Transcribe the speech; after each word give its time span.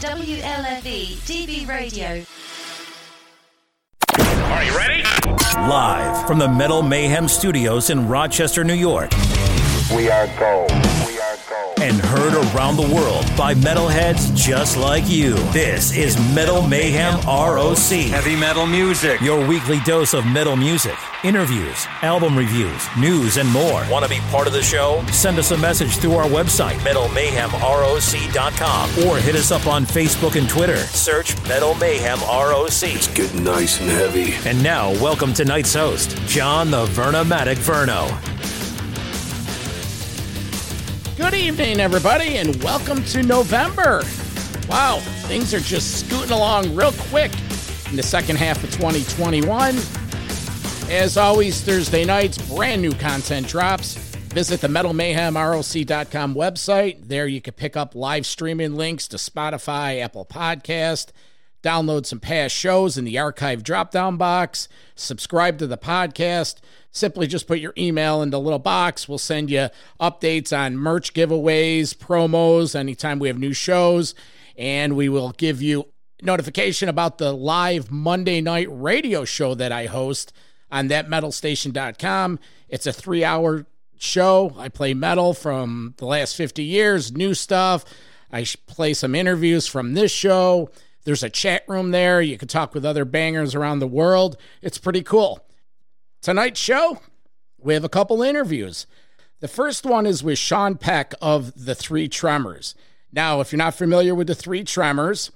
WLFE 0.00 1.16
DB 1.28 1.68
Radio. 1.68 2.24
Are 4.16 4.64
you 4.64 4.74
ready? 4.74 5.02
Live 5.68 6.26
from 6.26 6.38
the 6.38 6.48
Metal 6.48 6.82
Mayhem 6.82 7.28
Studios 7.28 7.90
in 7.90 8.08
Rochester, 8.08 8.64
New 8.64 8.72
York. 8.72 9.10
We 9.94 10.08
are 10.08 10.26
gold. 10.38 10.70
We 11.04 11.18
are 11.18 11.36
gold. 11.48 11.80
And 11.80 11.96
heard 11.96 12.34
around 12.54 12.76
the 12.76 12.86
world 12.94 13.24
by 13.36 13.54
metalheads 13.54 14.32
just 14.36 14.76
like 14.76 15.10
you. 15.10 15.34
This 15.52 15.96
is 15.96 16.16
Metal 16.32 16.62
Mayhem 16.62 17.16
ROC. 17.26 17.90
Heavy 18.08 18.36
metal 18.36 18.66
music. 18.66 19.20
Your 19.20 19.44
weekly 19.44 19.80
dose 19.80 20.14
of 20.14 20.24
metal 20.26 20.54
music, 20.54 20.94
interviews, 21.24 21.88
album 22.02 22.38
reviews, 22.38 22.86
news, 22.96 23.36
and 23.36 23.50
more. 23.50 23.84
Want 23.90 24.04
to 24.04 24.08
be 24.08 24.20
part 24.30 24.46
of 24.46 24.52
the 24.52 24.62
show? 24.62 25.04
Send 25.10 25.40
us 25.40 25.50
a 25.50 25.58
message 25.58 25.96
through 25.96 26.14
our 26.14 26.28
website, 26.28 26.76
metalmayhemroc.com, 26.84 29.08
or 29.08 29.18
hit 29.18 29.34
us 29.34 29.50
up 29.50 29.66
on 29.66 29.84
Facebook 29.84 30.36
and 30.38 30.48
Twitter. 30.48 30.76
Search 30.76 31.34
Metal 31.48 31.74
Mayhem 31.74 32.20
ROC. 32.20 32.84
It's 32.84 33.08
getting 33.08 33.42
nice 33.42 33.80
and 33.80 33.90
heavy. 33.90 34.34
And 34.48 34.62
now, 34.62 34.92
welcome 35.02 35.34
tonight's 35.34 35.74
host, 35.74 36.16
John 36.26 36.70
the 36.70 36.86
Vernomatic 36.86 37.56
Verno. 37.56 38.08
Good 41.20 41.34
evening, 41.34 41.80
everybody, 41.80 42.38
and 42.38 42.56
welcome 42.62 43.04
to 43.04 43.22
November. 43.22 44.02
Wow, 44.70 45.00
things 45.26 45.52
are 45.52 45.60
just 45.60 46.00
scooting 46.00 46.30
along 46.30 46.74
real 46.74 46.92
quick 46.92 47.30
in 47.90 47.96
the 47.96 48.02
second 48.02 48.36
half 48.36 48.64
of 48.64 48.70
2021. 48.70 49.76
As 50.90 51.18
always, 51.18 51.60
Thursday 51.60 52.06
nights, 52.06 52.38
brand 52.48 52.80
new 52.80 52.92
content 52.92 53.46
drops. 53.46 53.96
Visit 54.32 54.62
the 54.62 54.68
metalmayhemroc.com 54.68 56.34
website. 56.34 57.06
There 57.06 57.26
you 57.26 57.42
can 57.42 57.52
pick 57.52 57.76
up 57.76 57.94
live 57.94 58.24
streaming 58.24 58.76
links 58.76 59.06
to 59.08 59.18
Spotify, 59.18 60.00
Apple 60.00 60.24
Podcast, 60.24 61.08
download 61.62 62.06
some 62.06 62.20
past 62.20 62.54
shows 62.54 62.96
in 62.96 63.04
the 63.04 63.18
archive 63.18 63.62
drop-down 63.62 64.16
box, 64.16 64.68
subscribe 64.94 65.58
to 65.58 65.66
the 65.66 65.78
podcast. 65.78 66.56
Simply 66.92 67.26
just 67.26 67.46
put 67.46 67.60
your 67.60 67.74
email 67.78 68.20
in 68.20 68.30
the 68.30 68.40
little 68.40 68.58
box. 68.58 69.08
We'll 69.08 69.18
send 69.18 69.50
you 69.50 69.68
updates 70.00 70.56
on 70.56 70.76
merch 70.76 71.14
giveaways, 71.14 71.94
promos, 71.94 72.74
anytime 72.74 73.18
we 73.20 73.28
have 73.28 73.38
new 73.38 73.52
shows, 73.52 74.14
and 74.58 74.96
we 74.96 75.08
will 75.08 75.30
give 75.30 75.62
you 75.62 75.86
notification 76.22 76.88
about 76.88 77.18
the 77.18 77.32
live 77.32 77.90
Monday 77.90 78.40
night 78.40 78.66
radio 78.70 79.24
show 79.24 79.54
that 79.54 79.70
I 79.70 79.86
host 79.86 80.32
on 80.70 80.88
thatmetalstation.com. 80.88 82.38
It's 82.68 82.86
a 82.86 82.92
3-hour 82.92 83.66
show. 83.98 84.54
I 84.58 84.68
play 84.68 84.92
metal 84.92 85.32
from 85.32 85.94
the 85.98 86.06
last 86.06 86.34
50 86.34 86.64
years, 86.64 87.12
new 87.12 87.34
stuff. 87.34 87.84
I 88.32 88.46
play 88.66 88.94
some 88.94 89.14
interviews 89.14 89.66
from 89.66 89.94
this 89.94 90.10
show. 90.10 90.70
There's 91.04 91.22
a 91.22 91.30
chat 91.30 91.64
room 91.66 91.90
there. 91.90 92.20
You 92.20 92.36
can 92.38 92.48
talk 92.48 92.74
with 92.74 92.84
other 92.84 93.04
bangers 93.04 93.54
around 93.54 93.78
the 93.78 93.86
world. 93.86 94.36
It's 94.62 94.78
pretty 94.78 95.02
cool. 95.02 95.44
Tonight's 96.22 96.60
show, 96.60 97.00
we 97.58 97.74
have 97.74 97.84
a 97.84 97.88
couple 97.88 98.22
interviews. 98.22 98.86
The 99.40 99.48
first 99.48 99.86
one 99.86 100.06
is 100.06 100.22
with 100.22 100.38
Sean 100.38 100.76
Peck 100.76 101.14
of 101.22 101.64
the 101.64 101.74
Three 101.74 102.08
Tremors. 102.08 102.74
Now, 103.12 103.40
if 103.40 103.52
you're 103.52 103.58
not 103.58 103.74
familiar 103.74 104.14
with 104.14 104.26
the 104.26 104.34
Three 104.34 104.64
Tremors, 104.64 105.32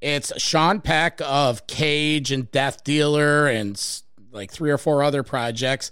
it's 0.00 0.32
Sean 0.40 0.80
Peck 0.80 1.20
of 1.22 1.66
Cage 1.66 2.32
and 2.32 2.50
Death 2.50 2.82
Dealer 2.82 3.46
and 3.46 3.80
like 4.32 4.50
three 4.50 4.70
or 4.70 4.78
four 4.78 5.02
other 5.02 5.22
projects. 5.22 5.90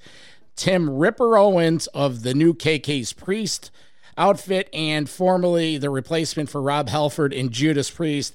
Tim 0.57 0.91
Ripper 0.91 1.37
Owens 1.37 1.87
of 1.89 2.23
the 2.23 2.35
new 2.35 2.55
KK's 2.55 3.13
Priest 3.13 3.71
outfit 4.17 4.69
and 4.73 5.09
formerly 5.09 5.79
the 5.79 5.91
replacement 5.91 6.51
for 6.51 6.61
Rob 6.61 6.89
Halford 6.89 7.33
in 7.33 7.51
Judas 7.51 7.91
Priest. 7.91 8.35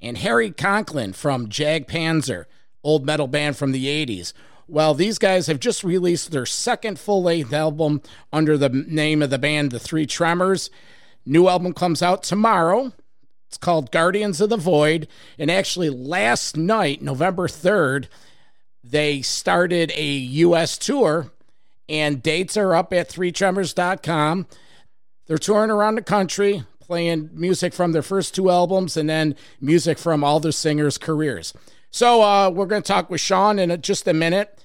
And 0.00 0.18
Harry 0.18 0.50
Conklin 0.50 1.12
from 1.12 1.48
Jag 1.48 1.86
Panzer, 1.88 2.44
old 2.84 3.06
metal 3.06 3.26
band 3.26 3.56
from 3.56 3.72
the 3.72 3.86
80s. 3.86 4.32
Well, 4.68 4.94
these 4.94 5.18
guys 5.18 5.46
have 5.46 5.60
just 5.60 5.84
released 5.84 6.30
their 6.30 6.46
second 6.46 6.98
full 6.98 7.22
length 7.22 7.52
album 7.52 8.02
under 8.32 8.58
the 8.58 8.68
name 8.68 9.22
of 9.22 9.30
the 9.30 9.38
band, 9.38 9.70
The 9.70 9.78
Three 9.78 10.06
Tremors. 10.06 10.70
New 11.24 11.48
album 11.48 11.72
comes 11.72 12.02
out 12.02 12.22
tomorrow. 12.22 12.92
It's 13.48 13.58
called 13.58 13.92
Guardians 13.92 14.40
of 14.40 14.50
the 14.50 14.56
Void. 14.56 15.06
And 15.38 15.50
actually, 15.50 15.88
last 15.88 16.56
night, 16.56 17.00
November 17.00 17.46
3rd, 17.46 18.08
they 18.82 19.22
started 19.22 19.92
a 19.94 20.04
U.S. 20.04 20.78
tour, 20.78 21.30
and 21.88 22.22
dates 22.22 22.56
are 22.56 22.74
up 22.74 22.92
at 22.92 23.08
threetremors.com. 23.08 24.46
They're 25.26 25.38
touring 25.38 25.70
around 25.70 25.94
the 25.94 26.02
country, 26.02 26.64
playing 26.86 27.30
music 27.32 27.72
from 27.72 27.92
their 27.92 28.02
first 28.02 28.34
two 28.34 28.50
albums 28.50 28.96
and 28.96 29.08
then 29.08 29.34
music 29.60 29.98
from 29.98 30.22
all 30.22 30.40
their 30.40 30.52
singers' 30.52 30.98
careers. 30.98 31.52
So 31.90 32.22
uh, 32.22 32.50
we're 32.50 32.66
going 32.66 32.82
to 32.82 32.86
talk 32.86 33.10
with 33.10 33.20
Sean 33.20 33.58
in 33.58 33.80
just 33.80 34.06
a 34.06 34.12
minute. 34.12 34.62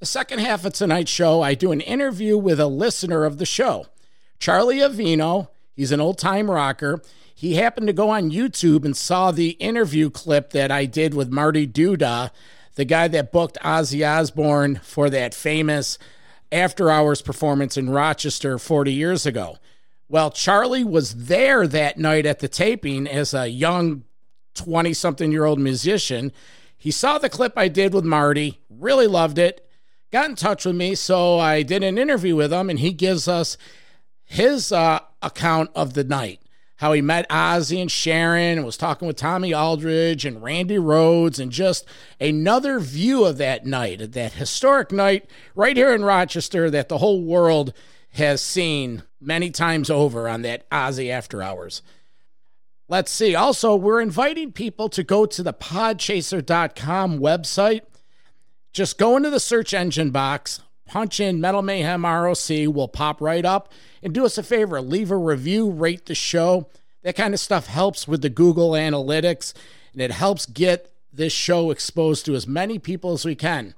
The 0.00 0.06
second 0.06 0.38
half 0.38 0.64
of 0.64 0.72
tonight's 0.72 1.10
show, 1.10 1.42
I 1.42 1.54
do 1.54 1.72
an 1.72 1.80
interview 1.80 2.38
with 2.38 2.60
a 2.60 2.66
listener 2.66 3.24
of 3.24 3.38
the 3.38 3.46
show, 3.46 3.86
Charlie 4.38 4.78
Avino. 4.78 5.48
He's 5.74 5.92
an 5.92 6.00
old 6.00 6.18
time 6.18 6.50
rocker. 6.50 7.02
He 7.34 7.54
happened 7.54 7.86
to 7.86 7.92
go 7.92 8.10
on 8.10 8.30
YouTube 8.30 8.84
and 8.84 8.96
saw 8.96 9.30
the 9.30 9.50
interview 9.50 10.10
clip 10.10 10.50
that 10.50 10.72
I 10.72 10.86
did 10.86 11.14
with 11.14 11.30
Marty 11.30 11.66
Duda, 11.66 12.30
the 12.74 12.84
guy 12.84 13.08
that 13.08 13.30
booked 13.30 13.58
Ozzy 13.62 14.08
Osbourne 14.08 14.80
for 14.82 15.10
that 15.10 15.34
famous 15.34 15.98
after 16.50 16.90
hours 16.90 17.22
performance 17.22 17.76
in 17.76 17.90
Rochester 17.90 18.58
40 18.58 18.92
years 18.92 19.26
ago. 19.26 19.58
Well, 20.10 20.30
Charlie 20.30 20.84
was 20.84 21.26
there 21.26 21.66
that 21.66 21.98
night 21.98 22.24
at 22.24 22.38
the 22.38 22.48
taping 22.48 23.06
as 23.06 23.34
a 23.34 23.48
young 23.48 24.04
20 24.54 24.94
something 24.94 25.30
year 25.30 25.44
old 25.44 25.60
musician. 25.60 26.32
He 26.78 26.90
saw 26.90 27.18
the 27.18 27.28
clip 27.28 27.52
I 27.56 27.68
did 27.68 27.92
with 27.92 28.04
Marty, 28.04 28.60
really 28.70 29.06
loved 29.06 29.38
it, 29.38 29.68
got 30.10 30.30
in 30.30 30.34
touch 30.34 30.64
with 30.64 30.76
me. 30.76 30.94
So 30.94 31.38
I 31.38 31.62
did 31.62 31.82
an 31.82 31.98
interview 31.98 32.36
with 32.36 32.52
him, 32.52 32.70
and 32.70 32.78
he 32.78 32.92
gives 32.92 33.28
us 33.28 33.58
his 34.24 34.72
uh, 34.72 35.00
account 35.20 35.70
of 35.74 35.92
the 35.92 36.04
night. 36.04 36.40
How 36.76 36.92
he 36.92 37.02
met 37.02 37.28
Ozzy 37.28 37.82
and 37.82 37.90
Sharon 37.90 38.56
and 38.56 38.64
was 38.64 38.76
talking 38.76 39.08
with 39.08 39.16
Tommy 39.16 39.52
Aldridge 39.52 40.24
and 40.24 40.42
Randy 40.42 40.76
Rhoads, 40.76 41.38
and 41.38 41.52
just 41.52 41.84
another 42.18 42.78
view 42.78 43.26
of 43.26 43.36
that 43.38 43.66
night, 43.66 44.12
that 44.12 44.34
historic 44.34 44.90
night 44.90 45.28
right 45.54 45.76
here 45.76 45.92
in 45.92 46.04
Rochester 46.04 46.70
that 46.70 46.88
the 46.88 46.98
whole 46.98 47.22
world 47.22 47.74
has 48.12 48.40
seen 48.40 49.02
many 49.20 49.50
times 49.50 49.90
over 49.90 50.28
on 50.28 50.42
that 50.42 50.68
Ozzy 50.70 51.10
After 51.10 51.42
Hours. 51.42 51.82
Let's 52.88 53.10
see. 53.10 53.34
Also, 53.34 53.76
we're 53.76 54.00
inviting 54.00 54.52
people 54.52 54.88
to 54.90 55.02
go 55.02 55.26
to 55.26 55.42
the 55.42 55.52
podchaser.com 55.52 57.18
website. 57.18 57.82
Just 58.72 58.96
go 58.96 59.16
into 59.16 59.28
the 59.28 59.40
search 59.40 59.74
engine 59.74 60.10
box, 60.10 60.60
punch 60.86 61.20
in 61.20 61.40
Metal 61.40 61.60
Mayhem 61.60 62.04
ROC, 62.04 62.48
will 62.48 62.88
pop 62.88 63.20
right 63.20 63.44
up. 63.44 63.72
And 64.02 64.14
do 64.14 64.24
us 64.24 64.38
a 64.38 64.42
favor, 64.42 64.80
leave 64.80 65.10
a 65.10 65.16
review, 65.16 65.70
rate 65.70 66.06
the 66.06 66.14
show. 66.14 66.68
That 67.02 67.16
kind 67.16 67.34
of 67.34 67.40
stuff 67.40 67.66
helps 67.66 68.08
with 68.08 68.22
the 68.22 68.30
Google 68.30 68.70
Analytics, 68.70 69.52
and 69.92 70.00
it 70.00 70.10
helps 70.10 70.46
get 70.46 70.90
this 71.12 71.32
show 71.32 71.70
exposed 71.70 72.24
to 72.26 72.34
as 72.34 72.46
many 72.46 72.78
people 72.78 73.12
as 73.12 73.24
we 73.24 73.34
can. 73.34 73.74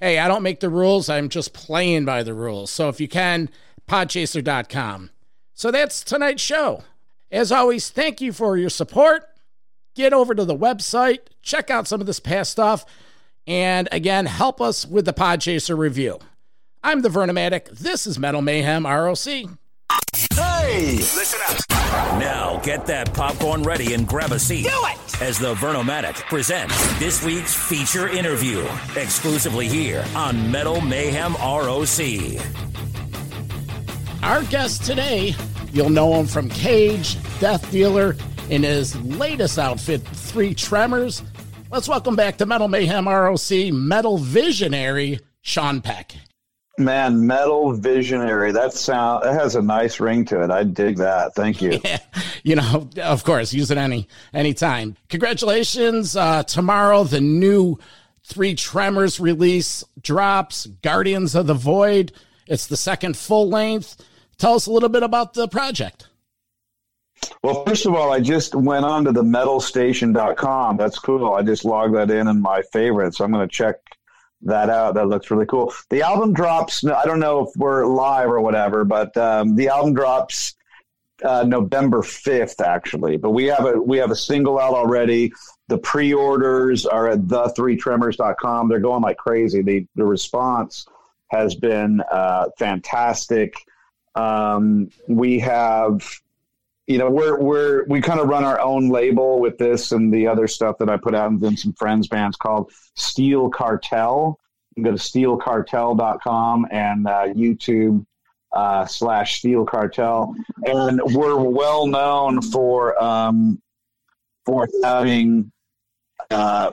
Hey, 0.00 0.18
I 0.18 0.28
don't 0.28 0.42
make 0.42 0.60
the 0.60 0.70
rules, 0.70 1.08
I'm 1.08 1.28
just 1.28 1.52
playing 1.52 2.04
by 2.04 2.22
the 2.22 2.34
rules. 2.34 2.70
So 2.70 2.88
if 2.88 3.00
you 3.00 3.08
can, 3.08 3.48
podchaser.com. 3.88 5.10
So 5.54 5.70
that's 5.70 6.02
tonight's 6.02 6.42
show. 6.42 6.84
As 7.30 7.52
always, 7.52 7.90
thank 7.90 8.20
you 8.20 8.32
for 8.32 8.56
your 8.56 8.70
support. 8.70 9.24
Get 9.94 10.12
over 10.12 10.34
to 10.34 10.44
the 10.44 10.56
website, 10.56 11.20
check 11.42 11.70
out 11.70 11.86
some 11.86 12.00
of 12.00 12.06
this 12.06 12.18
past 12.18 12.50
stuff, 12.50 12.84
and 13.46 13.88
again, 13.92 14.26
help 14.26 14.60
us 14.60 14.84
with 14.84 15.04
the 15.04 15.12
Podchaser 15.12 15.78
review. 15.78 16.18
I'm 16.82 17.02
the 17.02 17.08
Vernomatic. 17.08 17.70
This 17.70 18.06
is 18.06 18.18
Metal 18.18 18.42
Mayhem 18.42 18.86
ROC. 18.86 19.24
Hey! 20.34 20.96
Listen 20.96 21.40
up. 21.48 21.60
Now 22.18 22.60
get 22.64 22.86
that 22.86 23.14
popcorn 23.14 23.62
ready 23.62 23.94
and 23.94 24.06
grab 24.06 24.32
a 24.32 24.38
seat. 24.38 24.64
Do 24.64 24.70
it! 24.70 25.22
As 25.22 25.38
the 25.38 25.54
Vernomatic 25.54 26.14
presents 26.28 26.98
this 26.98 27.24
week's 27.24 27.54
feature 27.54 28.08
interview, 28.08 28.66
exclusively 28.96 29.68
here 29.68 30.04
on 30.16 30.50
Metal 30.50 30.80
Mayhem 30.80 31.34
ROC. 31.34 32.93
Our 34.24 34.42
guest 34.44 34.84
today, 34.84 35.34
you'll 35.74 35.90
know 35.90 36.14
him 36.14 36.26
from 36.26 36.48
Cage, 36.48 37.18
Death 37.40 37.70
Dealer 37.70 38.16
in 38.48 38.62
his 38.62 38.98
latest 39.02 39.58
outfit, 39.58 40.00
Three 40.00 40.54
Tremors. 40.54 41.22
Let's 41.70 41.90
welcome 41.90 42.16
back 42.16 42.38
to 42.38 42.46
Metal 42.46 42.66
Mayhem 42.66 43.06
ROC 43.06 43.70
Metal 43.70 44.16
Visionary, 44.16 45.20
Sean 45.42 45.82
Peck. 45.82 46.16
Man, 46.78 47.26
metal 47.26 47.74
visionary. 47.74 48.50
That 48.50 48.72
sound 48.72 49.24
that 49.24 49.34
has 49.34 49.56
a 49.56 49.62
nice 49.62 50.00
ring 50.00 50.24
to 50.24 50.42
it. 50.42 50.50
I 50.50 50.64
dig 50.64 50.96
that. 50.96 51.34
Thank 51.34 51.60
you. 51.60 51.78
Yeah, 51.84 51.98
you 52.42 52.56
know, 52.56 52.88
of 53.02 53.24
course, 53.24 53.52
use 53.52 53.70
it 53.70 53.76
any 53.76 54.08
anytime. 54.32 54.96
Congratulations. 55.10 56.16
Uh, 56.16 56.44
tomorrow 56.44 57.04
the 57.04 57.20
new 57.20 57.78
Three 58.22 58.54
Tremors 58.54 59.20
release 59.20 59.84
drops, 60.00 60.64
Guardians 60.80 61.34
of 61.34 61.46
the 61.46 61.52
Void. 61.52 62.12
It's 62.46 62.66
the 62.66 62.76
second 62.78 63.18
full 63.18 63.50
length. 63.50 64.02
Tell 64.38 64.54
us 64.54 64.66
a 64.66 64.72
little 64.72 64.88
bit 64.88 65.02
about 65.02 65.34
the 65.34 65.48
project. 65.48 66.08
Well, 67.42 67.64
first 67.64 67.86
of 67.86 67.94
all, 67.94 68.12
I 68.12 68.20
just 68.20 68.54
went 68.54 68.84
on 68.84 69.04
to 69.04 69.12
the 69.12 69.22
metalstation.com. 69.22 70.76
That's 70.76 70.98
cool. 70.98 71.34
I 71.34 71.42
just 71.42 71.64
logged 71.64 71.94
that 71.94 72.10
in 72.10 72.28
in 72.28 72.40
my 72.40 72.62
favorites. 72.72 73.18
So 73.18 73.24
I'm 73.24 73.32
going 73.32 73.48
to 73.48 73.54
check 73.54 73.76
that 74.42 74.70
out. 74.70 74.94
That 74.94 75.08
looks 75.08 75.30
really 75.30 75.46
cool. 75.46 75.72
The 75.90 76.02
album 76.02 76.32
drops. 76.32 76.84
I 76.86 77.04
don't 77.04 77.20
know 77.20 77.46
if 77.46 77.56
we're 77.56 77.86
live 77.86 78.28
or 78.30 78.40
whatever, 78.40 78.84
but 78.84 79.16
um, 79.16 79.56
the 79.56 79.68
album 79.68 79.94
drops 79.94 80.54
uh, 81.24 81.44
November 81.44 82.02
fifth, 82.02 82.60
actually. 82.60 83.16
But 83.16 83.30
we 83.30 83.44
have 83.44 83.64
a 83.64 83.80
we 83.80 83.98
have 83.98 84.10
a 84.10 84.16
single 84.16 84.58
out 84.58 84.74
already. 84.74 85.32
The 85.68 85.78
pre-orders 85.78 86.84
are 86.84 87.08
at 87.08 87.26
the3tremors.com. 87.26 88.68
They're 88.68 88.80
going 88.80 89.02
like 89.02 89.16
crazy. 89.16 89.62
The 89.62 89.86
the 89.94 90.04
response 90.04 90.86
has 91.28 91.54
been 91.54 92.02
uh, 92.10 92.46
fantastic. 92.58 93.54
Um, 94.14 94.90
we 95.08 95.40
have 95.40 96.02
you 96.86 96.98
know, 96.98 97.10
we're 97.10 97.38
we're 97.38 97.84
we 97.86 98.00
kind 98.00 98.20
of 98.20 98.28
run 98.28 98.44
our 98.44 98.60
own 98.60 98.90
label 98.90 99.40
with 99.40 99.56
this 99.56 99.92
and 99.92 100.12
the 100.12 100.26
other 100.26 100.46
stuff 100.46 100.76
that 100.78 100.90
I 100.90 100.96
put 100.96 101.14
out 101.14 101.30
and 101.30 101.40
then 101.40 101.56
some 101.56 101.72
friends 101.72 102.08
bands 102.08 102.36
called 102.36 102.72
Steel 102.94 103.48
Cartel. 103.48 104.38
You 104.76 104.82
can 104.82 104.92
go 104.92 104.96
to 104.96 105.02
steelcartel.com 105.02 106.66
and 106.70 107.06
uh, 107.06 107.26
YouTube 107.28 108.04
uh, 108.52 108.84
slash 108.86 109.38
Steel 109.38 109.64
Cartel, 109.64 110.34
and 110.66 111.00
we're 111.14 111.36
well 111.36 111.86
known 111.86 112.42
for 112.42 113.02
um, 113.02 113.62
for 114.44 114.68
having 114.82 115.50
uh, 116.30 116.72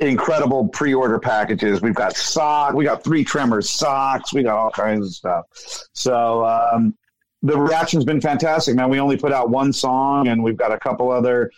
incredible 0.00 0.68
pre-order 0.68 1.18
packages. 1.18 1.80
We've 1.80 1.94
got 1.94 2.16
sock, 2.16 2.74
we 2.74 2.84
got 2.84 3.02
three 3.02 3.24
tremors 3.24 3.68
socks, 3.68 4.32
we 4.32 4.42
got 4.42 4.56
all 4.56 4.70
kinds 4.70 5.06
of 5.06 5.12
stuff. 5.12 5.46
So 5.92 6.44
um, 6.44 6.96
the 7.42 7.58
reaction's 7.58 8.04
been 8.04 8.20
fantastic, 8.20 8.74
man. 8.74 8.88
We 8.88 9.00
only 9.00 9.16
put 9.16 9.32
out 9.32 9.50
one 9.50 9.72
song, 9.72 10.28
and 10.28 10.42
we've 10.42 10.56
got 10.56 10.72
a 10.72 10.78
couple 10.78 11.10
other 11.10 11.50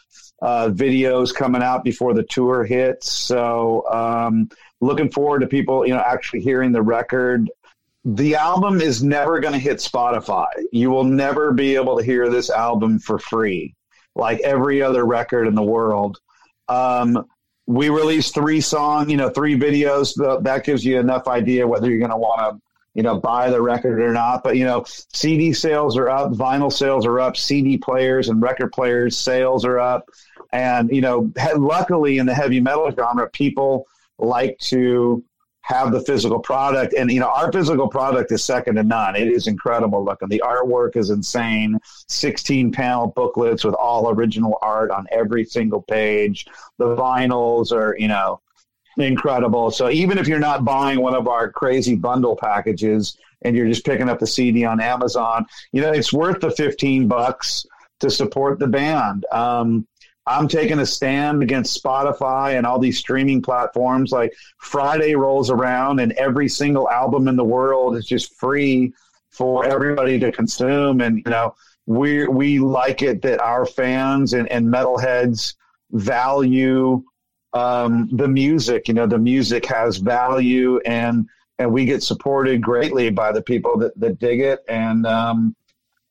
uh, 0.43 0.71
videos 0.71 1.35
coming 1.35 1.63
out 1.63 1.85
before 1.85 2.15
the 2.15 2.23
tour 2.25 2.65
hits. 2.65 3.11
So, 3.11 3.87
um, 3.91 4.49
looking 4.81 5.11
forward 5.11 5.41
to 5.41 5.47
people, 5.47 5.87
you 5.87 5.95
know, 5.95 6.01
actually 6.01 6.41
hearing 6.41 6.73
the 6.73 6.83
record. 6.83 7.51
The 8.05 8.37
album 8.37 8.81
is 8.81 9.03
never 9.03 9.41
going 9.41 9.53
to 9.53 9.59
hit 9.59 9.77
Spotify. 9.77 10.47
You 10.73 10.91
will 10.91 11.05
never 11.05 11.53
be 11.53 11.75
able 11.75 11.99
to 11.99 12.05
hear 12.05 12.31
this 12.31 12.49
album 12.49 12.99
for 12.99 13.19
free, 13.19 13.75
like 14.15 14.41
every 14.41 14.81
other 14.81 15.05
record 15.05 15.47
in 15.47 15.55
the 15.55 15.63
world. 15.63 16.19
Um, 16.69 17.27
we 17.71 17.89
released 17.89 18.35
three 18.35 18.61
songs, 18.61 19.11
you 19.11 19.17
know, 19.17 19.31
three 19.31 19.59
videos. 19.59 20.15
That 20.43 20.65
gives 20.65 20.85
you 20.85 20.99
enough 20.99 21.29
idea 21.29 21.67
whether 21.67 21.89
you're 21.89 21.99
going 21.99 22.11
to 22.11 22.17
want 22.17 22.41
to 22.41 22.61
you 22.95 23.05
know, 23.05 23.21
buy 23.21 23.51
the 23.51 23.63
record 23.63 24.01
or 24.01 24.13
not. 24.13 24.43
But, 24.43 24.57
you 24.57 24.65
know, 24.65 24.85
CD 24.87 25.53
sales 25.53 25.97
are 25.97 26.09
up, 26.09 26.33
vinyl 26.33 26.73
sales 26.73 27.07
are 27.07 27.21
up, 27.21 27.37
CD 27.37 27.79
players 27.79 28.29
and 28.29 28.43
record 28.43 28.73
players 28.73 29.17
sales 29.17 29.65
are 29.65 29.79
up. 29.79 30.09
And, 30.53 30.91
you 30.91 31.01
know, 31.01 31.33
luckily 31.57 32.19
in 32.19 32.27
the 32.27 32.35
heavy 32.35 32.61
metal 32.61 32.91
genre, 32.91 33.31
people 33.31 33.87
like 34.19 34.59
to 34.59 35.23
have 35.71 35.93
the 35.93 36.01
physical 36.01 36.41
product. 36.41 36.95
And, 36.95 37.11
you 37.11 37.21
know, 37.21 37.31
our 37.31 37.51
physical 37.53 37.89
product 37.89 38.33
is 38.33 38.45
second 38.45 38.75
to 38.75 38.83
none. 38.83 39.15
It 39.15 39.29
is 39.29 39.47
incredible 39.47 40.05
looking. 40.05 40.29
The 40.29 40.43
artwork 40.45 40.97
is 40.97 41.11
insane 41.11 41.79
16 42.09 42.73
panel 42.73 43.07
booklets 43.07 43.65
with 43.65 43.75
all 43.75 44.11
original 44.11 44.59
art 44.63 44.91
on 44.91 45.07
every 45.13 45.45
single 45.45 45.83
page. 45.83 46.47
The 46.79 46.97
vinyls 46.97 47.71
are, 47.71 47.97
you 47.97 48.09
know, 48.09 48.41
incredible. 48.99 49.71
So 49.71 49.89
even 49.89 50.19
if 50.19 50.27
you're 50.27 50.41
not 50.41 50.65
buying 50.65 51.01
one 51.01 51.15
of 51.15 51.29
our 51.29 51.51
crazy 51.51 51.95
bundle 51.95 52.37
packages 52.37 53.17
and 53.43 53.57
you're 53.57 53.69
just 53.69 53.87
picking 53.87 54.09
up 54.09 54.19
the 54.19 54.27
CD 54.27 54.65
on 54.65 54.81
Amazon, 54.81 55.47
you 55.71 55.81
know, 55.83 55.93
it's 55.93 56.13
worth 56.13 56.41
the 56.41 56.51
15 56.51 57.07
bucks 57.07 57.65
to 58.01 58.11
support 58.11 58.59
the 58.59 58.67
band. 58.67 59.25
Um, 59.31 59.87
I'm 60.27 60.49
taking 60.49 60.79
a 60.79 60.87
stand 60.87 61.43
against 61.43 61.83
Spotify 61.83 62.57
and 62.57 62.67
all 62.67 62.79
these 62.79 62.99
streaming 62.99 63.43
platforms. 63.43 64.13
Like 64.13 64.33
Friday 64.59 65.15
rolls 65.15 65.51
around 65.51 66.01
and 66.01 66.13
every 66.13 66.49
single 66.49 66.89
album 66.91 67.27
in 67.29 67.37
the 67.37 67.45
world 67.45 67.97
is 67.97 68.07
just 68.07 68.35
free 68.39 68.93
for 69.31 69.65
everybody 69.65 70.19
to 70.19 70.31
consume. 70.31 71.01
And, 71.01 71.19
you 71.25 71.31
know, 71.31 71.55
we, 71.87 72.27
we 72.29 72.59
like 72.59 73.03
it 73.03 73.23
that 73.23 73.41
our 73.41 73.67
fans 73.67 74.35
and, 74.35 74.51
and 74.53 74.67
metalheads 74.67 75.55
value 75.93 77.03
um, 77.53 78.09
the 78.13 78.29
music. 78.29 78.89
You 78.89 78.95
know, 78.95 79.07
the 79.07 79.19
music 79.19 79.67
has 79.67 79.97
value, 79.97 80.79
and 80.81 81.29
and 81.59 81.73
we 81.73 81.85
get 81.85 82.03
supported 82.03 82.63
greatly 82.63 83.11
by 83.11 83.33
the 83.33 83.43
people 83.43 83.77
that 83.79 83.99
that 83.99 84.19
dig 84.19 84.41
it. 84.41 84.61
And 84.69 85.07
um, 85.07 85.57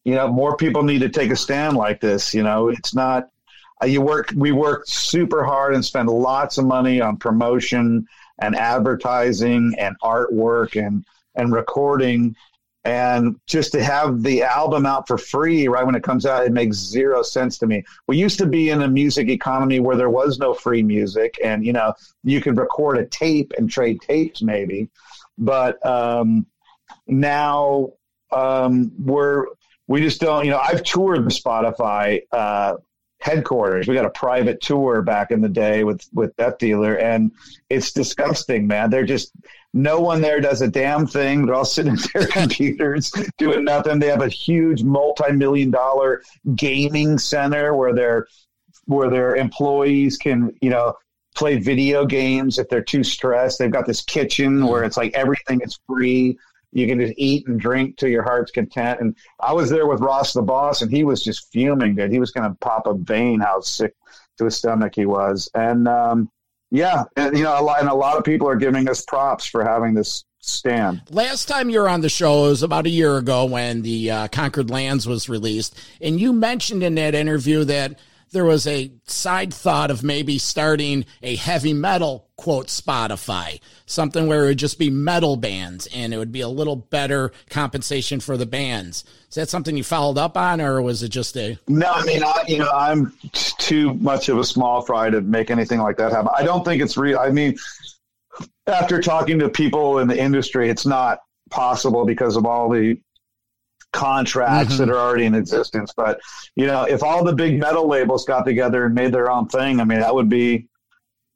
you 0.04 0.16
know, 0.16 0.28
more 0.28 0.58
people 0.58 0.84
need 0.84 1.00
to 1.00 1.10
take 1.10 1.32
a 1.32 1.36
stand 1.36 1.78
like 1.78 2.02
this. 2.02 2.34
You 2.34 2.44
know, 2.44 2.70
it's 2.70 2.94
not 2.94 3.30
you 3.86 4.02
work. 4.02 4.32
We 4.36 4.52
work 4.52 4.84
super 4.88 5.44
hard 5.44 5.74
and 5.74 5.84
spend 5.84 6.10
lots 6.10 6.58
of 6.58 6.66
money 6.66 7.02
on 7.02 7.18
promotion 7.18 8.08
and 8.40 8.56
advertising 8.56 9.74
and 9.78 9.96
artwork 10.02 10.82
and 10.82 11.06
and 11.36 11.54
recording 11.54 12.36
and 12.86 13.36
just 13.46 13.74
to 13.74 13.84
have 13.84 14.24
the 14.24 14.42
album 14.42 14.86
out 14.86 15.08
for 15.08 15.18
free 15.18 15.68
right 15.68 15.86
when 15.86 15.96
it 15.96 16.04
comes 16.04 16.26
out 16.26 16.46
it 16.46 16.52
makes 16.54 16.78
zero 16.78 17.22
sense 17.22 17.58
to 17.58 17.68
me 17.68 17.84
we 18.08 18.18
used 18.18 18.38
to 18.38 18.46
be 18.46 18.70
in 18.70 18.82
a 18.82 18.88
music 18.88 19.28
economy 19.28 19.80
where 19.80 19.98
there 19.98 20.10
was 20.10 20.40
no 20.40 20.54
free 20.54 20.82
music 20.82 21.38
and 21.44 21.66
you 21.66 21.74
know 21.74 21.94
you 22.24 22.42
could 22.42 22.58
record 22.58 22.98
a 22.98 23.06
tape 23.06 23.52
and 23.58 23.70
trade 23.70 24.00
tapes 24.02 24.42
maybe 24.42 24.90
but 25.38 25.84
um, 25.86 26.46
now 27.08 27.92
um, 28.32 28.92
we're 28.98 29.46
we 29.88 30.02
just 30.02 30.22
don't 30.22 30.46
you 30.46 30.52
know 30.52 30.60
i've 30.60 30.84
toured 30.84 31.20
spotify 31.26 32.22
uh, 32.32 32.76
headquarters. 33.20 33.88
We 33.88 33.96
got 33.96 34.06
a 34.06 34.12
private 34.12 34.62
tour 34.62 35.02
back 35.02 35.32
in 35.32 35.42
the 35.42 35.50
day 35.50 35.84
with 35.84 36.08
with 36.14 36.36
Death 36.38 36.58
Dealer, 36.58 36.96
and 36.96 37.32
it's 37.70 37.92
disgusting, 37.92 38.68
man. 38.68 38.90
They're 38.90 39.06
just 39.06 39.32
no 39.74 40.00
one 40.00 40.22
there 40.22 40.42
does 40.42 40.62
a 40.62 40.68
damn 40.68 41.06
thing. 41.06 41.46
They're 41.46 41.56
all 41.56 41.66
sitting 41.66 41.94
at 41.98 42.14
their 42.14 42.28
computers 42.28 43.12
doing 43.38 43.64
nothing. 43.66 44.00
They 44.00 44.08
have 44.08 44.22
a 44.22 44.30
huge 44.30 44.84
multi-million 44.84 45.72
dollar 45.72 46.24
gaming 46.56 47.18
center 47.18 47.76
where 47.76 47.94
their 47.94 48.28
where 48.86 49.10
their 49.10 49.36
employees 49.36 50.18
can, 50.18 50.56
you 50.62 50.72
know, 50.72 50.96
play 51.36 51.58
video 51.58 52.06
games 52.06 52.58
if 52.58 52.68
they're 52.70 52.82
too 52.82 53.04
stressed. 53.04 53.60
They've 53.60 53.72
got 53.72 53.86
this 53.86 54.02
kitchen 54.02 54.66
where 54.66 54.84
it's 54.84 54.98
like 54.98 55.14
everything 55.14 55.62
is 55.62 55.80
free. 55.88 56.38
You 56.72 56.88
can 56.88 57.00
just 57.00 57.14
eat 57.18 57.48
and 57.48 57.60
drink 57.60 57.98
to 57.98 58.10
your 58.10 58.24
heart's 58.24 58.52
content. 58.52 59.02
And 59.02 59.16
I 59.40 59.54
was 59.54 59.70
there 59.70 59.88
with 59.88 60.02
Ross 60.02 60.34
the 60.34 60.42
boss, 60.42 60.82
and 60.82 60.92
he 60.92 61.04
was 61.04 61.24
just 61.24 61.52
fuming 61.52 61.96
that 61.96 62.12
he 62.12 62.20
was 62.20 62.32
going 62.32 62.50
to 62.50 62.56
pop 62.60 62.88
a 62.88 62.94
vein. 62.94 63.40
How 63.40 63.60
sick 63.62 63.96
to 64.38 64.46
his 64.46 64.58
stomach 64.58 64.94
he 64.96 65.06
was, 65.06 65.50
and 65.56 65.88
um, 65.88 66.30
yeah, 66.72 67.04
and 67.16 67.38
you 67.38 67.44
know, 67.44 67.60
a 67.60 67.64
lot, 67.64 67.80
and 67.80 67.90
a 67.90 67.94
lot 67.94 68.18
of 68.18 68.24
people 68.24 68.48
are 68.48 68.56
giving 68.56 68.88
us 68.88 69.04
props 69.06 69.46
for 69.46 69.64
having 69.64 69.94
this 69.94 70.24
stand. 70.40 71.02
Last 71.10 71.48
time 71.48 71.70
you 71.70 71.80
were 71.80 71.90
on 71.90 72.02
the 72.02 72.10
show 72.10 72.44
was 72.44 72.64
about 72.64 72.86
a 72.86 72.90
year 72.90 73.18
ago 73.18 73.46
when 73.46 73.82
the 73.82 74.12
uh, 74.12 74.28
Conquered 74.30 74.70
Lands 74.70 75.08
was 75.08 75.28
released, 75.28 75.78
and 76.02 76.20
you 76.20 76.32
mentioned 76.32 76.84
in 76.84 76.96
that 76.96 77.16
interview 77.16 77.64
that 77.66 78.00
there 78.32 78.46
was 78.46 78.68
a 78.68 78.92
side 79.06 79.54
thought 79.54 79.92
of 79.92 80.04
maybe 80.04 80.38
starting 80.38 81.06
a 81.22 81.36
heavy 81.36 81.74
metal 81.74 82.28
quote 82.38 82.68
Spotify, 82.68 83.60
something 83.86 84.28
where 84.28 84.46
it 84.46 84.48
would 84.48 84.58
just 84.58 84.80
be 84.80 84.90
metal 84.90 85.36
bands 85.36 85.88
and 85.94 86.14
it 86.14 86.18
would 86.18 86.32
be 86.32 86.42
a 86.42 86.48
little 86.48 86.76
better 86.76 87.32
compensation 87.50 88.20
for 88.20 88.38
the 88.38 88.46
bands. 88.46 89.04
Is 89.30 89.36
that 89.36 89.50
something 89.50 89.76
you 89.76 89.84
followed 89.84 90.18
up 90.18 90.38
on, 90.38 90.62
or 90.62 90.82
was 90.82 91.04
it 91.04 91.10
just 91.10 91.36
a? 91.38 91.58
No, 91.68 91.92
I 91.92 92.06
mean, 92.06 92.24
I, 92.24 92.44
you 92.48 92.60
know, 92.60 92.72
I'm 92.72 93.14
too 93.34 93.94
much 93.96 94.30
of 94.30 94.38
a 94.38 94.44
small 94.44 94.82
fry 94.82 95.10
to 95.10 95.22
make 95.22 95.52
anything 95.52 95.80
like 95.80 95.98
that 95.98 96.12
happen. 96.12 96.32
I 96.36 96.44
don't 96.44 96.64
think 96.64 96.82
it's 96.82 96.98
real. 96.98 97.20
I 97.20 97.30
mean, 97.30 97.58
after 98.68 99.02
talking 99.02 99.40
to 99.40 99.50
people 99.50 100.00
in 100.00 100.08
the 100.08 100.18
industry, 100.18 100.70
it's 100.70 100.86
not 100.86 101.20
possible 101.50 102.06
because 102.06 102.36
of 102.36 102.46
all 102.46 102.70
the 102.70 103.00
contracts 103.92 104.74
mm-hmm. 104.74 104.86
that 104.86 104.90
are 104.90 104.98
already 104.98 105.26
in 105.26 105.36
existence. 105.36 105.94
But 105.96 106.20
you 106.56 106.68
know, 106.68 106.84
if 106.84 107.04
all 107.04 107.24
the 107.24 107.34
big 107.34 107.60
metal 107.60 107.88
labels 107.88 108.26
got 108.26 108.46
together 108.46 108.86
and 108.86 108.96
made 108.96 109.14
their 109.14 109.32
own 109.32 109.48
thing, 109.48 109.80
I 109.80 109.84
mean, 109.84 110.00
that 110.00 110.14
would 110.14 110.30
be 110.30 110.68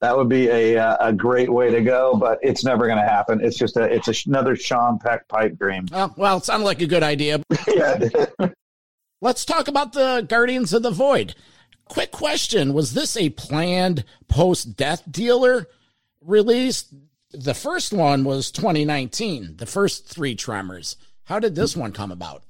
that 0.02 0.16
would 0.18 0.30
be 0.30 0.50
a 0.50 0.98
a 1.00 1.14
great 1.14 1.52
way 1.52 1.72
to 1.72 1.82
go. 1.82 2.16
But 2.16 2.40
it's 2.42 2.64
never 2.64 2.86
going 2.86 3.00
to 3.00 3.08
happen. 3.08 3.42
It's 3.42 3.58
just 3.58 3.78
a 3.78 3.84
it's 3.84 4.08
a, 4.08 4.30
another 4.30 4.56
Sean 4.56 5.00
Peck 5.00 5.28
pipe 5.28 5.58
dream. 5.58 5.88
Well, 5.92 6.14
well, 6.18 6.38
it 6.38 6.46
sounded 6.46 6.66
like 6.66 6.82
a 6.82 6.88
good 6.88 7.04
idea. 7.04 7.42
yeah. 7.68 8.10
Let's 9.22 9.46
talk 9.46 9.70
about 9.70 9.94
the 9.94 10.26
Guardians 10.28 10.74
of 10.74 10.84
the 10.84 10.92
Void. 10.92 11.36
Quick 11.86 12.12
question 12.12 12.74
Was 12.74 12.94
this 12.94 13.16
a 13.16 13.30
planned 13.30 14.04
post 14.28 14.76
death 14.76 15.04
dealer 15.10 15.68
release? 16.22 16.94
The 17.32 17.54
first 17.54 17.94
one 17.94 18.26
was 18.26 18.52
2019, 18.52 19.58
the 19.58 19.66
first 19.66 20.08
three 20.08 20.36
Tremors. 20.36 20.98
How 21.26 21.40
did 21.40 21.56
this 21.56 21.76
one 21.76 21.92
come 21.92 22.12
about? 22.12 22.44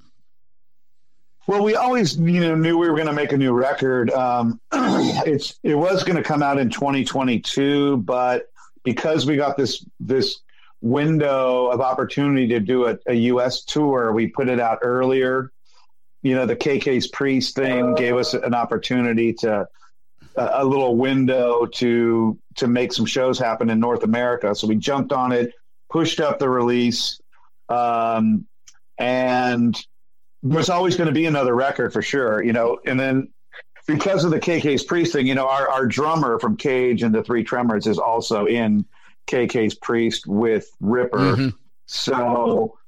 Well, 1.46 1.62
we 1.62 1.76
always, 1.76 2.16
you 2.16 2.40
know, 2.40 2.54
knew 2.54 2.78
we 2.78 2.88
were 2.88 2.96
going 2.96 3.06
to 3.06 3.12
make 3.12 3.32
a 3.32 3.36
new 3.36 3.52
record. 3.52 4.10
Um, 4.10 4.60
it's 4.72 5.58
it 5.62 5.74
was 5.74 6.02
going 6.02 6.16
to 6.16 6.22
come 6.22 6.42
out 6.42 6.58
in 6.58 6.70
2022, 6.70 7.98
but 7.98 8.46
because 8.82 9.26
we 9.26 9.36
got 9.36 9.56
this 9.56 9.84
this 10.00 10.40
window 10.80 11.66
of 11.66 11.80
opportunity 11.80 12.46
to 12.48 12.60
do 12.60 12.86
a, 12.86 12.98
a 13.06 13.14
U.S. 13.14 13.64
tour, 13.64 14.12
we 14.12 14.26
put 14.26 14.48
it 14.48 14.58
out 14.58 14.78
earlier. 14.82 15.52
You 16.22 16.34
know, 16.34 16.46
the 16.46 16.56
KK's 16.56 17.08
Priest 17.08 17.54
thing 17.54 17.94
gave 17.94 18.16
us 18.16 18.32
an 18.32 18.54
opportunity 18.54 19.34
to 19.34 19.68
a, 20.36 20.50
a 20.54 20.64
little 20.64 20.96
window 20.96 21.66
to 21.66 22.38
to 22.56 22.66
make 22.66 22.92
some 22.92 23.06
shows 23.06 23.38
happen 23.38 23.68
in 23.68 23.80
North 23.80 24.02
America. 24.02 24.54
So 24.54 24.66
we 24.66 24.76
jumped 24.76 25.12
on 25.12 25.32
it, 25.32 25.52
pushed 25.90 26.20
up 26.20 26.38
the 26.38 26.48
release, 26.48 27.20
um, 27.68 28.46
and 28.98 29.76
there's 30.42 30.68
always 30.68 30.96
going 30.96 31.08
to 31.08 31.14
be 31.14 31.26
another 31.26 31.54
record 31.54 31.92
for 31.92 32.02
sure, 32.02 32.42
you 32.42 32.52
know. 32.52 32.78
And 32.84 32.98
then 32.98 33.28
because 33.86 34.24
of 34.24 34.30
the 34.30 34.40
KK's 34.40 34.84
Priest 34.84 35.12
thing, 35.12 35.26
you 35.26 35.34
know, 35.34 35.48
our, 35.48 35.68
our 35.68 35.86
drummer 35.86 36.38
from 36.38 36.56
Cage 36.56 37.02
and 37.02 37.14
the 37.14 37.22
Three 37.22 37.44
Tremors 37.44 37.86
is 37.86 37.98
also 37.98 38.46
in 38.46 38.84
KK's 39.26 39.74
Priest 39.74 40.26
with 40.26 40.70
Ripper. 40.80 41.18
Mm-hmm. 41.18 41.48
So 41.86 42.78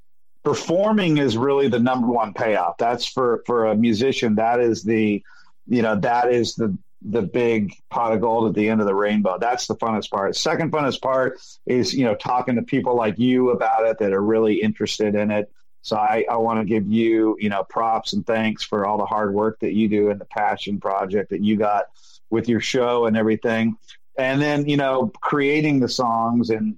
performing 0.43 1.17
is 1.17 1.37
really 1.37 1.67
the 1.67 1.79
number 1.79 2.07
one 2.07 2.33
payoff. 2.33 2.77
That's 2.77 3.05
for 3.05 3.43
for 3.45 3.65
a 3.65 3.75
musician. 3.75 4.35
That 4.35 4.59
is 4.59 4.83
the 4.83 5.23
you 5.67 5.81
know 5.81 5.99
that 5.99 6.31
is 6.31 6.55
the 6.55 6.77
the 7.03 7.21
big 7.21 7.73
pot 7.89 8.13
of 8.13 8.21
gold 8.21 8.49
at 8.49 8.55
the 8.55 8.69
end 8.69 8.81
of 8.81 8.87
the 8.87 8.95
rainbow. 8.95 9.37
That's 9.37 9.67
the 9.67 9.75
funnest 9.75 10.09
part. 10.09 10.35
Second 10.35 10.71
funnest 10.71 11.01
part 11.01 11.39
is 11.65 11.93
you 11.93 12.05
know 12.05 12.15
talking 12.15 12.55
to 12.55 12.63
people 12.63 12.95
like 12.95 13.19
you 13.19 13.51
about 13.51 13.85
it 13.85 13.99
that 13.99 14.13
are 14.13 14.21
really 14.21 14.61
interested 14.61 15.15
in 15.15 15.31
it. 15.31 15.51
So 15.81 15.95
I, 15.95 16.25
I 16.29 16.37
want 16.37 16.59
to 16.59 16.65
give 16.65 16.87
you, 16.87 17.37
you 17.39 17.49
know, 17.49 17.63
props 17.63 18.13
and 18.13 18.25
thanks 18.25 18.63
for 18.63 18.85
all 18.85 18.97
the 18.97 19.05
hard 19.05 19.33
work 19.33 19.59
that 19.61 19.73
you 19.73 19.87
do 19.87 20.09
and 20.09 20.19
the 20.19 20.25
passion 20.25 20.79
project 20.79 21.29
that 21.29 21.41
you 21.41 21.55
got 21.57 21.85
with 22.29 22.49
your 22.49 22.59
show 22.59 23.05
and 23.05 23.15
everything. 23.15 23.77
And 24.17 24.41
then, 24.41 24.67
you 24.67 24.77
know, 24.77 25.11
creating 25.21 25.79
the 25.79 25.89
songs 25.89 26.49
and 26.49 26.77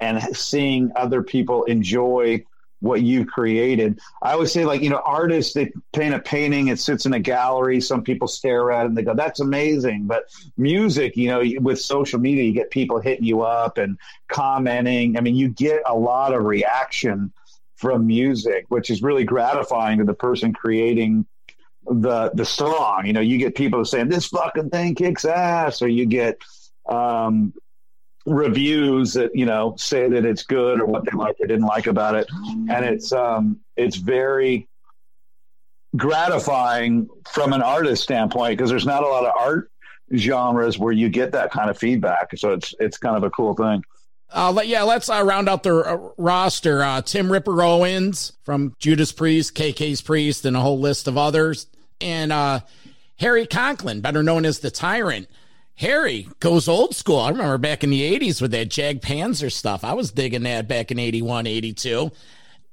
and 0.00 0.36
seeing 0.36 0.90
other 0.96 1.22
people 1.22 1.64
enjoy 1.64 2.44
what 2.80 3.02
you 3.02 3.26
created. 3.26 4.00
I 4.22 4.32
always 4.32 4.52
say, 4.52 4.64
like, 4.64 4.80
you 4.80 4.88
know, 4.88 5.02
artists, 5.04 5.52
they 5.52 5.70
paint 5.92 6.14
a 6.14 6.18
painting, 6.18 6.68
it 6.68 6.80
sits 6.80 7.04
in 7.04 7.12
a 7.12 7.20
gallery, 7.20 7.80
some 7.80 8.02
people 8.02 8.26
stare 8.26 8.72
at 8.72 8.84
it 8.84 8.88
and 8.88 8.96
they 8.96 9.02
go, 9.02 9.14
that's 9.14 9.40
amazing. 9.40 10.06
But 10.06 10.24
music, 10.56 11.16
you 11.16 11.28
know, 11.28 11.42
with 11.60 11.78
social 11.78 12.18
media, 12.18 12.44
you 12.44 12.52
get 12.52 12.70
people 12.70 12.98
hitting 12.98 13.26
you 13.26 13.42
up 13.42 13.76
and 13.76 13.98
commenting. 14.28 15.18
I 15.18 15.20
mean, 15.20 15.36
you 15.36 15.48
get 15.48 15.82
a 15.86 15.94
lot 15.94 16.32
of 16.32 16.44
reaction 16.44 17.32
from 17.80 18.06
music, 18.06 18.66
which 18.68 18.90
is 18.90 19.02
really 19.02 19.24
gratifying 19.24 19.98
to 19.98 20.04
the 20.04 20.14
person 20.14 20.52
creating 20.52 21.26
the 21.86 22.30
the 22.34 22.44
song. 22.44 23.06
You 23.06 23.14
know, 23.14 23.20
you 23.20 23.38
get 23.38 23.54
people 23.54 23.84
saying 23.84 24.08
this 24.08 24.26
fucking 24.26 24.68
thing 24.68 24.94
kicks 24.94 25.24
ass, 25.24 25.80
or 25.80 25.88
you 25.88 26.04
get 26.04 26.38
um, 26.86 27.54
reviews 28.26 29.14
that 29.14 29.34
you 29.34 29.46
know 29.46 29.74
say 29.78 30.10
that 30.10 30.26
it's 30.26 30.42
good 30.42 30.78
or 30.78 30.84
what 30.84 31.06
they 31.06 31.16
like 31.16 31.36
or 31.40 31.46
didn't 31.46 31.66
like 31.66 31.86
about 31.86 32.14
it, 32.16 32.28
and 32.68 32.84
it's 32.84 33.12
um, 33.12 33.60
it's 33.76 33.96
very 33.96 34.68
gratifying 35.96 37.08
from 37.32 37.54
an 37.54 37.62
artist 37.62 38.02
standpoint 38.02 38.56
because 38.56 38.70
there's 38.70 38.86
not 38.86 39.02
a 39.02 39.08
lot 39.08 39.24
of 39.24 39.32
art 39.36 39.70
genres 40.14 40.78
where 40.78 40.92
you 40.92 41.08
get 41.08 41.32
that 41.32 41.50
kind 41.50 41.70
of 41.70 41.78
feedback. 41.78 42.36
So 42.36 42.52
it's 42.52 42.74
it's 42.78 42.98
kind 42.98 43.16
of 43.16 43.22
a 43.22 43.30
cool 43.30 43.54
thing. 43.54 43.82
Uh, 44.32 44.52
let, 44.52 44.68
yeah, 44.68 44.82
let's 44.82 45.08
uh, 45.08 45.22
round 45.24 45.48
out 45.48 45.62
the 45.62 45.74
uh, 45.76 46.10
roster. 46.16 46.82
Uh, 46.82 47.02
Tim 47.02 47.30
Ripper 47.30 47.62
Owens 47.62 48.32
from 48.44 48.74
Judas 48.78 49.12
Priest, 49.12 49.54
KK's 49.54 50.02
Priest, 50.02 50.44
and 50.44 50.56
a 50.56 50.60
whole 50.60 50.78
list 50.78 51.08
of 51.08 51.18
others. 51.18 51.66
And 52.00 52.32
uh, 52.32 52.60
Harry 53.18 53.46
Conklin, 53.46 54.00
better 54.00 54.22
known 54.22 54.44
as 54.44 54.60
the 54.60 54.70
Tyrant. 54.70 55.28
Harry 55.74 56.28
goes 56.40 56.68
old 56.68 56.94
school. 56.94 57.18
I 57.18 57.30
remember 57.30 57.58
back 57.58 57.82
in 57.82 57.90
the 57.90 58.18
80s 58.18 58.40
with 58.40 58.50
that 58.52 58.68
Jag 58.68 59.00
Panzer 59.00 59.50
stuff. 59.50 59.82
I 59.82 59.94
was 59.94 60.12
digging 60.12 60.42
that 60.42 60.68
back 60.68 60.90
in 60.90 60.98
81, 60.98 61.46
82. 61.46 62.10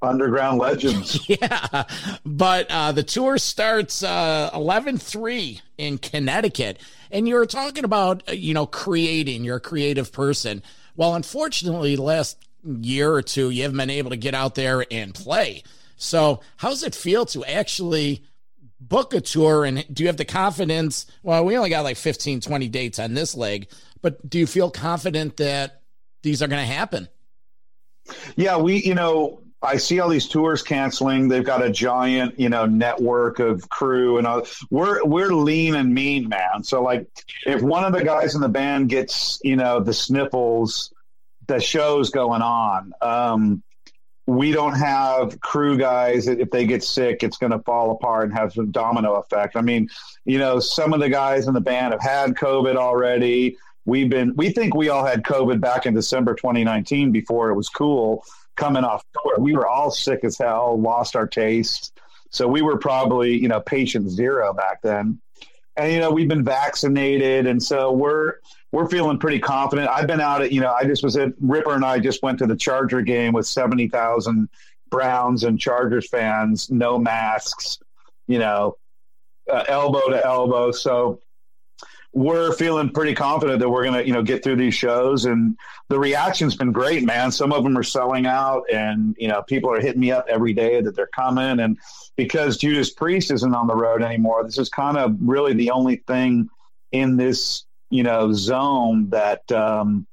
Underground 0.02 0.58
Legends. 0.58 1.28
yeah. 1.28 1.84
But 2.24 2.66
uh, 2.70 2.92
the 2.92 3.02
tour 3.02 3.38
starts 3.38 4.02
11 4.02 4.94
uh, 4.94 4.98
3 4.98 5.60
in 5.78 5.98
Connecticut. 5.98 6.78
And 7.10 7.26
you 7.26 7.34
were 7.34 7.46
talking 7.46 7.84
about, 7.84 8.36
you 8.36 8.54
know, 8.54 8.66
creating. 8.66 9.42
You're 9.42 9.56
a 9.56 9.60
creative 9.60 10.12
person. 10.12 10.62
Well, 10.98 11.14
unfortunately, 11.14 11.94
the 11.94 12.02
last 12.02 12.44
year 12.64 13.12
or 13.12 13.22
two, 13.22 13.50
you 13.50 13.62
haven't 13.62 13.78
been 13.78 13.88
able 13.88 14.10
to 14.10 14.16
get 14.16 14.34
out 14.34 14.56
there 14.56 14.84
and 14.90 15.14
play. 15.14 15.62
So, 15.96 16.40
how 16.56 16.70
does 16.70 16.82
it 16.82 16.92
feel 16.92 17.24
to 17.26 17.44
actually 17.44 18.24
book 18.80 19.14
a 19.14 19.20
tour? 19.20 19.64
And 19.64 19.86
do 19.94 20.02
you 20.02 20.08
have 20.08 20.16
the 20.16 20.24
confidence? 20.24 21.06
Well, 21.22 21.44
we 21.44 21.56
only 21.56 21.70
got 21.70 21.84
like 21.84 21.98
15, 21.98 22.40
20 22.40 22.68
dates 22.68 22.98
on 22.98 23.14
this 23.14 23.36
leg, 23.36 23.68
but 24.02 24.28
do 24.28 24.40
you 24.40 24.46
feel 24.48 24.72
confident 24.72 25.36
that 25.36 25.82
these 26.24 26.42
are 26.42 26.48
going 26.48 26.66
to 26.66 26.74
happen? 26.74 27.06
Yeah, 28.34 28.56
we, 28.56 28.82
you 28.82 28.96
know, 28.96 29.40
I 29.60 29.76
see 29.76 29.98
all 29.98 30.08
these 30.08 30.28
tours 30.28 30.62
canceling. 30.62 31.28
They've 31.28 31.44
got 31.44 31.64
a 31.64 31.70
giant, 31.70 32.38
you 32.38 32.48
know, 32.48 32.66
network 32.66 33.40
of 33.40 33.68
crew 33.68 34.18
and 34.18 34.26
all. 34.26 34.46
We're 34.70 35.04
we're 35.04 35.32
lean 35.32 35.74
and 35.74 35.92
mean, 35.92 36.28
man. 36.28 36.62
So 36.62 36.82
like, 36.82 37.08
if 37.44 37.60
one 37.60 37.84
of 37.84 37.92
the 37.92 38.04
guys 38.04 38.34
in 38.34 38.40
the 38.40 38.48
band 38.48 38.88
gets, 38.88 39.40
you 39.42 39.56
know, 39.56 39.80
the 39.80 39.92
sniffles, 39.92 40.92
the 41.48 41.60
show's 41.60 42.10
going 42.10 42.42
on. 42.42 42.92
Um, 43.02 43.62
we 44.26 44.52
don't 44.52 44.74
have 44.74 45.40
crew 45.40 45.78
guys. 45.78 46.28
If 46.28 46.50
they 46.50 46.66
get 46.66 46.84
sick, 46.84 47.22
it's 47.22 47.38
going 47.38 47.52
to 47.52 47.60
fall 47.60 47.90
apart 47.90 48.28
and 48.28 48.38
have 48.38 48.52
some 48.52 48.70
domino 48.70 49.14
effect. 49.14 49.56
I 49.56 49.62
mean, 49.62 49.88
you 50.24 50.38
know, 50.38 50.60
some 50.60 50.92
of 50.92 51.00
the 51.00 51.08
guys 51.08 51.48
in 51.48 51.54
the 51.54 51.62
band 51.62 51.92
have 51.92 52.02
had 52.02 52.34
COVID 52.34 52.76
already. 52.76 53.56
We've 53.86 54.10
been, 54.10 54.36
we 54.36 54.50
think 54.50 54.74
we 54.74 54.90
all 54.90 55.06
had 55.06 55.22
COVID 55.22 55.62
back 55.62 55.86
in 55.86 55.94
December 55.94 56.34
2019 56.34 57.10
before 57.10 57.48
it 57.48 57.54
was 57.54 57.70
cool 57.70 58.22
coming 58.58 58.84
off 58.84 59.02
tour. 59.14 59.38
We 59.38 59.54
were 59.54 59.66
all 59.66 59.90
sick 59.90 60.24
as 60.24 60.36
hell, 60.36 60.78
lost 60.80 61.16
our 61.16 61.26
taste. 61.26 61.98
So 62.30 62.46
we 62.46 62.60
were 62.60 62.76
probably, 62.76 63.38
you 63.40 63.48
know, 63.48 63.60
patient 63.60 64.10
zero 64.10 64.52
back 64.52 64.82
then. 64.82 65.20
And 65.76 65.92
you 65.92 66.00
know, 66.00 66.10
we've 66.10 66.28
been 66.28 66.44
vaccinated 66.44 67.46
and 67.46 67.62
so 67.62 67.92
we're 67.92 68.34
we're 68.72 68.88
feeling 68.88 69.18
pretty 69.18 69.38
confident. 69.38 69.88
I've 69.88 70.06
been 70.06 70.20
out 70.20 70.42
at, 70.42 70.52
you 70.52 70.60
know, 70.60 70.72
I 70.72 70.84
just 70.84 71.02
was 71.02 71.16
at 71.16 71.32
Ripper 71.40 71.74
and 71.74 71.84
I 71.84 72.00
just 72.00 72.22
went 72.22 72.38
to 72.40 72.46
the 72.46 72.56
Charger 72.56 73.00
game 73.00 73.32
with 73.32 73.46
70,000 73.46 74.48
Browns 74.90 75.44
and 75.44 75.58
Chargers 75.58 76.08
fans, 76.08 76.70
no 76.70 76.98
masks, 76.98 77.78
you 78.26 78.38
know, 78.38 78.76
uh, 79.50 79.64
elbow 79.68 80.10
to 80.10 80.24
elbow. 80.24 80.70
So 80.72 81.22
we're 82.12 82.52
feeling 82.52 82.90
pretty 82.90 83.14
confident 83.14 83.60
that 83.60 83.68
we're 83.68 83.84
going 83.84 84.00
to, 84.00 84.06
you 84.06 84.12
know, 84.12 84.22
get 84.22 84.42
through 84.42 84.56
these 84.56 84.74
shows. 84.74 85.24
And 85.24 85.56
the 85.88 85.98
reaction's 85.98 86.56
been 86.56 86.72
great, 86.72 87.04
man. 87.04 87.30
Some 87.30 87.52
of 87.52 87.62
them 87.64 87.76
are 87.76 87.82
selling 87.82 88.26
out, 88.26 88.64
and 88.72 89.14
you 89.18 89.28
know, 89.28 89.42
people 89.42 89.70
are 89.72 89.80
hitting 89.80 90.00
me 90.00 90.10
up 90.10 90.26
every 90.28 90.52
day 90.52 90.80
that 90.80 90.96
they're 90.96 91.06
coming. 91.08 91.60
And 91.60 91.78
because 92.16 92.56
Judas 92.56 92.90
Priest 92.90 93.30
isn't 93.30 93.54
on 93.54 93.66
the 93.66 93.76
road 93.76 94.02
anymore, 94.02 94.42
this 94.44 94.58
is 94.58 94.68
kind 94.68 94.96
of 94.96 95.16
really 95.20 95.52
the 95.52 95.70
only 95.70 95.96
thing 95.96 96.48
in 96.92 97.16
this, 97.16 97.64
you 97.90 98.02
know, 98.02 98.32
zone 98.32 99.10
that 99.10 99.50
um, 99.52 100.06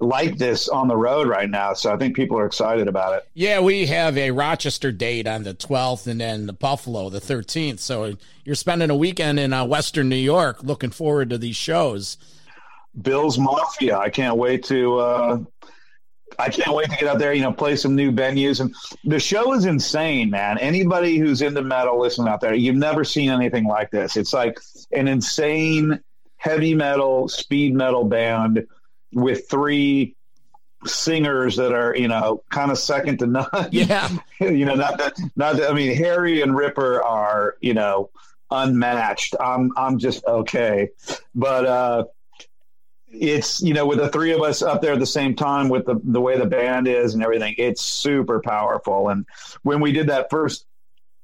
like 0.00 0.38
this 0.38 0.68
on 0.68 0.88
the 0.88 0.96
road 0.96 1.26
right 1.26 1.50
now. 1.50 1.72
So 1.72 1.92
I 1.92 1.96
think 1.96 2.14
people 2.14 2.38
are 2.38 2.46
excited 2.46 2.86
about 2.86 3.14
it. 3.14 3.28
Yeah, 3.34 3.60
we 3.60 3.86
have 3.86 4.16
a 4.16 4.30
Rochester 4.30 4.92
date 4.92 5.26
on 5.26 5.42
the 5.42 5.54
12th 5.54 6.06
and 6.06 6.20
then 6.20 6.46
the 6.46 6.52
Buffalo 6.52 7.10
the 7.10 7.20
13th. 7.20 7.80
So 7.80 8.16
you're 8.44 8.54
spending 8.54 8.90
a 8.90 8.96
weekend 8.96 9.40
in 9.40 9.52
uh, 9.52 9.64
Western 9.64 10.08
New 10.08 10.16
York 10.16 10.62
looking 10.62 10.90
forward 10.90 11.30
to 11.30 11.38
these 11.38 11.56
shows. 11.56 12.16
Bill's 13.00 13.38
Mafia. 13.38 13.98
I 13.98 14.08
can't 14.08 14.36
wait 14.36 14.64
to 14.64 14.98
uh, 14.98 15.38
I 16.38 16.48
can't 16.50 16.74
wait 16.74 16.90
to 16.90 16.96
get 16.96 17.08
out 17.08 17.18
there, 17.18 17.32
you 17.32 17.42
know, 17.42 17.52
play 17.52 17.74
some 17.74 17.96
new 17.96 18.12
venues. 18.12 18.60
And 18.60 18.74
the 19.04 19.18
show 19.18 19.52
is 19.54 19.64
insane, 19.64 20.30
man. 20.30 20.58
Anybody 20.58 21.18
who's 21.18 21.42
into 21.42 21.62
metal, 21.62 21.98
listen 21.98 22.28
out 22.28 22.40
there. 22.40 22.54
You've 22.54 22.76
never 22.76 23.02
seen 23.04 23.30
anything 23.30 23.64
like 23.64 23.90
this. 23.90 24.16
It's 24.16 24.32
like 24.32 24.58
an 24.92 25.08
insane 25.08 26.00
heavy 26.36 26.74
metal, 26.74 27.28
speed 27.28 27.74
metal 27.74 28.04
band 28.04 28.66
with 29.12 29.48
three 29.48 30.14
singers 30.84 31.56
that 31.56 31.72
are 31.72 31.96
you 31.96 32.08
know 32.08 32.42
kind 32.50 32.70
of 32.70 32.78
second 32.78 33.18
to 33.18 33.26
none. 33.26 33.48
Yeah, 33.70 34.08
you 34.40 34.64
know 34.64 34.74
not 34.74 34.98
that 34.98 35.18
not 35.36 35.56
that, 35.56 35.70
I 35.70 35.74
mean 35.74 35.96
Harry 35.96 36.42
and 36.42 36.56
Ripper 36.56 37.02
are 37.02 37.56
you 37.60 37.74
know 37.74 38.10
unmatched. 38.50 39.34
I'm 39.40 39.72
I'm 39.76 39.98
just 39.98 40.24
okay, 40.24 40.90
but 41.34 41.66
uh, 41.66 42.04
it's 43.08 43.60
you 43.62 43.74
know 43.74 43.86
with 43.86 43.98
the 43.98 44.08
three 44.08 44.32
of 44.32 44.42
us 44.42 44.62
up 44.62 44.82
there 44.82 44.92
at 44.92 45.00
the 45.00 45.06
same 45.06 45.34
time 45.34 45.68
with 45.68 45.86
the 45.86 46.00
the 46.04 46.20
way 46.20 46.38
the 46.38 46.46
band 46.46 46.88
is 46.88 47.14
and 47.14 47.22
everything, 47.22 47.54
it's 47.58 47.82
super 47.82 48.40
powerful. 48.40 49.08
And 49.08 49.26
when 49.62 49.80
we 49.80 49.92
did 49.92 50.08
that 50.08 50.30
first 50.30 50.66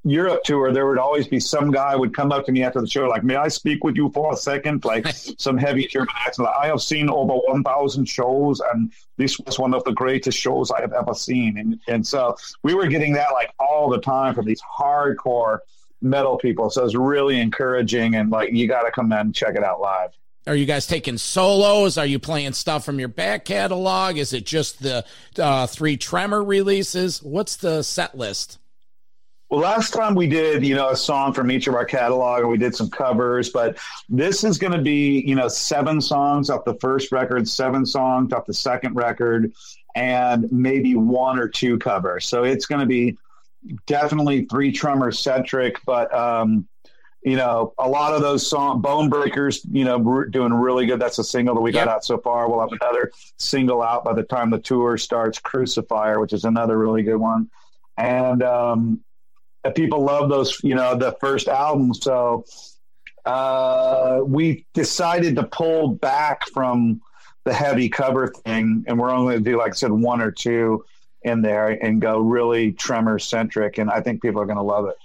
Europe 0.05 0.43
tour, 0.45 0.71
there 0.71 0.87
would 0.87 0.99
always 0.99 1.27
be 1.27 1.41
some 1.41 1.71
guy 1.71 1.97
would 1.97 2.15
come 2.15 2.31
up 2.31 2.45
to 2.45 2.53
me 2.53 2.63
after 2.63 2.81
the 2.81 2.87
show, 2.87 3.09
like, 3.09 3.25
"May 3.25 3.37
I 3.37 3.49
speak 3.49 3.83
with 3.83 3.97
you 3.97 4.11
for 4.11 4.33
a 4.33 4.37
second? 4.37 4.85
Like 4.85 5.07
some 5.39 5.57
heavy 5.57 5.87
German 5.87 6.09
accent. 6.27 6.47
Like, 6.47 6.57
I 6.61 6.67
have 6.67 6.83
seen 6.83 7.09
over 7.09 7.33
one 7.33 7.63
thousand 7.63 8.07
shows, 8.07 8.61
and 8.73 8.93
this 9.17 9.39
was 9.41 9.59
one 9.59 9.73
of 9.73 9.83
the 9.85 9.93
greatest 9.93 10.39
shows 10.39 10.71
I 10.71 10.83
have 10.83 10.93
ever 10.93 11.15
seen. 11.15 11.57
And 11.57 11.81
and 11.89 12.07
so 12.07 12.37
we 12.63 12.75
were 12.75 12.87
getting 12.87 13.15
that 13.15 13.33
like 13.33 13.51
all 13.59 13.89
the 13.89 14.01
time 14.01 14.35
from 14.35 14.45
these 14.45 14.61
hardcore 14.79 15.61
metal 16.03 16.37
people. 16.37 16.69
So 16.69 16.85
it's 16.85 16.95
really 16.95 17.41
encouraging, 17.41 18.15
and 18.15 18.31
like 18.31 18.53
you 18.53 18.69
got 18.69 18.83
to 18.83 18.91
come 18.91 19.11
in 19.13 19.19
and 19.19 19.35
check 19.35 19.57
it 19.57 19.65
out 19.65 19.81
live. 19.81 20.11
Are 20.47 20.55
you 20.55 20.67
guys 20.67 20.87
taking 20.87 21.17
solos? 21.17 21.97
Are 21.97 22.05
you 22.05 22.19
playing 22.19 22.53
stuff 22.53 22.85
from 22.85 22.99
your 22.99 23.09
back 23.09 23.47
catalog? 23.47 24.19
Is 24.19 24.35
it 24.35 24.45
just 24.45 24.83
the 24.83 25.07
uh, 25.39 25.67
three 25.67 25.97
Tremor 25.97 26.45
releases? 26.45 27.23
What's 27.23 27.57
the 27.57 27.83
set 27.83 28.15
list? 28.15 28.59
Well, 29.55 29.63
last 29.63 29.93
time 29.93 30.17
we 30.17 30.27
did, 30.27 30.67
you 30.67 30.75
know, 30.75 30.89
a 30.89 30.97
song 30.97 31.33
from 31.33 31.49
each 31.49 31.69
of 31.69 31.77
our 31.77 31.85
catalog, 31.85 32.41
and 32.41 32.49
we 32.49 32.59
did 32.59 32.75
some 32.75 32.91
covers. 32.91 33.51
But 33.51 33.79
this 34.09 34.43
is 34.43 34.59
going 34.59 34.73
to 34.73 34.83
be, 34.83 35.21
you 35.21 35.37
know, 35.37 35.47
seven 35.47 36.01
songs 36.01 36.51
off 36.51 36.65
the 36.65 36.75
first 36.81 37.13
record, 37.13 37.49
seven 37.49 37.87
songs 37.87 38.33
off 38.33 38.47
the 38.47 38.53
second 38.53 38.97
record, 38.97 39.53
and 39.95 40.51
maybe 40.51 40.97
one 40.97 41.39
or 41.39 41.47
two 41.47 41.79
covers. 41.79 42.27
So 42.27 42.43
it's 42.43 42.67
going 42.67 42.81
to 42.81 42.87
be 42.87 43.17
definitely 43.87 44.47
three 44.47 44.73
Tremor 44.73 45.13
centric, 45.13 45.77
but 45.87 46.13
um, 46.13 46.67
you 47.23 47.37
know, 47.37 47.75
a 47.79 47.89
lot 47.89 48.13
of 48.13 48.23
those 48.23 48.45
song 48.51 48.81
Bone 48.81 49.09
Breakers, 49.09 49.65
you 49.71 49.85
know, 49.85 49.99
we're 49.99 50.25
doing 50.25 50.53
really 50.53 50.87
good. 50.87 51.01
That's 51.01 51.21
a 51.21 51.25
single 51.25 51.55
that 51.55 51.61
we 51.61 51.71
got 51.71 51.87
out 51.87 52.05
so 52.05 52.19
far. 52.19 52.51
We'll 52.51 52.59
have 52.59 52.73
another 52.73 53.13
single 53.37 53.85
out 53.85 54.05
by 54.05 54.15
the 54.15 54.25
time 54.25 54.51
the 54.51 54.59
tour 54.59 54.99
starts, 54.99 55.39
Crucifier, 55.39 56.19
which 56.19 56.33
is 56.33 56.45
another 56.45 56.77
really 56.77 57.05
good 57.05 57.19
one. 57.19 57.53
And 57.97 58.43
um, 58.43 59.05
people 59.73 60.05
love 60.05 60.29
those, 60.29 60.63
you 60.63 60.75
know, 60.75 60.97
the 60.97 61.13
first 61.21 61.49
album. 61.49 61.95
So 61.95 62.45
uh, 63.25 64.21
we 64.25 64.67
decided 64.75 65.37
to 65.37 65.45
pull 65.45 65.89
back 65.89 66.49
from 66.51 67.01
the 67.45 67.53
heavy 67.53 67.89
cover 67.89 68.29
thing, 68.29 68.85
and 68.87 68.99
we're 68.99 69.11
only 69.11 69.35
going 69.35 69.45
to 69.45 69.51
do, 69.51 69.59
like 69.59 69.73
I 69.73 69.75
said, 69.75 69.93
one 69.93 70.21
or 70.21 70.31
two 70.31 70.85
in 71.23 71.43
there 71.43 71.69
and 71.69 72.01
go 72.01 72.19
really 72.19 72.73
tremor 72.73 73.19
centric. 73.19 73.79
And 73.79 73.91
I 73.91 74.01
think 74.01 74.23
people 74.23 74.41
are 74.41 74.47
going 74.47 74.57
to 74.57 74.63
love 74.63 74.87
it. 74.87 74.97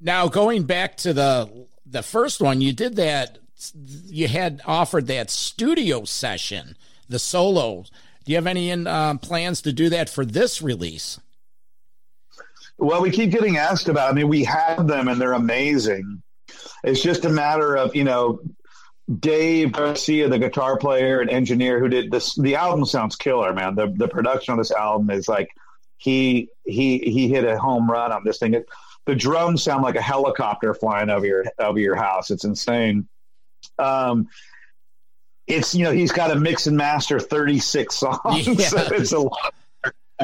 Now, 0.00 0.28
going 0.28 0.64
back 0.64 0.96
to 0.98 1.12
the 1.12 1.66
the 1.84 2.02
first 2.02 2.40
one, 2.40 2.60
you 2.60 2.72
did 2.72 2.96
that. 2.96 3.38
You 3.74 4.28
had 4.28 4.60
offered 4.66 5.06
that 5.06 5.30
studio 5.30 6.04
session, 6.04 6.76
the 7.08 7.18
solo. 7.18 7.84
Do 8.24 8.32
you 8.32 8.36
have 8.36 8.46
any 8.46 8.70
in, 8.70 8.86
uh, 8.86 9.14
plans 9.18 9.62
to 9.62 9.72
do 9.72 9.88
that 9.88 10.10
for 10.10 10.24
this 10.24 10.60
release? 10.60 11.20
Well, 12.78 13.02
we 13.02 13.10
keep 13.10 13.30
getting 13.30 13.56
asked 13.56 13.88
about. 13.88 14.10
I 14.10 14.12
mean, 14.12 14.28
we 14.28 14.44
have 14.44 14.86
them 14.86 15.08
and 15.08 15.20
they're 15.20 15.32
amazing. 15.32 16.22
It's 16.84 17.02
just 17.02 17.24
a 17.24 17.28
matter 17.28 17.76
of 17.76 17.96
you 17.96 18.04
know, 18.04 18.40
Dave 19.18 19.72
Garcia, 19.72 20.28
the 20.28 20.38
guitar 20.38 20.76
player 20.76 21.20
and 21.20 21.30
engineer 21.30 21.80
who 21.80 21.88
did 21.88 22.10
this. 22.10 22.34
The 22.34 22.56
album 22.56 22.84
sounds 22.84 23.16
killer, 23.16 23.52
man. 23.52 23.74
The 23.74 23.92
the 23.96 24.08
production 24.08 24.52
on 24.52 24.58
this 24.58 24.70
album 24.70 25.10
is 25.10 25.28
like 25.28 25.48
he 25.96 26.48
he 26.64 26.98
he 26.98 27.28
hit 27.28 27.44
a 27.44 27.58
home 27.58 27.90
run 27.90 28.12
on 28.12 28.24
this 28.24 28.38
thing. 28.38 28.54
It, 28.54 28.68
the 29.06 29.14
drums 29.14 29.62
sound 29.62 29.82
like 29.82 29.94
a 29.94 30.02
helicopter 30.02 30.74
flying 30.74 31.10
over 31.10 31.24
your 31.24 31.44
over 31.58 31.78
your 31.78 31.96
house. 31.96 32.30
It's 32.30 32.44
insane. 32.44 33.08
Um, 33.78 34.28
it's 35.46 35.74
you 35.74 35.84
know 35.84 35.92
he's 35.92 36.12
got 36.12 36.28
to 36.28 36.36
mix 36.38 36.66
and 36.66 36.76
master 36.76 37.20
36 37.20 37.94
songs. 37.98 38.46
Yeah. 38.46 38.54
so 38.54 38.78
it's 38.92 39.12
a 39.12 39.20
lot 39.20 39.54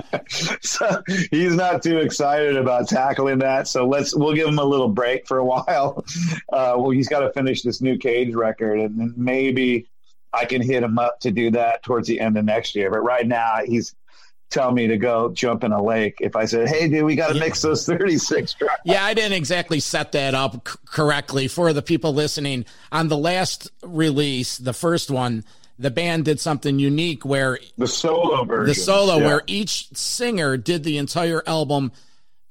so 0.61 1.03
he's 1.31 1.55
not 1.55 1.83
too 1.83 1.99
excited 1.99 2.57
about 2.57 2.89
tackling 2.89 3.39
that. 3.39 3.69
So 3.69 3.87
let's 3.87 4.15
we'll 4.15 4.35
give 4.35 4.49
him 4.49 4.59
a 4.59 4.65
little 4.65 4.89
break 4.89 5.27
for 5.27 5.39
a 5.39 5.45
while. 5.45 6.05
Uh, 6.53 6.75
well, 6.77 6.91
he's 6.91 7.09
got 7.09 7.21
to 7.21 7.33
finish 7.33 7.63
this 7.63 7.81
new 7.81 7.97
Cage 7.97 8.35
record, 8.35 8.79
and 8.79 8.99
then 8.99 9.15
maybe 9.17 9.89
I 10.33 10.45
can 10.45 10.61
hit 10.61 10.83
him 10.83 10.99
up 10.99 11.21
to 11.21 11.31
do 11.31 11.51
that 11.53 11.83
towards 11.83 12.09
the 12.09 12.21
end 12.21 12.37
of 12.37 12.45
next 12.45 12.75
year. 12.75 12.91
But 12.91 13.01
right 13.01 13.27
now, 13.27 13.61
he's 13.65 13.95
telling 14.51 14.75
me 14.75 14.87
to 14.87 14.99
go 14.99 15.31
jump 15.33 15.65
in 15.65 15.73
a 15.73 15.83
lake. 15.83 16.19
If 16.21 16.37
I 16.37 16.45
said, 16.45 16.69
"Hey, 16.69 16.89
dude, 16.89 17.05
we 17.05 17.17
got 17.17 17.29
to 17.29 17.35
yeah. 17.35 17.41
mix 17.41 17.63
those 17.63 17.87
36 17.87 18.55
tracks." 18.59 18.81
Yeah, 18.85 19.05
I 19.05 19.15
didn't 19.15 19.33
exactly 19.33 19.81
set 19.81 20.13
that 20.13 20.35
up 20.35 20.69
c- 20.69 20.79
correctly 20.87 21.49
for 21.49 21.73
the 21.73 21.83
people 21.83 22.15
listening. 22.15 22.67
On 22.93 23.09
the 23.09 23.17
last 23.17 23.71
release, 23.83 24.59
the 24.59 24.75
first 24.75 25.11
one 25.11 25.45
the 25.79 25.91
band 25.91 26.25
did 26.25 26.41
something 26.41 26.79
unique 26.79 27.25
where 27.25 27.59
the 27.79 27.89
solo 27.89 28.45
version, 28.45 28.67
the 28.67 28.75
solo 28.75 29.19
yeah. 29.19 29.27
where 29.27 29.43
each 29.47 29.89
singer 29.97 30.57
did 30.57 30.85
the 30.85 30.99
entire 30.99 31.43
album, 31.47 31.93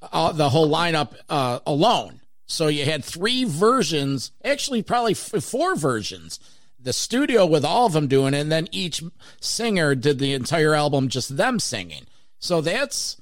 uh, 0.01 0.31
the 0.31 0.49
whole 0.49 0.69
lineup 0.69 1.15
uh, 1.29 1.60
alone. 1.65 2.21
So 2.45 2.67
you 2.67 2.86
had 2.86 3.05
three 3.05 3.45
versions, 3.45 4.31
actually 4.43 4.84
probably 4.84 5.13
f- 5.13 5.43
four 5.43 5.75
versions. 5.75 6.39
The 6.79 6.93
studio 6.93 7.45
with 7.45 7.63
all 7.63 7.86
of 7.86 7.93
them 7.93 8.07
doing 8.07 8.34
it, 8.34 8.39
and 8.39 8.51
then 8.51 8.67
each 8.71 9.03
singer 9.39 9.93
did 9.93 10.19
the 10.19 10.34
entire 10.34 10.73
album 10.73 11.10
just 11.10 11.38
them 11.38 11.60
singing. 11.60 12.05
So 12.39 12.60
that's 12.60 13.21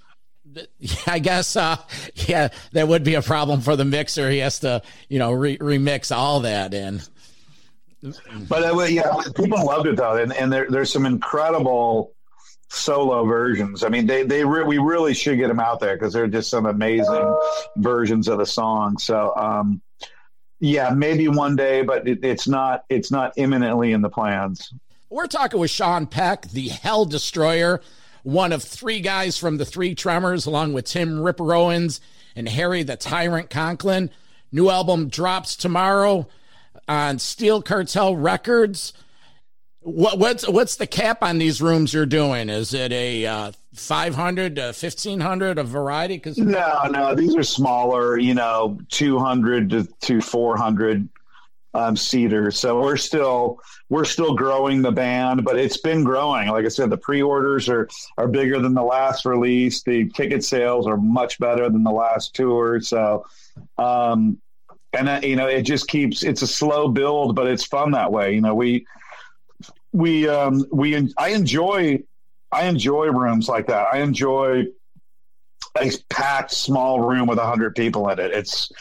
I 1.08 1.20
guess, 1.20 1.56
uh, 1.56 1.78
yeah, 2.16 2.50
that 2.72 2.88
would 2.88 3.04
be 3.04 3.16
a 3.16 3.22
problem 3.22 3.62
for 3.62 3.76
the 3.76 3.86
mixer. 3.86 4.30
He 4.30 4.40
has 4.40 4.60
to, 4.60 4.82
you 5.08 5.20
know, 5.20 5.32
re- 5.32 5.58
remix 5.58 6.16
all 6.16 6.42
that 6.42 6.74
in. 6.74 7.02
But 8.02 8.64
uh, 8.64 8.84
yeah, 8.84 9.22
people 9.36 9.66
loved 9.66 9.88
it 9.88 9.98
though, 9.98 10.16
and, 10.16 10.34
and 10.34 10.52
there, 10.52 10.68
there's 10.70 10.92
some 10.92 11.06
incredible 11.06 12.14
solo 12.70 13.26
versions. 13.26 13.84
I 13.84 13.90
mean, 13.90 14.06
they 14.08 14.24
they 14.24 14.46
re- 14.46 14.64
we 14.64 14.78
really 14.78 15.14
should 15.14 15.38
get 15.38 15.48
them 15.48 15.60
out 15.60 15.80
there 15.80 15.96
because 15.96 16.14
they're 16.14 16.28
just 16.28 16.50
some 16.50 16.66
amazing 16.66 17.38
versions 17.78 18.28
of 18.28 18.38
the 18.38 18.46
song. 18.46 18.98
So, 18.98 19.36
um, 19.36 19.82
yeah, 20.60 20.92
maybe 20.92 21.28
one 21.28 21.56
day, 21.56 21.82
but 21.82 22.08
it, 22.08 22.24
it's 22.24 22.48
not 22.48 22.86
it's 22.90 23.12
not 23.12 23.34
imminently 23.36 23.92
in 23.92 24.02
the 24.02 24.10
plans. 24.10 24.74
We're 25.10 25.28
talking 25.28 25.60
with 25.60 25.72
Sean 25.72 26.06
Peck, 26.06 26.44
the 26.50 26.70
Hell 26.70 27.06
Destroyer, 27.06 27.82
one 28.24 28.54
of 28.54 28.64
three 28.64 29.02
guys 29.02 29.38
from 29.38 29.58
the 29.58 29.66
Three 29.66 29.96
Tremors, 29.96 30.46
along 30.46 30.74
with 30.74 30.86
Tim 30.86 31.20
Ripper 31.20 31.54
Owens 31.54 32.00
and 32.36 32.48
Harry 32.48 32.84
the 32.84 32.96
Tyrant 32.96 33.50
Conklin. 33.50 34.12
New 34.52 34.70
album 34.70 35.10
drops 35.10 35.56
tomorrow 35.56 36.28
on 36.90 37.20
Steel 37.20 37.62
Cartel 37.62 38.16
Records. 38.16 38.92
What, 39.82 40.20
what's 40.20 40.48
what's 40.48 40.76
the 40.76 40.88
cap 40.88 41.24
on 41.24 41.38
these 41.38 41.62
rooms 41.62 41.94
you're 41.94 42.06
doing? 42.06 42.50
Is 42.50 42.74
it 42.74 42.92
a 42.92 43.26
uh, 43.26 43.52
500 43.76 44.56
to 44.58 44.62
1500 44.64 45.58
a 45.58 45.64
variety? 45.64 46.18
Because 46.18 46.38
no, 46.38 46.82
no, 46.90 47.16
these 47.16 47.36
are 47.36 47.44
smaller. 47.44 48.18
You 48.18 48.34
know, 48.34 48.78
200 48.90 49.70
to, 49.70 49.88
to 50.02 50.20
400 50.20 51.08
um, 51.74 51.96
seaters. 51.96 52.60
So 52.60 52.82
we're 52.82 52.98
still 52.98 53.60
we're 53.90 54.06
still 54.06 54.36
growing 54.36 54.82
the 54.82 54.92
band, 54.92 55.46
but 55.46 55.58
it's 55.58 55.78
been 55.78 56.04
growing. 56.04 56.50
Like 56.50 56.66
I 56.66 56.70
said, 56.70 56.90
the 56.90 56.98
pre-orders 56.98 57.70
are 57.70 57.88
are 58.18 58.28
bigger 58.28 58.60
than 58.60 58.74
the 58.74 58.84
last 58.84 59.26
release. 59.26 59.82
The 59.84 60.10
ticket 60.10 60.44
sales 60.44 60.88
are 60.88 60.98
much 60.98 61.40
better 61.40 61.70
than 61.70 61.84
the 61.84 61.92
last 61.92 62.36
tour. 62.36 62.82
So 62.82 63.26
um, 63.78 64.42
and 64.94 65.10
uh, 65.10 65.20
you 65.24 65.36
know 65.36 65.48
it 65.48 65.64
just 65.64 65.88
keeps 65.88 66.24
it's 66.24 66.42
a 66.42 66.48
slow 66.48 66.88
build 66.88 67.36
but 67.36 67.48
it's 67.48 67.66
fun 67.66 67.92
that 67.92 68.12
way. 68.12 68.34
You 68.34 68.42
know 68.42 68.56
we 68.56 68.86
we 69.92 70.28
um 70.28 70.66
we 70.72 70.96
i 71.18 71.30
enjoy 71.30 72.00
i 72.52 72.66
enjoy 72.66 73.08
rooms 73.08 73.48
like 73.48 73.68
that. 73.68 73.88
I 73.94 74.00
enjoy 74.00 74.66
a 75.80 75.92
packed 76.10 76.52
small 76.52 77.02
room 77.02 77.28
with 77.28 77.38
100 77.38 77.76
people 77.76 78.10
in 78.10 78.20
it. 78.20 78.32
It's 78.32 78.72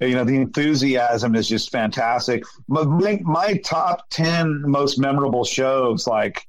you 0.00 0.14
know 0.14 0.24
the 0.24 0.36
enthusiasm 0.36 1.34
is 1.34 1.48
just 1.48 1.70
fantastic. 1.70 2.44
My, 2.68 3.18
my 3.22 3.54
top 3.64 4.04
10 4.10 4.62
most 4.66 4.98
memorable 4.98 5.44
shows 5.44 6.06
like 6.06 6.46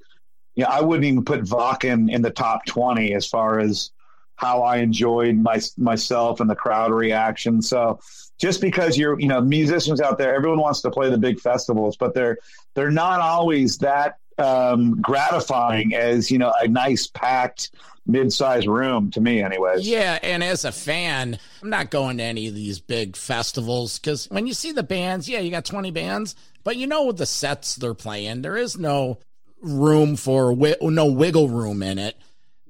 you 0.55 0.63
know, 0.63 0.69
I 0.69 0.81
wouldn't 0.81 1.05
even 1.05 1.25
put 1.25 1.43
Wacken 1.43 2.09
in 2.09 2.21
the 2.21 2.31
top 2.31 2.65
20 2.65 3.13
as 3.13 3.27
far 3.27 3.59
as 3.59 3.91
how 4.37 4.63
I 4.63 4.77
enjoyed 4.77 5.35
my 5.35 5.61
myself 5.77 6.39
and 6.39 6.49
the 6.49 6.55
crowd 6.55 6.91
reaction. 6.91 7.61
So 7.61 7.99
just 8.37 8.61
because 8.61 8.97
you're 8.97 9.19
you 9.19 9.27
know 9.27 9.41
musicians 9.41 10.01
out 10.01 10.17
there 10.17 10.35
everyone 10.35 10.59
wants 10.59 10.81
to 10.81 10.91
play 10.91 11.09
the 11.09 11.17
big 11.17 11.39
festivals 11.39 11.95
but 11.97 12.13
they're 12.13 12.37
they're 12.73 12.91
not 12.91 13.19
always 13.19 13.77
that 13.77 14.17
um, 14.37 14.99
gratifying 15.01 15.95
as 15.95 16.29
you 16.29 16.37
know 16.37 16.53
a 16.61 16.67
nice 16.67 17.07
packed 17.07 17.71
mid-sized 18.07 18.67
room 18.67 19.09
to 19.09 19.19
me 19.19 19.41
anyways. 19.41 19.87
Yeah 19.87 20.19
and 20.21 20.43
as 20.43 20.65
a 20.65 20.71
fan 20.71 21.39
i'm 21.63 21.69
not 21.69 21.89
going 21.89 22.17
to 22.17 22.23
any 22.23 22.47
of 22.47 22.53
these 22.53 22.79
big 22.79 23.15
festivals 23.15 23.97
because 23.97 24.29
when 24.29 24.45
you 24.45 24.53
see 24.53 24.71
the 24.71 24.83
bands 24.83 25.29
yeah 25.29 25.39
you 25.39 25.51
got 25.51 25.65
20 25.65 25.91
bands 25.91 26.35
but 26.63 26.75
you 26.75 26.85
know 26.87 27.11
the 27.11 27.25
sets 27.25 27.75
they're 27.75 27.93
playing. 27.93 28.41
There 28.41 28.57
is 28.57 28.77
no 28.77 29.19
room 29.61 30.15
for 30.15 30.55
no 30.55 31.05
wiggle 31.05 31.47
room 31.49 31.81
in 31.81 31.97
it. 31.97 32.17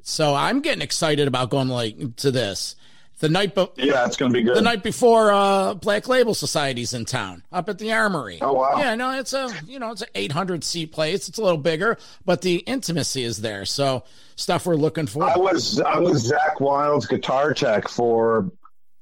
So 0.03 0.35
i'm 0.35 0.61
getting 0.61 0.83
excited 0.83 1.27
about 1.27 1.49
going 1.49 1.67
like 1.69 2.15
to 2.17 2.29
this 2.29 2.75
the 3.19 3.29
night, 3.29 3.55
be- 3.55 3.67
yeah, 3.77 4.05
it's 4.05 4.17
going 4.17 4.31
to 4.31 4.37
be 4.37 4.43
good. 4.43 4.55
The 4.57 4.61
night 4.61 4.83
before, 4.83 5.31
uh, 5.31 5.73
Black 5.75 6.07
Label 6.07 6.33
Society's 6.33 6.93
in 6.93 7.05
town, 7.05 7.43
up 7.51 7.69
at 7.69 7.77
the 7.79 7.93
Armory. 7.93 8.39
Oh 8.41 8.53
wow! 8.53 8.77
Yeah, 8.77 8.95
no, 8.95 9.17
it's 9.17 9.33
a 9.33 9.49
you 9.67 9.79
know 9.79 9.91
it's 9.91 10.01
an 10.01 10.09
800 10.15 10.63
seat 10.63 10.91
place. 10.91 11.29
It's 11.29 11.37
a 11.37 11.41
little 11.41 11.57
bigger, 11.57 11.97
but 12.25 12.41
the 12.41 12.57
intimacy 12.57 13.23
is 13.23 13.41
there. 13.41 13.65
So 13.65 14.03
stuff 14.35 14.65
we're 14.65 14.75
looking 14.75 15.07
for. 15.07 15.23
I 15.23 15.37
was 15.37 15.79
I 15.79 15.97
was 15.99 16.31
Zakk 16.31 16.59
Wylde's 16.59 17.05
guitar 17.05 17.53
tech 17.53 17.87
for 17.87 18.51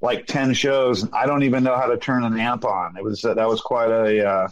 like 0.04 0.28
10 0.28 0.54
shows. 0.54 1.08
I 1.14 1.26
don't 1.26 1.44
even 1.44 1.64
know 1.64 1.78
how 1.78 1.86
to 1.86 1.98
turn 1.98 2.26
an 2.26 2.38
amp 2.38 2.66
on. 2.66 2.98
It 2.98 3.04
was, 3.04 3.22
that 3.22 3.38
was 3.38 3.62
quite 3.62 3.90
a, 3.90 4.28
uh, 4.28 4.48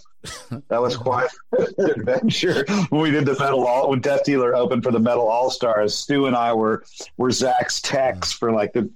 that 0.69 0.81
was 0.81 0.95
quite 0.95 1.27
an 1.51 1.89
adventure 1.91 2.63
when 2.87 3.01
we 3.01 3.11
did 3.11 3.25
the 3.25 3.37
metal 3.37 3.67
all 3.67 3.89
when 3.89 3.99
Death 3.99 4.23
Dealer 4.23 4.55
opened 4.55 4.81
for 4.81 4.91
the 4.91 4.99
metal 4.99 5.27
all 5.27 5.49
stars. 5.49 5.93
Stu 5.93 6.27
and 6.27 6.37
I 6.37 6.53
were, 6.53 6.85
were 7.17 7.31
Zakk's 7.31 7.81
techs 7.81 8.31
for 8.31 8.53
like 8.53 8.71
the, 8.71 8.89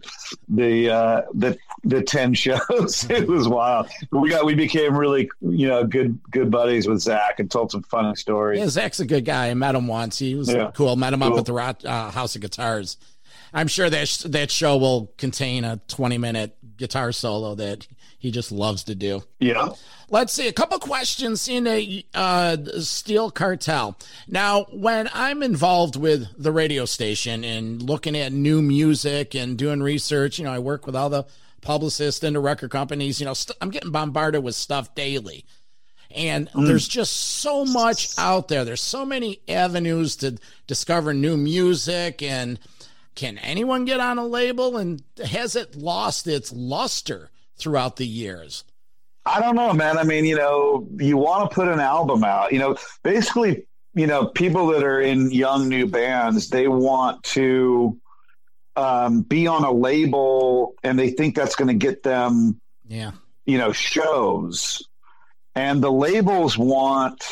the, 0.48 0.90
uh, 0.90 1.22
the, 1.34 1.58
the 1.84 2.02
10 2.02 2.34
shows. 2.36 3.06
it 3.10 3.28
was 3.28 3.50
wild. 3.50 3.90
We 4.12 4.30
got, 4.30 4.46
we 4.46 4.56
became 4.56 4.98
really, 4.98 5.30
you 5.42 5.68
know, 5.68 5.84
good, 5.84 6.18
good 6.32 6.50
buddies 6.50 6.88
with 6.88 7.00
Zakk 7.00 7.40
and 7.40 7.52
told 7.52 7.72
some 7.72 7.84
funny 7.84 8.16
stories. 8.16 8.60
Yeah, 8.60 8.68
Zakk's 8.68 9.02
a 9.02 9.06
good 9.06 9.26
guy. 9.26 9.50
I 9.50 9.54
met 9.56 9.76
him 9.76 9.88
once. 9.88 10.20
He 10.20 10.36
was 10.36 10.50
yeah. 10.50 10.72
cool. 10.74 10.96
Met 10.96 11.12
him 11.12 11.20
cool. 11.20 11.34
up 11.34 11.40
at 11.40 11.46
the 11.82 11.90
uh, 11.90 12.12
House 12.12 12.36
of 12.36 12.42
Guitars. 12.42 12.96
I'm 13.54 13.68
sure 13.68 13.90
that 13.90 14.08
sh- 14.08 14.24
that 14.24 14.52
show 14.52 14.78
will 14.78 15.14
contain 15.18 15.64
a 15.64 15.80
20 15.88 16.18
minute 16.18 16.58
guitar 16.78 17.12
solo 17.12 17.56
that 17.56 17.88
he 18.20 18.32
just 18.32 18.52
loves 18.52 18.84
to 18.86 18.96
do. 18.96 19.24
Yeah. 19.40 19.70
Let's 20.10 20.34
see 20.34 20.48
a 20.48 20.54
couple 20.54 20.80
questions 20.80 21.48
in 21.48 21.68
a 21.68 22.04
uh, 22.14 22.58
Steel 22.80 23.32
Cartel. 23.32 23.98
Now, 24.28 24.66
when 24.72 25.10
I'm 25.14 25.44
involved 25.44 25.96
with 25.96 26.28
the 26.38 26.52
radio 26.52 26.86
station 26.86 27.44
and 27.44 27.82
looking 27.82 28.16
at 28.18 28.32
new 28.34 28.62
music 28.62 29.36
and 29.36 29.58
doing 29.58 29.82
research, 29.82 30.40
you 30.40 30.46
know, 30.46 30.52
I 30.52 30.60
work 30.60 30.86
with 30.86 30.96
all 30.96 31.10
the 31.10 31.26
publicists 31.62 32.24
and 32.24 32.36
the 32.36 32.40
record 32.40 32.72
companies. 32.72 33.20
You 33.20 33.26
know, 33.26 33.32
i 33.32 33.36
st- 33.36 33.58
I'm 33.62 33.70
getting 33.70 33.92
bombarded 33.92 34.44
with 34.44 34.56
stuff 34.56 34.96
daily. 34.96 35.46
And 36.12 36.50
mm. 36.52 36.66
there's 36.66 36.88
just 36.88 37.14
so 37.14 37.66
much 37.66 38.18
out 38.18 38.48
there. 38.48 38.64
There's 38.64 38.82
so 38.82 39.06
many 39.06 39.42
avenues 39.48 40.16
to 40.18 40.38
discover 40.68 41.14
new 41.14 41.36
music 41.36 42.22
and 42.24 42.60
can 43.16 43.38
anyone 43.38 43.86
get 43.86 44.00
on 44.00 44.18
a 44.18 44.26
label 44.26 44.78
and 44.78 45.02
has 45.26 45.56
it 45.56 45.76
lost 45.76 46.28
its 46.28 46.52
luster 46.52 47.32
throughout 47.58 47.96
the 47.96 48.06
years? 48.06 48.64
I 49.26 49.40
don't 49.40 49.56
know, 49.56 49.74
man. 49.74 49.98
I 49.98 50.04
mean, 50.04 50.26
you 50.26 50.36
know, 50.36 50.88
you 50.98 51.18
want 51.18 51.50
to 51.50 51.56
put 51.56 51.68
an 51.68 51.80
album 51.80 52.24
out, 52.24 52.52
you 52.52 52.60
know, 52.60 52.78
basically, 53.04 53.66
you 53.96 54.06
know, 54.06 54.28
people 54.28 54.68
that 54.68 54.84
are 54.84 55.02
in 55.02 55.32
young 55.32 55.68
new 55.68 55.88
bands, 55.88 56.50
they 56.50 56.68
want 56.68 57.24
to 57.24 58.00
um, 58.76 59.22
be 59.22 59.48
on 59.48 59.64
a 59.64 59.72
label 59.72 60.76
and 60.84 61.00
they 61.00 61.10
think 61.10 61.36
that's 61.36 61.56
going 61.56 61.70
to 61.70 61.74
get 61.74 62.04
them, 62.04 62.60
yeah, 62.88 63.12
you 63.46 63.58
know, 63.58 63.72
shows. 63.72 64.88
And 65.56 65.82
the 65.82 65.92
labels 65.92 66.58
want, 66.58 67.24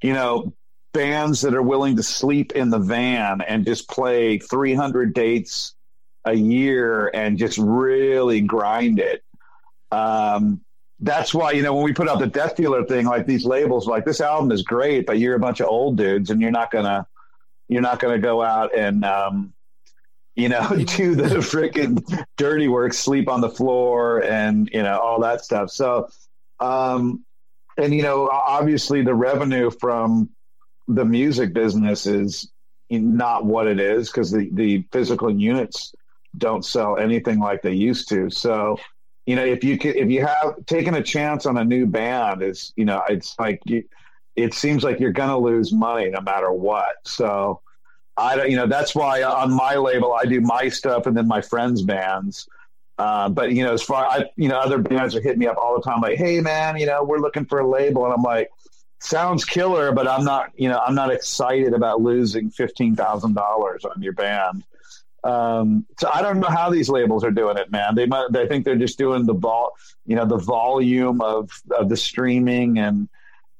you 0.00 0.14
know, 0.14 0.54
bands 0.92 1.40
that 1.42 1.54
are 1.54 1.62
willing 1.62 1.96
to 1.96 2.02
sleep 2.02 2.52
in 2.52 2.70
the 2.70 2.78
van 2.78 3.40
and 3.40 3.64
just 3.64 3.88
play 3.88 4.38
300 4.38 5.14
dates 5.14 5.74
a 6.24 6.34
year 6.34 7.10
and 7.14 7.38
just 7.38 7.58
really 7.58 8.40
grind 8.40 8.98
it. 8.98 9.24
Um, 9.90 10.60
that's 11.00 11.34
why, 11.34 11.50
you 11.52 11.62
know, 11.62 11.74
when 11.74 11.84
we 11.84 11.92
put 11.92 12.08
out 12.08 12.20
the 12.20 12.26
Death 12.26 12.56
Dealer 12.56 12.84
thing, 12.84 13.06
like 13.06 13.26
these 13.26 13.44
labels, 13.44 13.86
like 13.86 14.04
this 14.04 14.20
album 14.20 14.52
is 14.52 14.62
great, 14.62 15.04
but 15.04 15.18
you're 15.18 15.34
a 15.34 15.40
bunch 15.40 15.60
of 15.60 15.66
old 15.66 15.96
dudes 15.96 16.30
and 16.30 16.40
you're 16.40 16.52
not 16.52 16.70
gonna, 16.70 17.06
you're 17.68 17.82
not 17.82 17.98
gonna 17.98 18.18
go 18.18 18.40
out 18.42 18.74
and, 18.74 19.04
um, 19.04 19.52
you 20.36 20.48
know, 20.48 20.68
do 20.96 21.14
the 21.14 21.24
freaking 21.38 22.24
dirty 22.36 22.68
work, 22.68 22.92
sleep 22.92 23.28
on 23.28 23.40
the 23.40 23.50
floor 23.50 24.22
and, 24.22 24.70
you 24.72 24.82
know, 24.82 24.98
all 24.98 25.20
that 25.20 25.44
stuff. 25.44 25.70
So, 25.70 26.08
um, 26.60 27.24
and, 27.76 27.92
you 27.92 28.02
know, 28.02 28.28
obviously 28.28 29.02
the 29.02 29.14
revenue 29.14 29.70
from 29.70 30.30
the 30.94 31.04
music 31.04 31.52
business 31.52 32.06
is 32.06 32.50
not 32.90 33.44
what 33.44 33.66
it 33.66 33.80
is 33.80 34.08
because 34.08 34.30
the, 34.30 34.50
the 34.52 34.84
physical 34.92 35.30
units 35.30 35.94
don't 36.36 36.64
sell 36.64 36.98
anything 36.98 37.38
like 37.38 37.62
they 37.62 37.72
used 37.72 38.08
to. 38.08 38.30
So, 38.30 38.78
you 39.26 39.36
know, 39.36 39.44
if 39.44 39.64
you 39.64 39.78
can, 39.78 39.94
if 39.94 40.10
you 40.10 40.26
have 40.26 40.64
taken 40.66 40.94
a 40.94 41.02
chance 41.02 41.46
on 41.46 41.56
a 41.56 41.64
new 41.64 41.86
band, 41.86 42.42
is 42.42 42.72
you 42.76 42.84
know, 42.84 43.02
it's 43.08 43.38
like 43.38 43.60
you, 43.64 43.84
it 44.36 44.54
seems 44.54 44.82
like 44.82 44.98
you're 44.98 45.12
to 45.12 45.36
lose 45.36 45.72
money 45.72 46.10
no 46.10 46.20
matter 46.20 46.52
what. 46.52 46.94
So, 47.04 47.60
I 48.16 48.36
don't, 48.36 48.50
you 48.50 48.56
know, 48.56 48.66
that's 48.66 48.94
why 48.94 49.22
on 49.22 49.52
my 49.52 49.76
label 49.76 50.12
I 50.12 50.24
do 50.24 50.40
my 50.40 50.68
stuff 50.68 51.06
and 51.06 51.16
then 51.16 51.28
my 51.28 51.40
friends' 51.40 51.82
bands. 51.82 52.46
Uh, 52.98 53.28
but 53.28 53.52
you 53.52 53.64
know, 53.64 53.72
as 53.72 53.82
far 53.82 54.06
I, 54.06 54.24
you 54.36 54.48
know, 54.48 54.58
other 54.58 54.78
bands 54.78 55.16
are 55.16 55.20
hitting 55.20 55.38
me 55.38 55.46
up 55.46 55.56
all 55.56 55.74
the 55.74 55.82
time, 55.82 56.00
like, 56.00 56.18
"Hey, 56.18 56.40
man, 56.40 56.76
you 56.76 56.86
know, 56.86 57.02
we're 57.02 57.18
looking 57.18 57.46
for 57.46 57.60
a 57.60 57.66
label," 57.66 58.04
and 58.04 58.12
I'm 58.12 58.22
like, 58.22 58.50
sounds 59.02 59.44
killer, 59.44 59.92
but 59.92 60.08
I'm 60.08 60.24
not, 60.24 60.50
you 60.56 60.68
know, 60.68 60.78
I'm 60.78 60.94
not 60.94 61.12
excited 61.12 61.74
about 61.74 62.00
losing 62.00 62.50
fifteen 62.50 62.96
thousand 62.96 63.34
dollars 63.34 63.84
on 63.84 64.02
your 64.02 64.12
band. 64.12 64.64
Um, 65.24 65.86
so 65.98 66.10
I 66.12 66.22
don't 66.22 66.40
know 66.40 66.48
how 66.48 66.70
these 66.70 66.88
labels 66.88 67.22
are 67.24 67.30
doing 67.30 67.56
it, 67.56 67.70
man. 67.70 67.94
They 67.94 68.06
might, 68.06 68.28
they 68.32 68.46
think 68.48 68.64
they're 68.64 68.76
just 68.76 68.98
doing 68.98 69.24
the 69.24 69.34
vol, 69.34 69.72
you 70.04 70.16
know, 70.16 70.26
the 70.26 70.38
volume 70.38 71.20
of 71.20 71.50
of 71.70 71.88
the 71.88 71.96
streaming, 71.96 72.78
and 72.78 73.08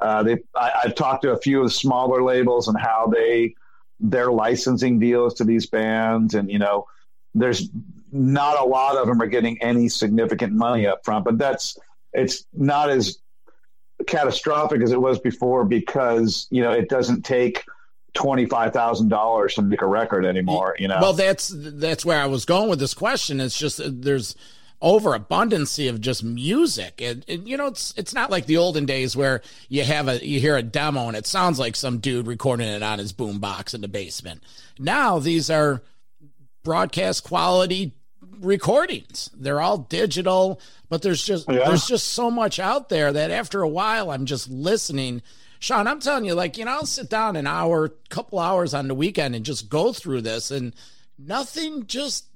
uh, 0.01 0.23
they. 0.23 0.39
I, 0.55 0.73
I've 0.85 0.95
talked 0.95 1.23
to 1.23 1.33
a 1.33 1.39
few 1.39 1.61
of 1.61 1.67
the 1.67 1.71
smaller 1.71 2.23
labels 2.23 2.69
and 2.69 2.79
how 2.79 3.07
they 3.07 3.55
their 4.01 4.33
licensing 4.33 4.99
deals 4.99 5.35
to 5.35 5.45
these 5.45 5.67
bands, 5.67 6.35
and 6.35 6.51
you 6.51 6.59
know, 6.59 6.87
there's 7.35 7.69
not 8.11 8.61
a 8.61 8.65
lot 8.65 8.97
of 8.97 9.07
them 9.07 9.23
are 9.23 9.27
getting 9.27 9.63
any 9.63 9.89
significant 9.89 10.53
money 10.53 10.87
up 10.87 11.05
front, 11.05 11.25
but 11.25 11.39
that's 11.39 11.79
it's 12.13 12.45
not 12.53 12.91
as 12.91 13.19
catastrophic 14.07 14.83
as 14.83 14.93
it 14.93 15.01
was 15.01 15.19
before 15.19 15.65
because 15.65 16.47
you 16.51 16.63
know 16.63 16.73
it 16.73 16.89
doesn't 16.89 17.23
take 17.23 17.65
twenty 18.15 18.47
five 18.47 18.73
thousand 18.73 19.09
dollars 19.09 19.55
to 19.55 19.63
make 19.63 19.83
a 19.83 19.87
record 19.87 20.25
anymore. 20.25 20.77
You 20.79 20.89
know. 20.89 20.99
Well, 21.01 21.13
that's 21.13 21.53
that's 21.55 22.05
where 22.05 22.21
I 22.21 22.27
was 22.27 22.45
going 22.45 22.69
with 22.69 22.79
this 22.79 22.95
question. 22.95 23.41
It's 23.41 23.59
just 23.59 23.81
there's 23.85 24.37
overabundancy 24.83 25.89
of 25.89 26.01
just 26.01 26.25
music 26.25 27.01
and, 27.01 27.25
and, 27.29 27.49
you 27.49 27.57
know 27.57 27.69
it's 27.69 27.95
it's 27.97 28.13
not 28.13 28.33
like 28.33 28.47
the 28.47 28.57
olden 28.57 28.85
days 28.85 29.17
where 29.17 29.41
you 29.69 29.85
have 29.85 30.09
a 30.09 30.27
you 30.27 30.41
hear 30.41 30.57
a 30.57 30.63
demo 30.63 31.07
and 31.07 31.17
it 31.17 31.25
sounds 31.25 31.57
like 31.57 31.77
some 31.77 31.99
dude 31.99 32.27
recording 32.27 32.67
it 32.67 32.83
on 32.83 32.99
his 32.99 33.13
boombox 33.13 33.75
in 33.75 33.81
the 33.81 33.87
basement 33.87 34.43
now 34.81 35.21
these 35.21 35.49
are 35.49 35.83
broadcast 36.65 37.23
quality 37.23 37.95
recordings. 38.41 39.31
They're 39.35 39.61
all 39.61 39.79
digital, 39.79 40.61
but 40.89 41.03
there's 41.03 41.25
just 41.25 41.49
yeah. 41.49 41.69
there's 41.69 41.87
just 41.87 42.09
so 42.09 42.31
much 42.31 42.59
out 42.59 42.89
there 42.89 43.13
that 43.13 43.31
after 43.31 43.63
a 43.63 43.69
while 43.69 44.11
I'm 44.11 44.27
just 44.27 44.49
listening. 44.49 45.23
Sean, 45.59 45.87
I'm 45.87 46.01
telling 46.01 46.25
you, 46.25 46.35
like, 46.35 46.59
you 46.59 46.65
know, 46.65 46.73
I'll 46.73 46.87
sit 46.87 47.09
down 47.09 47.37
an 47.37 47.47
hour, 47.47 47.91
couple 48.09 48.41
hours 48.41 48.75
on 48.75 48.89
the 48.89 48.97
weekend 48.97 49.37
and 49.37 49.45
just 49.45 49.69
go 49.69 49.93
through 49.93 50.23
this 50.23 50.51
and 50.51 50.75
nothing 51.17 51.87
just 51.87 52.27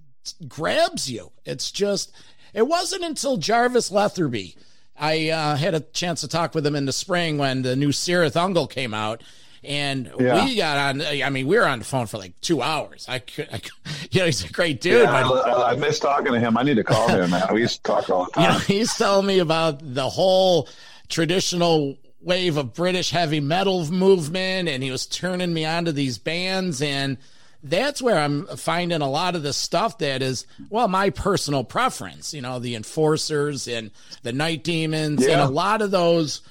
grabs 0.46 1.10
you. 1.10 1.32
It's 1.44 1.72
just 1.72 2.12
it 2.54 2.68
wasn't 2.68 3.04
until 3.04 3.36
Jarvis 3.36 3.90
Leatherby 3.90 4.56
I 4.98 5.30
uh, 5.30 5.56
had 5.56 5.74
a 5.74 5.80
chance 5.80 6.22
to 6.22 6.28
talk 6.28 6.54
with 6.54 6.66
him 6.66 6.74
in 6.74 6.86
the 6.86 6.92
spring 6.92 7.38
when 7.38 7.62
the 7.62 7.76
new 7.76 7.90
Cirith 7.90 8.32
Ungol 8.32 8.70
came 8.70 8.94
out, 8.94 9.22
and 9.66 10.10
yeah. 10.18 10.44
we 10.44 10.56
got 10.56 10.76
on. 10.76 11.02
I 11.02 11.28
mean, 11.30 11.46
we 11.46 11.56
were 11.56 11.66
on 11.66 11.80
the 11.80 11.84
phone 11.84 12.06
for 12.06 12.18
like 12.18 12.40
two 12.40 12.62
hours. 12.62 13.06
I 13.08 13.18
could, 13.18 13.48
I 13.52 13.58
could 13.58 13.72
you 14.10 14.20
know, 14.20 14.26
he's 14.26 14.44
a 14.44 14.52
great 14.52 14.80
dude. 14.80 15.02
Yeah, 15.02 15.26
but, 15.28 15.48
I, 15.48 15.72
I 15.72 15.76
miss 15.76 15.98
talking 15.98 16.32
to 16.32 16.40
him. 16.40 16.56
I 16.56 16.62
need 16.62 16.76
to 16.76 16.84
call 16.84 17.08
him. 17.08 17.30
Man. 17.30 17.42
We 17.52 17.60
used 17.60 17.76
to 17.76 17.82
talk 17.82 18.08
all 18.10 18.26
the 18.26 18.30
time. 18.34 18.44
You 18.44 18.48
know, 18.50 18.58
he's 18.58 18.94
telling 18.94 19.26
me 19.26 19.38
about 19.38 19.80
the 19.82 20.08
whole 20.08 20.68
traditional 21.08 21.96
wave 22.20 22.56
of 22.56 22.74
British 22.74 23.10
heavy 23.10 23.40
metal 23.40 23.90
movement, 23.90 24.68
and 24.68 24.82
he 24.82 24.90
was 24.90 25.06
turning 25.06 25.52
me 25.52 25.64
onto 25.64 25.92
these 25.92 26.18
bands 26.18 26.82
and 26.82 27.18
that's 27.62 28.00
where 28.00 28.18
I'm 28.18 28.46
finding 28.46 29.00
a 29.00 29.10
lot 29.10 29.34
of 29.34 29.42
the 29.42 29.52
stuff 29.52 29.98
that 29.98 30.22
is, 30.22 30.46
well, 30.70 30.88
my 30.88 31.10
personal 31.10 31.64
preference, 31.64 32.32
you 32.32 32.40
know, 32.40 32.58
the 32.58 32.74
enforcers 32.76 33.66
and 33.66 33.90
the 34.22 34.32
night 34.32 34.62
demons 34.62 35.26
yeah. 35.26 35.32
and 35.32 35.40
a 35.40 35.48
lot 35.48 35.82
of 35.82 35.90
those. 35.90 36.42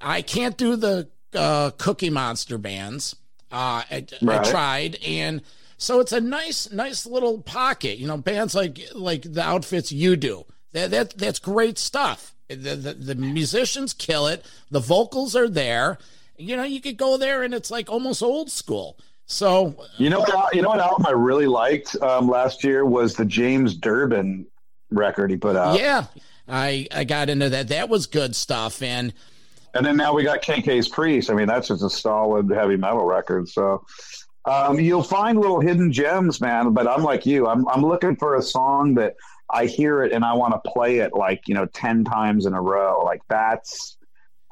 I 0.00 0.22
can't 0.22 0.56
do 0.56 0.76
the 0.76 1.08
uh, 1.34 1.70
Cookie 1.78 2.10
Monster 2.10 2.58
bands. 2.58 3.16
Uh, 3.50 3.82
I, 3.90 4.06
right. 4.22 4.40
I 4.40 4.50
tried, 4.50 4.98
and 5.06 5.42
so 5.76 6.00
it's 6.00 6.12
a 6.12 6.20
nice, 6.20 6.70
nice 6.72 7.04
little 7.04 7.42
pocket. 7.42 7.98
You 7.98 8.06
know, 8.06 8.16
bands 8.16 8.54
like 8.54 8.80
like 8.94 9.22
the 9.22 9.42
outfits 9.42 9.92
you 9.92 10.16
do. 10.16 10.44
That, 10.72 10.90
that 10.90 11.18
that's 11.18 11.38
great 11.38 11.78
stuff. 11.78 12.34
The, 12.48 12.76
the, 12.76 12.94
the 12.94 13.14
musicians 13.14 13.92
kill 13.92 14.26
it. 14.26 14.44
The 14.70 14.80
vocals 14.80 15.36
are 15.36 15.48
there. 15.48 15.98
You 16.36 16.56
know, 16.56 16.64
you 16.64 16.80
could 16.80 16.96
go 16.96 17.16
there, 17.16 17.42
and 17.42 17.52
it's 17.52 17.70
like 17.70 17.90
almost 17.90 18.22
old 18.22 18.50
school. 18.50 18.98
So 19.26 19.76
you 19.98 20.10
know, 20.10 20.24
you 20.52 20.62
know 20.62 20.68
what 20.68 20.80
album 20.80 21.06
I 21.06 21.12
really 21.12 21.46
liked 21.46 21.96
um, 22.02 22.28
last 22.28 22.64
year 22.64 22.84
was 22.84 23.14
the 23.14 23.24
James 23.24 23.74
Durbin 23.74 24.46
record 24.90 25.30
he 25.30 25.36
put 25.36 25.56
out. 25.56 25.78
Yeah, 25.78 26.06
I 26.48 26.86
I 26.92 27.04
got 27.04 27.28
into 27.28 27.48
that. 27.50 27.68
That 27.68 27.88
was 27.88 28.06
good 28.06 28.34
stuff, 28.34 28.82
and 28.82 29.12
and 29.74 29.84
then 29.84 29.96
now 29.96 30.14
we 30.14 30.22
got 30.22 30.42
KK's 30.42 30.88
Priest. 30.88 31.30
I 31.30 31.34
mean, 31.34 31.46
that's 31.46 31.68
just 31.68 31.82
a 31.82 31.90
solid 31.90 32.50
heavy 32.50 32.76
metal 32.76 33.04
record. 33.04 33.48
So 33.48 33.84
um, 34.44 34.80
you'll 34.80 35.02
find 35.02 35.38
little 35.38 35.60
hidden 35.60 35.92
gems, 35.92 36.40
man. 36.40 36.72
But 36.72 36.88
I'm 36.88 37.02
like 37.02 37.26
you. 37.26 37.46
I'm 37.46 37.66
I'm 37.68 37.82
looking 37.82 38.16
for 38.16 38.36
a 38.36 38.42
song 38.42 38.94
that 38.94 39.16
I 39.50 39.66
hear 39.66 40.02
it 40.02 40.12
and 40.12 40.24
I 40.24 40.34
want 40.34 40.54
to 40.54 40.70
play 40.70 40.98
it 40.98 41.14
like 41.14 41.42
you 41.46 41.54
know 41.54 41.66
ten 41.66 42.04
times 42.04 42.46
in 42.46 42.54
a 42.54 42.60
row. 42.60 43.02
Like 43.04 43.22
that's 43.28 43.96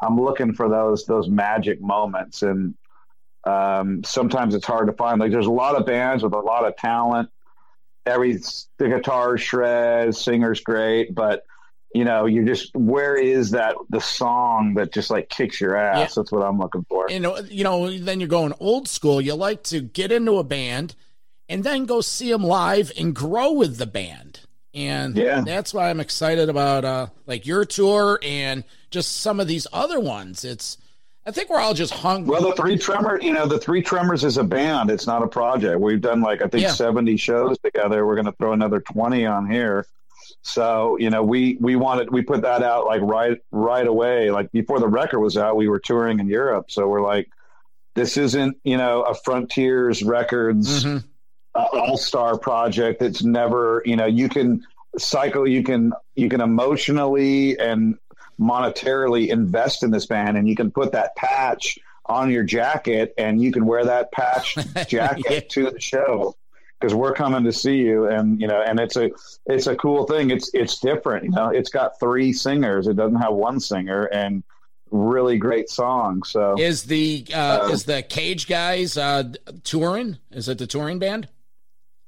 I'm 0.00 0.20
looking 0.20 0.54
for 0.54 0.68
those 0.68 1.04
those 1.06 1.28
magic 1.28 1.80
moments, 1.80 2.42
and 2.42 2.74
um, 3.44 4.02
sometimes 4.04 4.54
it's 4.54 4.66
hard 4.66 4.86
to 4.86 4.92
find. 4.94 5.20
Like 5.20 5.32
there's 5.32 5.46
a 5.46 5.50
lot 5.50 5.76
of 5.76 5.86
bands 5.86 6.22
with 6.22 6.32
a 6.32 6.38
lot 6.38 6.64
of 6.64 6.76
talent, 6.76 7.28
every 8.06 8.38
the 8.78 8.88
guitar 8.88 9.36
shreds, 9.36 10.18
singer's 10.18 10.60
great, 10.60 11.14
but 11.14 11.44
you 11.94 12.04
know, 12.04 12.26
you're 12.26 12.44
just 12.44 12.74
where 12.74 13.16
is 13.16 13.50
that 13.50 13.74
the 13.88 14.00
song 14.00 14.74
that 14.74 14.92
just 14.92 15.10
like 15.10 15.28
kicks 15.28 15.60
your 15.60 15.76
ass? 15.76 15.98
Yeah. 15.98 16.08
That's 16.16 16.32
what 16.32 16.42
I'm 16.42 16.58
looking 16.58 16.84
for. 16.88 17.10
And 17.10 17.26
you 17.48 17.64
know, 17.64 17.90
then 17.90 18.20
you're 18.20 18.28
going 18.28 18.54
old 18.60 18.88
school. 18.88 19.20
You 19.20 19.34
like 19.34 19.64
to 19.64 19.80
get 19.80 20.12
into 20.12 20.38
a 20.38 20.44
band 20.44 20.94
and 21.48 21.64
then 21.64 21.86
go 21.86 22.00
see 22.00 22.30
them 22.30 22.44
live 22.44 22.92
and 22.96 23.14
grow 23.14 23.52
with 23.52 23.78
the 23.78 23.86
band. 23.86 24.40
And 24.72 25.16
yeah. 25.16 25.40
that's 25.40 25.74
why 25.74 25.90
I'm 25.90 25.98
excited 25.98 26.48
about 26.48 26.84
uh 26.84 27.06
like 27.26 27.44
your 27.44 27.64
tour 27.64 28.20
and 28.22 28.62
just 28.90 29.16
some 29.16 29.40
of 29.40 29.48
these 29.48 29.66
other 29.72 29.98
ones. 29.98 30.44
It's 30.44 30.78
I 31.26 31.32
think 31.32 31.50
we're 31.50 31.60
all 31.60 31.74
just 31.74 31.92
hungry. 31.92 32.30
Well, 32.30 32.42
the 32.42 32.54
Three 32.54 32.78
Tremors, 32.78 33.22
you 33.22 33.32
know, 33.32 33.46
the 33.46 33.58
Three 33.58 33.82
Tremors 33.82 34.24
is 34.24 34.36
a 34.36 34.44
band. 34.44 34.90
It's 34.90 35.06
not 35.06 35.22
a 35.22 35.28
project. 35.28 35.80
We've 35.80 36.00
done 36.00 36.20
like 36.20 36.40
I 36.40 36.46
think 36.46 36.62
yeah. 36.62 36.70
70 36.70 37.16
shows 37.16 37.58
together. 37.58 38.06
We're 38.06 38.14
going 38.14 38.26
to 38.26 38.32
throw 38.32 38.52
another 38.52 38.80
20 38.80 39.26
on 39.26 39.50
here. 39.50 39.86
So 40.42 40.96
you 40.98 41.10
know, 41.10 41.22
we 41.22 41.56
we 41.60 41.76
wanted 41.76 42.10
we 42.10 42.22
put 42.22 42.42
that 42.42 42.62
out 42.62 42.86
like 42.86 43.02
right 43.02 43.38
right 43.50 43.86
away. 43.86 44.30
Like 44.30 44.50
before 44.52 44.80
the 44.80 44.88
record 44.88 45.20
was 45.20 45.36
out, 45.36 45.56
we 45.56 45.68
were 45.68 45.80
touring 45.80 46.18
in 46.18 46.28
Europe. 46.28 46.70
So 46.70 46.88
we're 46.88 47.02
like, 47.02 47.28
this 47.94 48.16
isn't 48.16 48.56
you 48.64 48.76
know 48.76 49.02
a 49.02 49.14
Frontiers 49.14 50.02
Records 50.02 50.84
mm-hmm. 50.84 51.06
uh, 51.54 51.66
all 51.72 51.96
star 51.98 52.38
project. 52.38 53.02
It's 53.02 53.22
never 53.22 53.82
you 53.84 53.96
know 53.96 54.06
you 54.06 54.28
can 54.28 54.64
cycle 54.98 55.46
you 55.46 55.62
can 55.62 55.92
you 56.16 56.28
can 56.28 56.40
emotionally 56.40 57.58
and 57.58 57.96
monetarily 58.40 59.28
invest 59.28 59.82
in 59.82 59.90
this 59.90 60.06
band 60.06 60.36
and 60.36 60.48
you 60.48 60.56
can 60.56 60.70
put 60.70 60.92
that 60.92 61.14
patch 61.14 61.78
on 62.06 62.30
your 62.30 62.42
jacket 62.42 63.12
and 63.18 63.40
you 63.40 63.52
can 63.52 63.66
wear 63.66 63.84
that 63.84 64.10
patch 64.10 64.56
jacket 64.88 65.24
yeah. 65.30 65.40
to 65.40 65.70
the 65.70 65.78
show 65.80 66.34
because 66.80 66.94
we're 66.94 67.12
coming 67.12 67.44
to 67.44 67.52
see 67.52 67.76
you 67.76 68.06
and 68.06 68.40
you 68.40 68.46
know 68.46 68.62
and 68.62 68.80
it's 68.80 68.96
a 68.96 69.10
it's 69.46 69.66
a 69.66 69.76
cool 69.76 70.06
thing. 70.06 70.30
It's 70.30 70.50
it's 70.54 70.78
different 70.78 71.24
you 71.24 71.30
know. 71.30 71.50
It's 71.50 71.70
got 71.70 71.98
three 72.00 72.32
singers. 72.32 72.86
It 72.86 72.96
doesn't 72.96 73.20
have 73.20 73.34
one 73.34 73.60
singer 73.60 74.04
and 74.04 74.42
really 74.90 75.38
great 75.38 75.68
song 75.68 76.22
so. 76.22 76.56
Is 76.58 76.84
the 76.84 77.26
uh, 77.32 77.60
uh, 77.62 77.68
is 77.72 77.84
the 77.84 78.02
cage 78.02 78.46
guys 78.46 78.96
uh 78.96 79.24
touring? 79.62 80.18
Is 80.30 80.48
it 80.48 80.58
the 80.58 80.66
touring 80.66 80.98
band? 80.98 81.28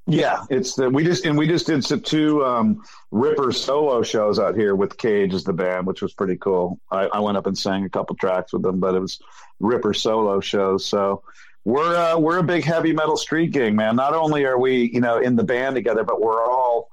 Yeah 0.06 0.44
it's 0.50 0.74
the 0.74 0.90
we 0.90 1.04
just 1.04 1.24
and 1.24 1.38
we 1.38 1.46
just 1.46 1.66
did 1.66 1.84
some 1.84 2.00
two 2.00 2.44
um 2.44 2.82
ripper 3.12 3.52
solo 3.52 4.02
shows 4.02 4.40
out 4.40 4.56
here 4.56 4.74
with 4.74 4.98
cage 4.98 5.32
as 5.32 5.44
the 5.44 5.52
band 5.52 5.86
which 5.86 6.02
was 6.02 6.12
pretty 6.12 6.36
cool. 6.36 6.80
I, 6.90 7.06
I 7.06 7.20
went 7.20 7.36
up 7.36 7.46
and 7.46 7.56
sang 7.56 7.84
a 7.84 7.90
couple 7.90 8.16
tracks 8.16 8.52
with 8.52 8.62
them 8.62 8.80
but 8.80 8.94
it 8.96 9.00
was 9.00 9.20
ripper 9.60 9.94
solo 9.94 10.40
shows 10.40 10.84
so 10.84 11.22
we're 11.64 11.96
uh, 11.96 12.18
we're 12.18 12.38
a 12.38 12.42
big 12.42 12.64
heavy 12.64 12.92
metal 12.92 13.16
street 13.16 13.52
gang, 13.52 13.76
man. 13.76 13.96
Not 13.96 14.14
only 14.14 14.44
are 14.44 14.58
we, 14.58 14.90
you 14.92 15.00
know, 15.00 15.18
in 15.18 15.36
the 15.36 15.44
band 15.44 15.76
together, 15.76 16.02
but 16.02 16.20
we're 16.20 16.44
all, 16.44 16.90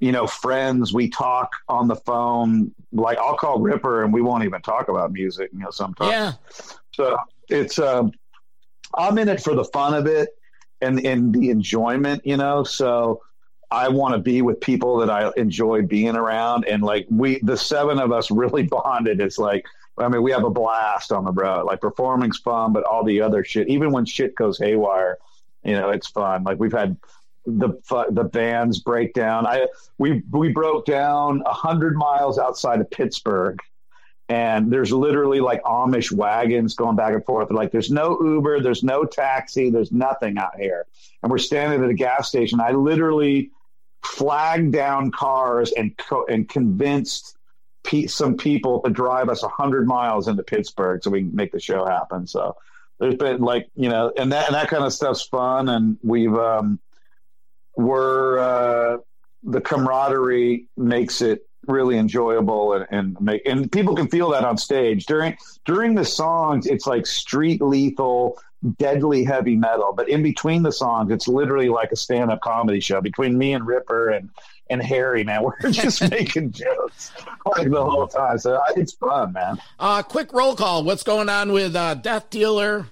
you 0.00 0.12
know, 0.12 0.26
friends. 0.26 0.92
We 0.92 1.08
talk 1.08 1.50
on 1.68 1.88
the 1.88 1.96
phone. 1.96 2.72
Like 2.92 3.18
I'll 3.18 3.36
call 3.36 3.60
Ripper, 3.60 4.04
and 4.04 4.12
we 4.12 4.22
won't 4.22 4.44
even 4.44 4.62
talk 4.62 4.88
about 4.88 5.12
music. 5.12 5.50
You 5.52 5.60
know, 5.60 5.70
sometimes. 5.70 6.10
Yeah. 6.10 6.32
So 6.92 7.18
it's 7.48 7.78
um, 7.78 8.12
I'm 8.94 9.18
in 9.18 9.28
it 9.28 9.42
for 9.42 9.54
the 9.54 9.64
fun 9.64 9.94
of 9.94 10.06
it 10.06 10.30
and 10.80 11.04
and 11.04 11.34
the 11.34 11.50
enjoyment. 11.50 12.24
You 12.24 12.38
know, 12.38 12.64
so 12.64 13.20
I 13.70 13.88
want 13.88 14.14
to 14.14 14.18
be 14.18 14.40
with 14.40 14.60
people 14.60 14.96
that 14.98 15.10
I 15.10 15.30
enjoy 15.36 15.82
being 15.82 16.16
around, 16.16 16.64
and 16.64 16.82
like 16.82 17.06
we, 17.10 17.40
the 17.40 17.56
seven 17.56 17.98
of 17.98 18.10
us, 18.10 18.30
really 18.30 18.62
bonded. 18.70 19.20
It's 19.20 19.38
like 19.38 19.66
I 20.00 20.08
mean, 20.08 20.22
we 20.22 20.30
have 20.32 20.44
a 20.44 20.50
blast 20.50 21.12
on 21.12 21.24
the 21.24 21.32
road. 21.32 21.66
Like 21.66 21.80
performing's 21.80 22.38
fun, 22.38 22.72
but 22.72 22.84
all 22.84 23.04
the 23.04 23.20
other 23.20 23.44
shit, 23.44 23.68
even 23.68 23.92
when 23.92 24.04
shit 24.04 24.34
goes 24.34 24.58
haywire, 24.58 25.18
you 25.64 25.72
know, 25.72 25.90
it's 25.90 26.08
fun. 26.08 26.44
Like 26.44 26.58
we've 26.58 26.72
had 26.72 26.96
the 27.46 27.70
the 28.10 28.24
bands 28.24 28.80
break 28.80 29.14
down. 29.14 29.46
I 29.46 29.66
we 29.96 30.22
we 30.30 30.50
broke 30.50 30.84
down 30.84 31.42
hundred 31.46 31.96
miles 31.96 32.38
outside 32.38 32.80
of 32.80 32.90
Pittsburgh, 32.90 33.58
and 34.28 34.70
there's 34.70 34.92
literally 34.92 35.40
like 35.40 35.62
Amish 35.62 36.12
wagons 36.12 36.74
going 36.74 36.96
back 36.96 37.14
and 37.14 37.24
forth. 37.24 37.50
Like 37.50 37.72
there's 37.72 37.90
no 37.90 38.18
Uber, 38.20 38.60
there's 38.60 38.82
no 38.82 39.04
taxi, 39.04 39.70
there's 39.70 39.92
nothing 39.92 40.36
out 40.36 40.58
here, 40.58 40.86
and 41.22 41.30
we're 41.30 41.38
standing 41.38 41.82
at 41.82 41.88
a 41.88 41.94
gas 41.94 42.28
station. 42.28 42.60
I 42.60 42.72
literally 42.72 43.50
flagged 44.04 44.72
down 44.72 45.10
cars 45.10 45.72
and 45.72 45.96
co- 45.96 46.26
and 46.26 46.48
convinced 46.48 47.37
some 48.06 48.36
people 48.36 48.80
to 48.82 48.90
drive 48.90 49.28
us 49.28 49.42
100 49.42 49.86
miles 49.86 50.28
into 50.28 50.42
Pittsburgh 50.42 51.02
so 51.02 51.10
we 51.10 51.20
can 51.20 51.34
make 51.34 51.52
the 51.52 51.60
show 51.60 51.84
happen. 51.84 52.26
So 52.26 52.56
there's 52.98 53.16
been 53.16 53.40
like, 53.40 53.68
you 53.74 53.88
know, 53.88 54.12
and 54.16 54.32
that, 54.32 54.46
and 54.46 54.54
that 54.54 54.68
kind 54.68 54.84
of 54.84 54.92
stuff's 54.92 55.22
fun. 55.22 55.68
And 55.68 55.98
we've, 56.02 56.34
um, 56.34 56.78
we're, 57.76 58.38
uh, 58.38 58.98
the 59.42 59.60
camaraderie 59.60 60.66
makes 60.76 61.22
it 61.22 61.46
really 61.66 61.98
enjoyable 61.98 62.72
and, 62.72 62.86
and 62.90 63.20
make, 63.20 63.42
and 63.46 63.70
people 63.70 63.94
can 63.94 64.08
feel 64.08 64.30
that 64.30 64.44
on 64.44 64.56
stage 64.56 65.06
during, 65.06 65.36
during 65.64 65.94
the 65.94 66.04
songs. 66.04 66.66
It's 66.66 66.86
like 66.86 67.06
street 67.06 67.62
lethal, 67.62 68.38
deadly 68.78 69.24
heavy 69.24 69.56
metal, 69.56 69.92
but 69.96 70.08
in 70.08 70.22
between 70.22 70.62
the 70.62 70.72
songs, 70.72 71.12
it's 71.12 71.28
literally 71.28 71.68
like 71.68 71.92
a 71.92 71.96
stand 71.96 72.30
up 72.30 72.40
comedy 72.40 72.80
show 72.80 73.00
between 73.00 73.38
me 73.38 73.52
and 73.52 73.66
Ripper 73.66 74.10
and, 74.10 74.30
and 74.70 74.82
Harry, 74.82 75.24
man. 75.24 75.42
We're 75.62 75.70
just 75.70 76.08
making 76.10 76.52
jokes 76.52 77.12
like 77.46 77.70
the 77.70 77.84
whole 77.84 78.08
time. 78.08 78.38
So 78.38 78.60
it's 78.76 78.92
fun, 78.94 79.32
man. 79.32 79.60
Uh, 79.78 80.02
quick 80.02 80.32
roll 80.32 80.56
call. 80.56 80.84
What's 80.84 81.02
going 81.02 81.28
on 81.28 81.52
with 81.52 81.76
uh, 81.76 81.94
Death 81.94 82.30
Dealer? 82.30 82.86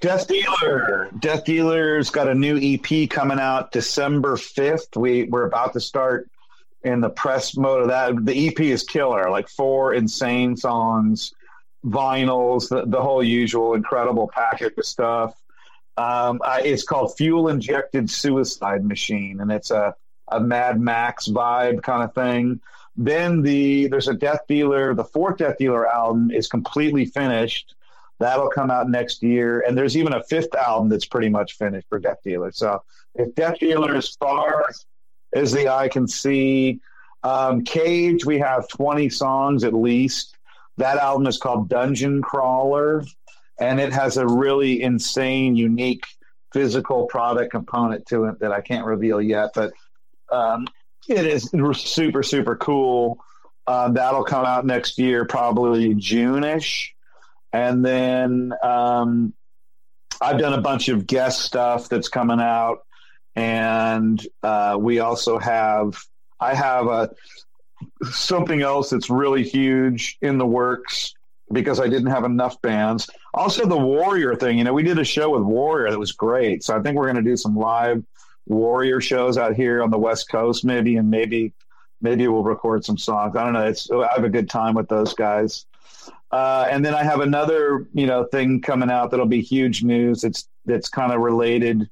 Death 0.00 0.28
Dealer. 0.28 1.10
Death 1.18 1.44
Dealer's 1.44 2.10
got 2.10 2.28
a 2.28 2.34
new 2.34 2.58
EP 2.58 3.08
coming 3.10 3.38
out 3.38 3.72
December 3.72 4.36
5th. 4.36 4.96
We, 4.96 5.24
we're 5.24 5.44
about 5.44 5.74
to 5.74 5.80
start 5.80 6.30
in 6.82 7.00
the 7.00 7.10
press 7.10 7.56
mode 7.56 7.82
of 7.82 7.88
that. 7.88 8.24
The 8.24 8.48
EP 8.48 8.60
is 8.60 8.82
killer, 8.82 9.30
like 9.30 9.48
four 9.48 9.94
insane 9.94 10.56
songs, 10.56 11.34
vinyls, 11.90 12.68
the, 12.68 12.84
the 12.86 13.00
whole 13.00 13.22
usual 13.22 13.74
incredible 13.74 14.28
package 14.32 14.74
of 14.76 14.84
stuff. 14.84 15.34
Um, 15.96 16.40
I, 16.44 16.62
it's 16.62 16.84
called 16.84 17.16
Fuel 17.16 17.48
Injected 17.48 18.08
Suicide 18.08 18.84
Machine, 18.84 19.40
and 19.40 19.50
it's 19.50 19.70
a 19.70 19.94
a 20.30 20.40
Mad 20.40 20.80
Max 20.80 21.28
vibe 21.28 21.82
kind 21.82 22.02
of 22.02 22.14
thing. 22.14 22.60
Then 22.96 23.42
the 23.42 23.86
there's 23.88 24.08
a 24.08 24.14
Death 24.14 24.40
Dealer. 24.48 24.94
The 24.94 25.04
fourth 25.04 25.38
Death 25.38 25.56
Dealer 25.58 25.86
album 25.86 26.30
is 26.30 26.48
completely 26.48 27.06
finished. 27.06 27.74
That'll 28.18 28.50
come 28.50 28.70
out 28.70 28.90
next 28.90 29.22
year, 29.22 29.60
and 29.60 29.78
there's 29.78 29.96
even 29.96 30.12
a 30.12 30.22
fifth 30.24 30.54
album 30.54 30.88
that's 30.88 31.04
pretty 31.04 31.28
much 31.28 31.56
finished 31.56 31.88
for 31.88 32.00
Death 32.00 32.18
Dealer. 32.24 32.50
So 32.50 32.82
if 33.14 33.34
Death 33.34 33.60
Dealer 33.60 33.94
is 33.94 34.16
far 34.16 34.68
as 35.32 35.52
the 35.52 35.68
eye 35.68 35.88
can 35.88 36.08
see, 36.08 36.80
um, 37.22 37.62
Cage 37.62 38.24
we 38.24 38.38
have 38.38 38.68
20 38.68 39.08
songs 39.10 39.62
at 39.62 39.72
least. 39.72 40.36
That 40.78 40.98
album 40.98 41.26
is 41.26 41.38
called 41.38 41.68
Dungeon 41.68 42.22
Crawler, 42.22 43.04
and 43.60 43.80
it 43.80 43.92
has 43.92 44.16
a 44.16 44.26
really 44.26 44.80
insane, 44.82 45.56
unique 45.56 46.04
physical 46.52 47.06
product 47.06 47.50
component 47.50 48.06
to 48.06 48.24
it 48.24 48.38
that 48.40 48.52
I 48.52 48.60
can't 48.60 48.86
reveal 48.86 49.20
yet, 49.20 49.50
but 49.54 49.72
um, 50.30 50.66
it 51.08 51.26
is 51.26 51.50
super 51.74 52.22
super 52.22 52.56
cool. 52.56 53.18
Uh, 53.66 53.90
that'll 53.90 54.24
come 54.24 54.46
out 54.46 54.64
next 54.64 54.98
year, 54.98 55.26
probably 55.26 55.94
June-ish, 55.94 56.94
and 57.52 57.84
then 57.84 58.52
um, 58.62 59.34
I've 60.20 60.38
done 60.38 60.54
a 60.54 60.60
bunch 60.60 60.88
of 60.88 61.06
guest 61.06 61.42
stuff 61.42 61.88
that's 61.88 62.08
coming 62.08 62.40
out, 62.40 62.86
and 63.36 64.24
uh, 64.42 64.76
we 64.80 65.00
also 65.00 65.38
have 65.38 65.98
I 66.40 66.54
have 66.54 66.86
a 66.86 67.10
something 68.04 68.62
else 68.62 68.90
that's 68.90 69.10
really 69.10 69.42
huge 69.42 70.18
in 70.22 70.38
the 70.38 70.46
works 70.46 71.14
because 71.52 71.80
I 71.80 71.88
didn't 71.88 72.10
have 72.10 72.24
enough 72.24 72.60
bands. 72.60 73.08
Also, 73.34 73.66
the 73.66 73.76
Warrior 73.76 74.34
thing. 74.34 74.58
You 74.58 74.64
know, 74.64 74.72
we 74.72 74.82
did 74.82 74.98
a 74.98 75.04
show 75.04 75.30
with 75.30 75.42
Warrior 75.42 75.90
that 75.90 75.98
was 75.98 76.12
great, 76.12 76.62
so 76.62 76.76
I 76.76 76.82
think 76.82 76.96
we're 76.96 77.10
going 77.10 77.16
to 77.16 77.30
do 77.30 77.36
some 77.36 77.56
live 77.56 78.04
warrior 78.48 79.00
shows 79.00 79.38
out 79.38 79.54
here 79.54 79.82
on 79.82 79.90
the 79.90 79.98
West 79.98 80.28
Coast, 80.30 80.64
maybe, 80.64 80.96
and 80.96 81.10
maybe 81.10 81.52
maybe 82.00 82.28
we'll 82.28 82.42
record 82.42 82.84
some 82.84 82.98
songs. 82.98 83.36
I 83.36 83.44
don't 83.44 83.52
know. 83.52 83.66
It's 83.66 83.90
I 83.90 84.12
have 84.14 84.24
a 84.24 84.30
good 84.30 84.48
time 84.48 84.74
with 84.74 84.88
those 84.88 85.14
guys. 85.14 85.66
Uh, 86.30 86.66
and 86.70 86.84
then 86.84 86.94
I 86.94 87.02
have 87.02 87.20
another, 87.20 87.88
you 87.94 88.06
know, 88.06 88.24
thing 88.24 88.60
coming 88.60 88.90
out 88.90 89.10
that'll 89.10 89.26
be 89.26 89.40
huge 89.40 89.82
news. 89.82 90.24
It's 90.24 90.48
it's 90.66 90.88
kind 90.88 91.12
of 91.12 91.20
related, 91.20 91.88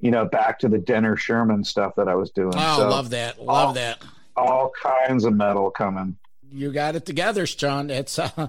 you 0.00 0.10
know, 0.10 0.24
back 0.24 0.58
to 0.60 0.68
the 0.68 0.78
Denner 0.78 1.16
Shermann 1.16 1.64
stuff 1.64 1.94
that 1.96 2.08
I 2.08 2.14
was 2.14 2.30
doing. 2.30 2.54
Oh, 2.56 2.78
so 2.78 2.88
love 2.88 3.10
that, 3.10 3.38
love 3.38 3.68
all, 3.68 3.72
that. 3.74 4.02
All 4.36 4.70
kinds 4.82 5.24
of 5.24 5.34
metal 5.34 5.70
coming. 5.70 6.16
You 6.50 6.72
got 6.72 6.96
it 6.96 7.06
together, 7.06 7.46
John. 7.46 7.90
It's 7.90 8.18
uh, 8.18 8.48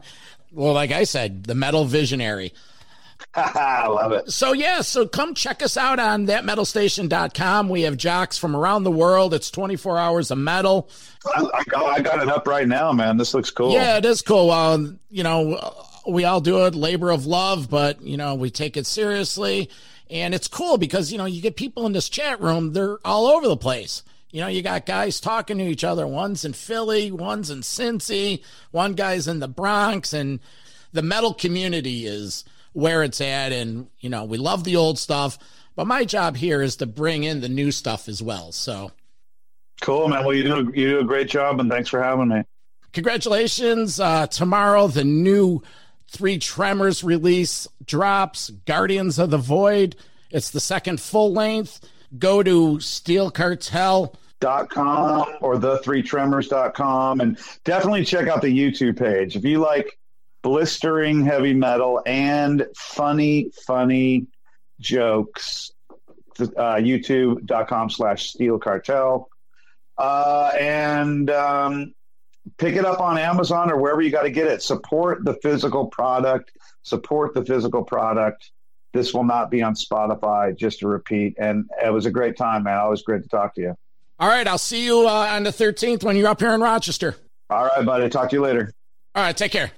well, 0.51 0.73
like 0.73 0.91
I 0.91 1.03
said, 1.03 1.43
the 1.43 1.55
metal 1.55 1.85
visionary. 1.85 2.53
I 3.35 3.87
love 3.87 4.11
it. 4.13 4.31
So, 4.31 4.53
yeah, 4.53 4.81
so 4.81 5.07
come 5.07 5.33
check 5.35 5.61
us 5.61 5.77
out 5.77 5.99
on 5.99 6.27
thatmetalstation.com. 6.27 7.69
We 7.69 7.81
have 7.81 7.97
jocks 7.97 8.37
from 8.37 8.55
around 8.55 8.83
the 8.83 8.91
world. 8.91 9.33
It's 9.33 9.51
24 9.51 9.97
hours 9.97 10.31
of 10.31 10.37
metal. 10.37 10.89
I, 11.35 11.45
I, 11.53 11.63
got, 11.65 11.83
I 11.85 12.01
got 12.01 12.21
it 12.21 12.29
up 12.29 12.47
right 12.47 12.67
now, 12.67 12.91
man. 12.91 13.17
This 13.17 13.33
looks 13.33 13.51
cool. 13.51 13.73
Yeah, 13.73 13.97
it 13.97 14.05
is 14.05 14.21
cool. 14.21 14.51
Um, 14.51 14.99
you 15.09 15.23
know, 15.23 15.75
we 16.07 16.23
all 16.23 16.41
do 16.41 16.65
it, 16.65 16.75
labor 16.75 17.11
of 17.11 17.25
love, 17.25 17.69
but, 17.69 18.01
you 18.01 18.17
know, 18.17 18.35
we 18.35 18.49
take 18.49 18.77
it 18.77 18.85
seriously. 18.85 19.69
And 20.09 20.33
it's 20.35 20.47
cool 20.47 20.77
because, 20.77 21.11
you 21.11 21.17
know, 21.17 21.25
you 21.25 21.41
get 21.41 21.55
people 21.55 21.85
in 21.85 21.93
this 21.93 22.09
chat 22.09 22.39
room, 22.41 22.73
they're 22.73 22.97
all 23.03 23.27
over 23.27 23.47
the 23.47 23.57
place. 23.57 24.03
You 24.35 24.41
know, 24.41 24.47
you 24.47 24.61
got 24.61 24.85
guys 24.85 25.21
talking 25.21 25.59
to 25.59 25.63
each 25.63 25.85
other. 25.85 26.05
One's 26.05 26.43
in 26.43 26.51
Philly, 26.51 27.09
one's 27.09 27.49
in 27.49 27.61
Cincy, 27.61 28.43
one 28.71 28.91
guy's 28.91 29.29
in 29.29 29.39
the 29.39 29.47
Bronx, 29.47 30.11
and 30.11 30.41
the 30.91 31.01
metal 31.01 31.33
community 31.33 32.05
is 32.05 32.43
where 32.73 33.01
it's 33.01 33.21
at. 33.21 33.53
And, 33.53 33.87
you 34.01 34.09
know, 34.09 34.25
we 34.25 34.37
love 34.37 34.65
the 34.65 34.75
old 34.75 34.99
stuff, 34.99 35.39
but 35.77 35.87
my 35.87 36.03
job 36.03 36.35
here 36.35 36.61
is 36.61 36.75
to 36.75 36.85
bring 36.85 37.23
in 37.23 37.39
the 37.39 37.47
new 37.47 37.71
stuff 37.71 38.09
as 38.09 38.21
well. 38.21 38.51
So 38.51 38.91
cool, 39.79 40.09
man. 40.09 40.25
Well, 40.25 40.35
you 40.35 40.43
do, 40.43 40.69
you 40.75 40.89
do 40.89 40.99
a 40.99 41.05
great 41.05 41.29
job, 41.29 41.61
and 41.61 41.71
thanks 41.71 41.87
for 41.87 42.03
having 42.03 42.27
me. 42.27 42.43
Congratulations. 42.91 44.01
Uh, 44.01 44.27
tomorrow, 44.27 44.87
the 44.87 45.05
new 45.05 45.63
Three 46.09 46.39
Tremors 46.39 47.05
release 47.05 47.69
drops 47.85 48.49
Guardians 48.49 49.17
of 49.17 49.29
the 49.29 49.37
Void. 49.37 49.95
It's 50.29 50.49
the 50.49 50.59
second 50.59 50.99
full 50.99 51.31
length. 51.31 51.79
Go 52.19 52.43
to 52.43 52.81
Steel 52.81 53.31
Cartel 53.31 54.13
com 54.39 55.27
or 55.41 55.57
the 55.57 55.79
three 55.79 56.03
tremors.com 56.03 57.21
and 57.21 57.37
definitely 57.63 58.05
check 58.05 58.27
out 58.27 58.41
the 58.41 58.47
YouTube 58.47 58.97
page. 58.97 59.35
If 59.35 59.43
you 59.43 59.59
like 59.59 59.97
blistering 60.43 61.25
heavy 61.25 61.53
metal 61.53 62.01
and 62.05 62.67
funny, 62.75 63.49
funny 63.65 64.27
jokes. 64.79 65.71
Uh, 66.37 66.75
YouTube.com 66.75 67.89
slash 67.89 68.29
Steel 68.29 68.59
Cartel. 68.59 69.29
Uh, 69.97 70.51
and 70.59 71.29
um, 71.29 71.93
pick 72.57 72.75
it 72.75 72.85
up 72.85 72.99
on 72.99 73.17
Amazon 73.17 73.71
or 73.71 73.77
wherever 73.77 74.01
you 74.01 74.11
got 74.11 74.23
to 74.23 74.29
get 74.29 74.47
it. 74.47 74.61
Support 74.61 75.23
the 75.23 75.35
physical 75.35 75.87
product. 75.87 76.51
Support 76.83 77.33
the 77.33 77.45
physical 77.45 77.83
product. 77.83 78.51
This 78.93 79.13
will 79.13 79.23
not 79.23 79.49
be 79.49 79.61
on 79.61 79.75
Spotify, 79.75 80.55
just 80.57 80.79
to 80.79 80.87
repeat. 80.87 81.35
And 81.39 81.69
it 81.83 81.91
was 81.91 82.05
a 82.05 82.11
great 82.11 82.37
time, 82.37 82.63
man. 82.63 82.77
Always 82.77 83.01
great 83.01 83.23
to 83.23 83.29
talk 83.29 83.55
to 83.55 83.61
you. 83.61 83.77
All 84.19 84.27
right. 84.29 84.47
I'll 84.47 84.57
see 84.57 84.85
you 84.85 85.07
uh, 85.07 85.11
on 85.11 85.43
the 85.43 85.51
13th 85.51 86.03
when 86.03 86.15
you're 86.15 86.27
up 86.27 86.39
here 86.39 86.53
in 86.53 86.61
Rochester. 86.61 87.15
All 87.49 87.65
right, 87.65 87.85
buddy. 87.85 88.09
Talk 88.09 88.29
to 88.29 88.35
you 88.35 88.41
later. 88.41 88.71
All 89.13 89.23
right. 89.23 89.35
Take 89.35 89.51
care. 89.51 89.71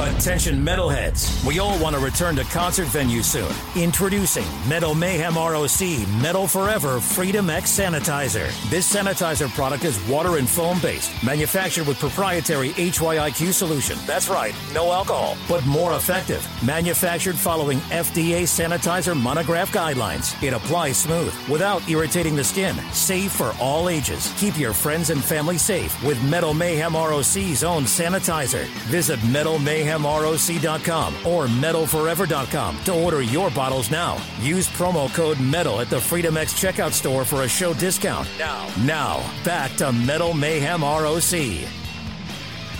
Attention 0.00 0.56
metalheads. 0.56 1.46
We 1.46 1.60
all 1.60 1.78
want 1.78 1.94
to 1.94 2.02
return 2.02 2.34
to 2.36 2.42
concert 2.44 2.88
venues 2.88 3.26
soon. 3.26 3.50
Introducing 3.80 4.44
Metal 4.68 4.92
Mayhem 4.92 5.36
ROC 5.36 6.08
Metal 6.20 6.48
Forever 6.48 6.98
Freedom 6.98 7.48
X 7.48 7.78
Sanitizer. 7.78 8.50
This 8.70 8.92
sanitizer 8.92 9.48
product 9.54 9.84
is 9.84 10.04
water 10.08 10.38
and 10.38 10.48
foam 10.48 10.80
based, 10.80 11.12
manufactured 11.22 11.86
with 11.86 12.00
proprietary 12.00 12.70
HYIQ 12.70 13.52
solution. 13.52 13.96
That's 14.04 14.28
right, 14.28 14.52
no 14.72 14.92
alcohol, 14.92 15.36
but 15.48 15.64
more 15.64 15.94
effective. 15.94 16.44
Manufactured 16.66 17.36
following 17.36 17.78
FDA 17.90 18.42
sanitizer 18.42 19.16
monograph 19.16 19.72
guidelines. 19.72 20.34
It 20.42 20.54
applies 20.54 20.96
smooth 20.96 21.32
without 21.48 21.88
irritating 21.88 22.34
the 22.34 22.42
skin. 22.42 22.74
Safe 22.90 23.30
for 23.30 23.54
all 23.60 23.88
ages. 23.88 24.34
Keep 24.38 24.58
your 24.58 24.72
friends 24.72 25.10
and 25.10 25.22
family 25.22 25.56
safe 25.56 26.02
with 26.02 26.20
Metal 26.24 26.52
Mayhem 26.52 26.96
ROC's 26.96 27.62
own 27.62 27.84
sanitizer. 27.84 28.64
Visit 28.90 29.22
Metal 29.26 29.60
Mayhem 29.60 29.83
mayhemroc.com 29.84 31.14
or 31.26 31.46
metalforever.com 31.46 32.84
to 32.84 32.94
order 32.94 33.22
your 33.22 33.50
bottles 33.50 33.90
now. 33.90 34.18
Use 34.40 34.68
promo 34.68 35.12
code 35.14 35.38
METAL 35.38 35.80
at 35.82 35.90
the 35.90 36.00
Freedom 36.00 36.36
X 36.36 36.54
checkout 36.54 36.92
store 36.92 37.24
for 37.24 37.42
a 37.42 37.48
show 37.48 37.74
discount. 37.74 38.28
Now, 38.38 38.68
now, 38.84 39.30
back 39.44 39.72
to 39.76 39.92
Metal 39.92 40.34
Mayhem 40.34 40.82
ROC. 40.82 41.68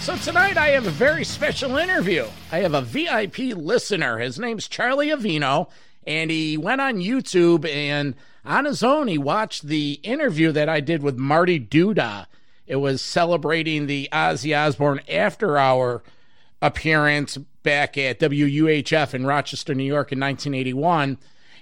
So 0.01 0.17
tonight 0.17 0.59
I 0.59 0.69
have 0.69 0.87
a 0.87 0.91
very 0.91 1.25
special 1.25 1.77
interview. 1.77 2.27
I 2.53 2.59
have 2.59 2.75
a 2.75 2.83
VIP 2.83 3.39
listener. 3.57 4.19
His 4.19 4.39
name's 4.39 4.69
Charlie 4.69 5.09
Avino, 5.09 5.71
and 6.07 6.31
he 6.31 6.59
went 6.59 6.81
on 6.81 6.97
YouTube 6.97 7.67
and 7.67 8.15
on 8.45 8.67
his 8.67 8.83
own 8.83 9.09
he 9.09 9.17
watched 9.17 9.67
the 9.67 10.01
interview 10.03 10.53
that 10.53 10.69
I 10.69 10.81
did 10.81 11.03
with 11.03 11.17
Marty 11.17 11.59
Duda. 11.59 12.27
It 12.67 12.77
was 12.77 13.01
celebrating 13.01 13.87
the 13.87 14.09
Ozzy 14.13 14.57
Osbourne 14.57 15.01
After 15.09 15.57
Hour 15.57 16.03
appearance 16.65 17.37
back 17.63 17.99
at 17.99 18.19
WUHF 18.19 19.13
in 19.13 19.27
Rochester, 19.27 19.75
New 19.75 19.85
York 19.85 20.13
in 20.13 20.19
1981. 20.19 21.19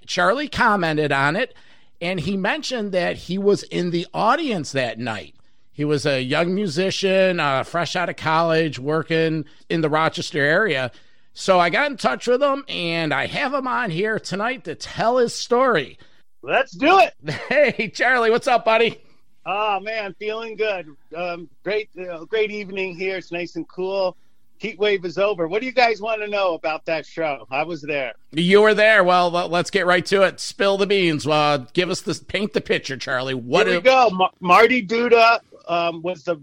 Charlie 0.07 0.49
commented 0.49 1.11
on 1.11 1.35
it 1.35 1.55
and 2.01 2.21
he 2.21 2.37
mentioned 2.37 2.93
that 2.93 3.17
he 3.17 3.37
was 3.37 3.65
in 3.65 3.91
the 3.91 4.07
audience 4.15 4.73
that 4.73 5.01
night. 5.01 5.35
He 5.73 5.85
was 5.85 6.07
a 6.07 6.23
young 6.23 6.55
musician, 6.55 7.41
uh, 7.41 7.65
fresh 7.65 7.97
out 7.97 8.11
of 8.11 8.17
college, 8.17 8.79
working 8.79 9.45
in 9.69 9.81
the 9.81 9.91
Rochester 9.91 10.41
area. 10.41 10.93
So 11.33 11.59
I 11.59 11.71
got 11.71 11.91
in 11.91 11.97
touch 11.97 12.29
with 12.29 12.43
him 12.43 12.65
and 12.69 13.13
I 13.13 13.27
have 13.27 13.53
him 13.53 13.67
on 13.67 13.91
here 13.91 14.21
tonight 14.21 14.65
to 14.65 14.77
tell 14.77 15.17
his 15.17 15.35
story. 15.35 15.99
Let's 16.43 16.73
do 16.73 16.99
it. 16.99 17.15
Hey, 17.49 17.89
Charlie, 17.89 18.31
what's 18.31 18.47
up, 18.47 18.65
buddy? 18.65 18.99
Oh 19.47 19.81
man, 19.81 20.15
feeling 20.21 20.55
good. 20.55 20.95
Um, 21.17 21.49
great, 21.65 21.91
uh, 21.99 22.25
great 22.25 22.53
evening 22.53 22.95
here. 22.95 23.17
It's 23.17 23.33
nice 23.33 23.57
and 23.57 23.67
cool 23.69 24.17
heat 24.63 24.79
wave 24.79 25.05
is 25.05 25.19
over. 25.19 25.49
What 25.49 25.61
do 25.61 25.67
you 25.67 25.73
guys 25.73 26.01
want 26.01 26.23
to 26.23 26.29
know 26.29 26.55
about 26.55 26.87
that 26.87 27.05
show? 27.05 27.47
I 27.51 27.65
was 27.65 27.83
there. 27.83 28.13
You 28.31 28.63
were 28.63 28.75
there. 28.75 29.03
Well, 29.03 29.31
let's 29.31 29.71
get 29.71 29.87
right 29.87 30.07
to 30.07 30.23
it. 30.23 30.39
Spill 30.39 30.79
the 30.79 30.87
beans. 30.87 31.27
Uh, 31.27 31.67
give 31.73 31.91
us 31.91 32.01
the 32.01 32.15
paint 32.15 32.53
the 32.53 32.61
picture, 32.61 32.97
Charlie. 32.97 33.35
What? 33.35 33.67
Here 33.67 33.77
we 33.77 33.83
go. 33.83 34.09
Ma- 34.11 34.31
Marty 34.41 34.87
Duda 34.87 35.41
um, 35.69 36.01
was 36.03 36.23
the 36.23 36.41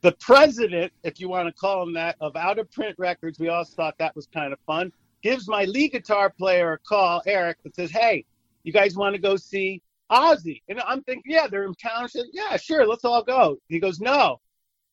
the 0.00 0.12
president, 0.12 0.92
if 1.02 1.20
you 1.20 1.28
want 1.28 1.48
to 1.48 1.52
call 1.52 1.82
him 1.82 1.92
that, 1.92 2.16
of 2.20 2.36
Out 2.36 2.58
of 2.58 2.70
Print 2.70 2.94
Records. 2.98 3.38
We 3.38 3.48
all 3.48 3.64
thought 3.64 3.98
that 3.98 4.14
was 4.14 4.28
kind 4.28 4.52
of 4.52 4.58
fun. 4.60 4.92
Gives 5.22 5.48
my 5.48 5.64
lead 5.64 5.90
guitar 5.90 6.30
player 6.30 6.74
a 6.74 6.78
call, 6.78 7.20
Eric, 7.26 7.58
that 7.64 7.76
says, 7.76 7.90
"Hey, 7.90 8.24
you 8.62 8.72
guys 8.72 8.96
want 8.96 9.14
to 9.14 9.20
go 9.20 9.36
see 9.36 9.82
Ozzy?" 10.10 10.62
And 10.68 10.80
I'm 10.80 11.02
thinking, 11.02 11.32
"Yeah, 11.32 11.48
they're 11.48 11.64
in 11.64 11.74
town." 11.74 12.04
I 12.04 12.06
said, 12.06 12.26
"Yeah, 12.32 12.56
sure, 12.56 12.86
let's 12.86 13.04
all 13.04 13.22
go." 13.22 13.58
He 13.68 13.78
goes, 13.78 14.00
"No, 14.00 14.40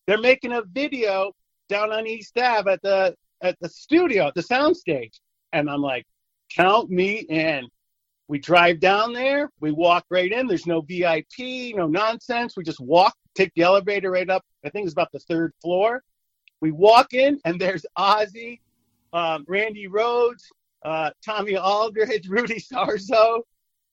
they're 0.08 0.18
making 0.18 0.52
a 0.52 0.62
video 0.64 1.32
down 1.68 1.92
on 1.92 2.08
East 2.08 2.38
Ave 2.38 2.72
at 2.72 2.82
the 2.82 3.16
at 3.42 3.58
the 3.60 3.70
studio, 3.70 4.28
at 4.28 4.36
the 4.36 4.42
soundstage. 4.42 5.20
And 5.54 5.70
I'm 5.70 5.82
like, 5.82 6.06
count 6.56 6.90
me 6.90 7.20
in. 7.30 7.68
We 8.28 8.40
drive 8.40 8.80
down 8.80 9.14
there, 9.14 9.52
we 9.60 9.72
walk 9.72 10.06
right 10.10 10.32
in. 10.32 10.48
There's 10.48 10.66
no 10.66 10.82
VIP, 10.82 11.76
no 11.76 11.86
nonsense. 11.86 12.58
We 12.58 12.64
just 12.64 12.80
walk, 12.80 13.16
take 13.36 13.52
the 13.56 13.62
elevator 13.62 14.10
right 14.12 14.30
up. 14.30 14.44
I 14.66 14.70
think 14.70 14.86
it's 14.86 14.94
about 14.94 15.12
the 15.12 15.20
third 15.20 15.54
floor. 15.62 16.02
We 16.60 16.72
walk 16.72 17.14
in, 17.14 17.40
and 17.46 17.62
there's 17.62 17.86
Ozzy, 17.98 18.60
um, 19.14 19.46
Randy 19.48 19.88
Rhoads, 19.88 20.42
uh, 20.84 21.12
Tommy 21.24 21.56
Aldridge, 21.56 22.28
Rudy 22.30 22.60
Sarzo. 22.60 23.42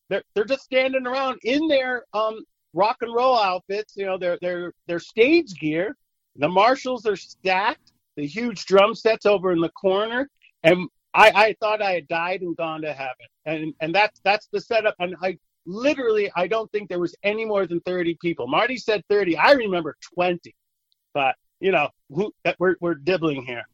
They're 0.08 0.22
they're 0.35 0.44
just 0.44 0.64
standing 0.64 1.06
around 1.06 1.38
in 1.42 1.68
their 1.68 2.04
um, 2.14 2.42
rock 2.72 2.96
and 3.02 3.14
roll 3.14 3.38
outfits, 3.38 3.96
you 3.96 4.06
know, 4.06 4.16
their 4.16 4.38
their 4.40 4.72
their 4.87 4.98
stage 4.98 5.54
gear, 5.54 5.94
the 6.37 6.49
Marshalls 6.49 7.07
are 7.07 7.16
stacked, 7.16 7.92
the 8.16 8.27
huge 8.27 8.64
drum 8.66 8.95
sets 8.95 9.27
over 9.27 9.53
in 9.53 9.61
the 9.61 9.71
corner, 9.71 10.29
and 10.62 10.88
I, 11.14 11.31
I 11.35 11.57
thought 11.61 11.83
I 11.83 11.92
had 11.92 12.09
died 12.09 12.40
and 12.40 12.57
gone 12.57 12.83
to 12.83 12.92
heaven. 12.92 13.27
And 13.45 13.75
and 13.81 13.95
that's 13.95 14.21
that's 14.25 14.49
the 14.53 14.61
setup. 14.61 14.95
And 14.99 15.14
I 15.23 15.38
literally 15.66 16.31
I 16.37 16.47
don't 16.47 16.71
think 16.73 16.88
there 16.88 17.01
was 17.01 17.14
any 17.23 17.45
more 17.45 17.66
than 17.66 17.81
30 17.81 18.16
people. 18.21 18.47
Marty 18.47 18.77
said 18.77 19.03
30. 19.09 19.37
I 19.37 19.53
remember 19.53 19.97
20. 20.14 20.55
But 21.12 21.35
you 21.61 21.73
know, 21.73 21.88
who, 22.11 22.33
we're 22.59 22.77
we're 22.81 22.95
dibbling 22.95 23.45
here. 23.45 23.64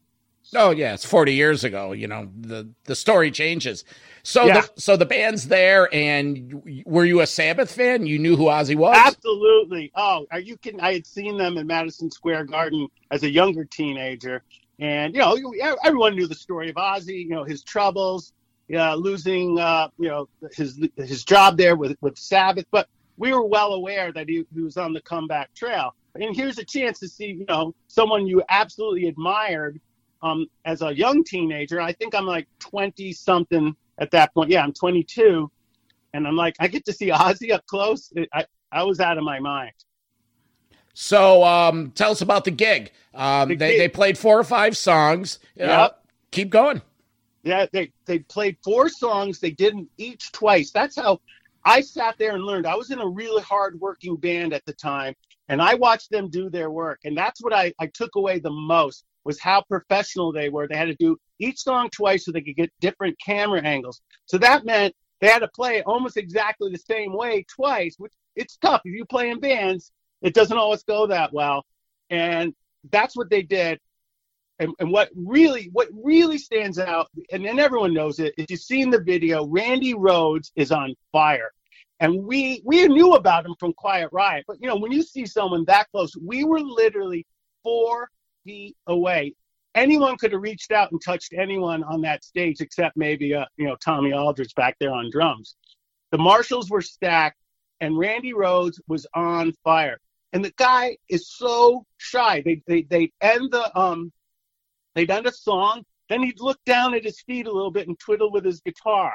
Oh 0.55 0.71
yeah, 0.71 0.95
it's 0.95 1.05
40 1.05 1.35
years 1.35 1.65
ago. 1.65 1.93
You 1.93 2.09
know, 2.09 2.31
the 2.41 2.71
the 2.85 2.95
story 2.95 3.31
changes. 3.31 3.85
So 4.23 4.47
yeah. 4.47 4.61
the, 4.61 4.71
so 4.81 4.97
the 4.97 5.07
band's 5.07 5.49
there, 5.49 5.89
and 5.93 6.83
were 6.87 7.05
you 7.05 7.21
a 7.21 7.27
Sabbath 7.27 7.73
fan? 7.73 8.07
You 8.07 8.19
knew 8.19 8.37
who 8.37 8.45
Ozzy 8.45 8.77
was? 8.77 8.97
Absolutely. 8.97 9.93
Oh, 9.95 10.27
are 10.31 10.41
you 10.41 10.57
kidding? 10.57 10.81
I 10.81 10.95
had 10.95 11.07
seen 11.07 11.37
them 11.37 11.57
in 11.59 11.67
Madison 11.67 12.11
Square 12.11 12.45
Garden 12.45 12.89
as 13.11 13.23
a 13.23 13.31
younger 13.31 13.65
teenager, 13.65 14.43
and 14.79 15.15
you 15.15 15.21
know, 15.21 15.37
everyone 15.85 16.15
knew 16.15 16.27
the 16.27 16.35
story 16.35 16.71
of 16.71 16.77
Ozzy. 16.77 17.25
You 17.25 17.31
know, 17.31 17.45
his 17.45 17.63
troubles, 17.63 18.33
uh, 18.75 18.95
losing, 18.95 19.59
uh, 19.59 19.89
you 19.99 20.09
know, 20.09 20.29
his 20.53 20.81
his 20.97 21.25
job 21.25 21.57
there 21.59 21.77
with 21.77 21.97
with 22.01 22.19
Sabbath, 22.19 22.67
but 22.71 22.89
we 23.19 23.33
were 23.33 23.45
well 23.45 23.75
aware 23.75 24.13
that 24.13 24.29
he, 24.29 24.47
he 24.55 24.61
was 24.63 24.77
on 24.77 24.93
the 24.93 25.01
comeback 25.03 25.53
trail. 25.55 25.95
And 26.15 26.35
here's 26.35 26.59
a 26.59 26.65
chance 26.65 26.99
to 27.01 27.09
see, 27.09 27.27
you 27.27 27.45
know, 27.49 27.75
someone 27.89 28.27
you 28.27 28.43
absolutely 28.49 29.09
admired 29.09 29.81
um, 30.23 30.47
as 30.65 30.83
a 30.83 30.95
young 30.95 31.25
teenager. 31.25 31.81
I 31.81 31.93
think 31.93 32.15
I'm 32.15 32.27
like 32.27 32.49
20 32.59 33.13
something 33.13 33.75
at 33.99 34.11
that 34.13 34.35
point. 34.35 34.51
Yeah, 34.51 34.63
I'm 34.63 34.73
22, 34.73 35.51
and 36.15 36.27
I'm 36.27 36.37
like, 36.37 36.57
I 36.61 36.69
get 36.69 36.85
to 36.87 36.93
see 36.93 37.09
Ozzy 37.09 37.53
up 37.53 37.67
close. 37.67 38.13
It, 38.17 38.29
I 38.33 38.47
I 38.71 38.83
was 38.83 39.01
out 39.01 39.19
of 39.19 39.25
my 39.25 39.41
mind. 39.41 39.73
So, 40.93 41.45
um, 41.45 41.93
tell 41.93 42.11
us 42.11 42.23
about 42.23 42.45
the 42.45 42.51
gig. 42.51 42.91
Um, 43.15 43.51
the 43.51 43.57
they 43.57 43.71
gig. 43.71 43.79
they 43.79 43.89
played 43.89 44.19
four 44.19 44.39
or 44.39 44.45
five 44.45 44.77
songs. 44.77 45.39
Uh, 45.61 45.91
keep 46.31 46.51
going. 46.51 46.83
Yeah, 47.45 47.67
they 47.73 47.93
they 48.05 48.19
played 48.19 48.57
four 48.63 48.89
songs. 48.89 49.39
They 49.39 49.51
did 49.51 49.75
them 49.75 49.89
each 49.97 50.33
twice. 50.33 50.71
That's 50.71 50.97
how 50.97 51.21
I 51.65 51.81
sat 51.81 52.17
there 52.19 52.35
and 52.35 52.45
learned. 52.45 52.67
I 52.67 52.75
was 52.75 52.91
in 52.91 52.99
a 52.99 53.07
really 53.07 53.43
hard 53.43 53.81
working 53.81 54.17
band 54.17 54.53
at 54.53 54.65
the 54.67 54.73
time, 54.73 55.15
and 55.49 55.63
I 55.63 55.75
watched 55.75 56.11
them 56.11 56.29
do 56.29 56.51
their 56.51 56.71
work. 56.71 57.01
And 57.05 57.17
that's 57.17 57.43
what 57.43 57.53
I, 57.53 57.73
I 57.79 57.87
took 57.87 58.17
away 58.17 58.39
the 58.39 58.51
most 58.51 59.05
was 59.25 59.41
how 59.41 59.63
professional 59.69 60.33
they 60.33 60.49
were. 60.49 60.67
They 60.67 60.77
had 60.77 60.87
to 60.87 60.95
do 60.95 61.17
each 61.39 61.59
song 61.59 61.91
twice 61.91 62.25
so 62.25 62.33
they 62.33 62.41
could 62.41 62.57
get 62.57 62.73
different 62.81 63.19
camera 63.25 63.61
angles. 63.63 64.01
So 64.27 64.39
that 64.39 64.65
meant 64.65 64.95
they 65.21 65.29
had 65.29 65.41
to 65.41 65.49
play 65.49 65.83
almost 65.83 66.17
exactly 66.17 66.71
the 66.71 66.79
same 66.79 67.13
way 67.13 67.45
twice, 67.55 67.97
which 67.99 68.13
it's 68.37 68.57
tough. 68.57 68.83
If 68.85 68.95
you 68.95 69.05
play 69.05 69.31
in 69.31 69.41
bands, 69.41 69.93
it 70.23 70.35
doesn't 70.35 70.57
always 70.57 70.83
go 70.83 71.07
that 71.09 71.33
well. 71.33 71.65
And 72.11 72.55
that's 72.91 73.17
what 73.17 73.31
they 73.31 73.43
did. 73.43 73.81
And, 74.61 74.73
and 74.81 74.91
what 74.91 75.11
really 75.15 75.71
what 75.73 75.89
really 75.93 76.39
stands 76.39 76.81
out, 76.81 77.09
and 77.31 77.45
then 77.45 77.61
everyone 77.61 77.95
knows 77.95 78.19
it, 78.19 78.35
if 78.37 78.51
you've 78.51 78.61
seen 78.61 78.91
the 78.91 79.01
video, 79.01 79.47
Randy 79.47 79.95
Rhoads 79.95 80.51
is 80.57 80.73
on 80.73 80.97
fire. 81.13 81.51
And 82.01 82.25
we 82.25 82.63
we 82.65 82.87
knew 82.89 83.15
about 83.15 83.47
him 83.47 83.55
from 83.61 83.73
Quiet 83.75 84.09
Riot. 84.11 84.45
But 84.49 84.57
you 84.61 84.67
know, 84.67 84.77
when 84.77 84.91
you 84.91 85.03
see 85.03 85.27
someone 85.27 85.65
that 85.67 85.89
close, 85.93 86.13
we 86.17 86.43
were 86.43 86.61
literally 86.61 87.25
four 87.63 88.09
away. 88.87 89.35
Anyone 89.75 90.17
could 90.17 90.33
have 90.33 90.43
reached 90.43 90.73
out 90.73 90.91
and 90.93 91.01
touched 91.05 91.33
anyone 91.33 91.85
on 91.85 92.01
that 92.03 92.25
stage 92.25 92.61
except 92.61 92.97
maybe 92.97 93.35
uh, 93.35 93.45
you 93.57 93.67
know 93.67 93.77
Tommy 93.77 94.13
Aldridge 94.13 94.55
back 94.55 94.77
there 94.81 94.93
on 94.93 95.11
drums. 95.11 95.57
The 96.11 96.19
Marshalls 96.19 96.71
were 96.71 96.83
stacked, 96.83 97.39
and 97.81 97.99
Randy 97.99 98.33
Rhoads 98.33 98.81
was 98.89 99.07
on 99.15 99.53
fire. 99.63 99.99
And 100.33 100.45
the 100.45 100.53
guy 100.57 100.97
is 101.09 101.29
so 101.29 101.85
shy. 101.97 102.43
They 102.45 102.63
they 102.67 102.83
they 102.83 103.13
end 103.21 103.51
the 103.53 103.79
um 103.79 104.13
they'd 104.95 105.11
end 105.11 105.27
a 105.27 105.33
song, 105.33 105.85
then 106.09 106.23
he'd 106.23 106.41
look 106.41 106.59
down 106.65 106.95
at 106.95 107.05
his 107.05 107.21
feet 107.21 107.47
a 107.47 107.53
little 107.53 107.71
bit 107.71 107.87
and 107.87 107.99
twiddle 107.99 108.33
with 108.33 108.45
his 108.45 108.61
guitar, 108.61 109.15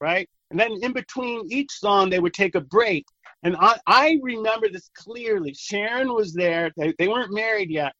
right? 0.00 0.28
And 0.50 0.60
then 0.60 0.78
in 0.82 0.92
between 0.92 1.50
each 1.50 1.72
song, 1.72 2.10
they 2.10 2.20
would 2.20 2.34
take 2.34 2.54
a 2.54 2.60
break. 2.60 3.06
And 3.42 3.56
I, 3.58 3.78
I 3.86 4.18
remember 4.22 4.68
this 4.68 4.90
clearly. 4.94 5.54
Sharon 5.54 6.12
was 6.12 6.32
there. 6.32 6.70
They, 6.76 6.94
they 6.98 7.08
weren't 7.08 7.32
married 7.32 7.70
yet. 7.70 7.92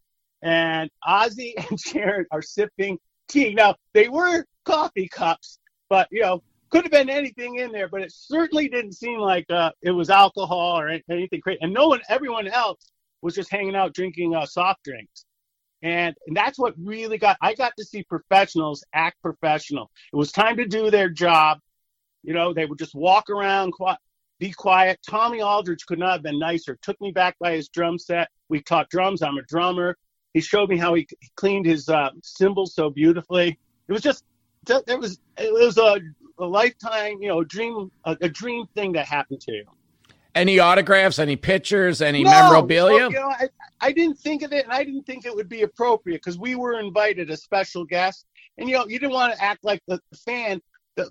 And 0.46 0.90
Ozzy 1.04 1.54
and 1.70 1.78
Sharon 1.78 2.24
are 2.30 2.40
sipping 2.40 2.98
tea. 3.28 3.52
Now, 3.52 3.74
they 3.92 4.08
were 4.08 4.46
coffee 4.64 5.08
cups, 5.08 5.58
but, 5.90 6.08
you 6.10 6.22
know, 6.22 6.42
could 6.70 6.84
have 6.84 6.92
been 6.92 7.10
anything 7.10 7.56
in 7.56 7.72
there, 7.72 7.88
but 7.88 8.00
it 8.00 8.12
certainly 8.12 8.68
didn't 8.68 8.92
seem 8.92 9.18
like 9.18 9.50
uh, 9.50 9.72
it 9.82 9.90
was 9.90 10.08
alcohol 10.08 10.78
or 10.78 10.88
anything 10.88 11.40
crazy. 11.40 11.58
And 11.60 11.74
no 11.74 11.88
one, 11.88 12.00
everyone 12.08 12.48
else 12.48 12.92
was 13.22 13.34
just 13.34 13.50
hanging 13.50 13.74
out 13.74 13.92
drinking 13.92 14.34
uh, 14.34 14.46
soft 14.46 14.84
drinks. 14.84 15.24
And, 15.82 16.14
and 16.26 16.36
that's 16.36 16.58
what 16.58 16.74
really 16.78 17.18
got, 17.18 17.36
I 17.40 17.54
got 17.54 17.72
to 17.78 17.84
see 17.84 18.02
professionals 18.04 18.84
act 18.92 19.20
professional. 19.22 19.90
It 20.12 20.16
was 20.16 20.32
time 20.32 20.56
to 20.56 20.66
do 20.66 20.90
their 20.90 21.08
job. 21.08 21.58
You 22.22 22.34
know, 22.34 22.52
they 22.52 22.66
would 22.66 22.78
just 22.78 22.94
walk 22.94 23.30
around, 23.30 23.72
be 24.38 24.52
quiet. 24.52 24.98
Tommy 25.08 25.42
Aldridge 25.42 25.86
could 25.86 25.98
not 25.98 26.12
have 26.12 26.22
been 26.22 26.38
nicer. 26.38 26.78
Took 26.82 27.00
me 27.00 27.10
back 27.10 27.36
by 27.38 27.52
his 27.52 27.68
drum 27.68 27.98
set. 27.98 28.28
We 28.48 28.62
taught 28.62 28.90
drums. 28.90 29.22
I'm 29.22 29.38
a 29.38 29.42
drummer. 29.42 29.96
He 30.36 30.42
showed 30.42 30.68
me 30.68 30.76
how 30.76 30.92
he, 30.92 31.08
he 31.18 31.30
cleaned 31.36 31.64
his 31.64 31.88
uh, 31.88 32.10
cymbals 32.22 32.74
so 32.74 32.90
beautifully. 32.90 33.58
It 33.88 33.92
was 33.94 34.02
just, 34.02 34.22
it 34.68 35.00
was, 35.00 35.18
it 35.38 35.50
was 35.50 35.78
a, 35.78 35.98
a 36.38 36.44
lifetime, 36.44 37.22
you 37.22 37.28
know, 37.28 37.42
dream, 37.42 37.90
a, 38.04 38.18
a 38.20 38.28
dream 38.28 38.66
thing 38.74 38.92
that 38.92 39.06
happened 39.06 39.40
to 39.40 39.52
you. 39.52 39.64
Any 40.34 40.58
autographs, 40.58 41.18
any 41.18 41.36
pictures, 41.36 42.02
any 42.02 42.22
no, 42.22 42.28
memorabilia? 42.28 43.08
you 43.08 43.12
know, 43.12 43.30
I, 43.30 43.48
I 43.80 43.92
didn't 43.92 44.18
think 44.18 44.42
of 44.42 44.52
it, 44.52 44.64
and 44.64 44.74
I 44.74 44.84
didn't 44.84 45.04
think 45.04 45.24
it 45.24 45.34
would 45.34 45.48
be 45.48 45.62
appropriate 45.62 46.18
because 46.22 46.38
we 46.38 46.54
were 46.54 46.78
invited 46.80 47.30
as 47.30 47.42
special 47.42 47.86
guests, 47.86 48.26
and 48.58 48.68
you 48.68 48.76
know, 48.76 48.86
you 48.86 48.98
didn't 48.98 49.14
want 49.14 49.32
to 49.32 49.42
act 49.42 49.64
like 49.64 49.80
the 49.88 49.98
fan 50.26 50.60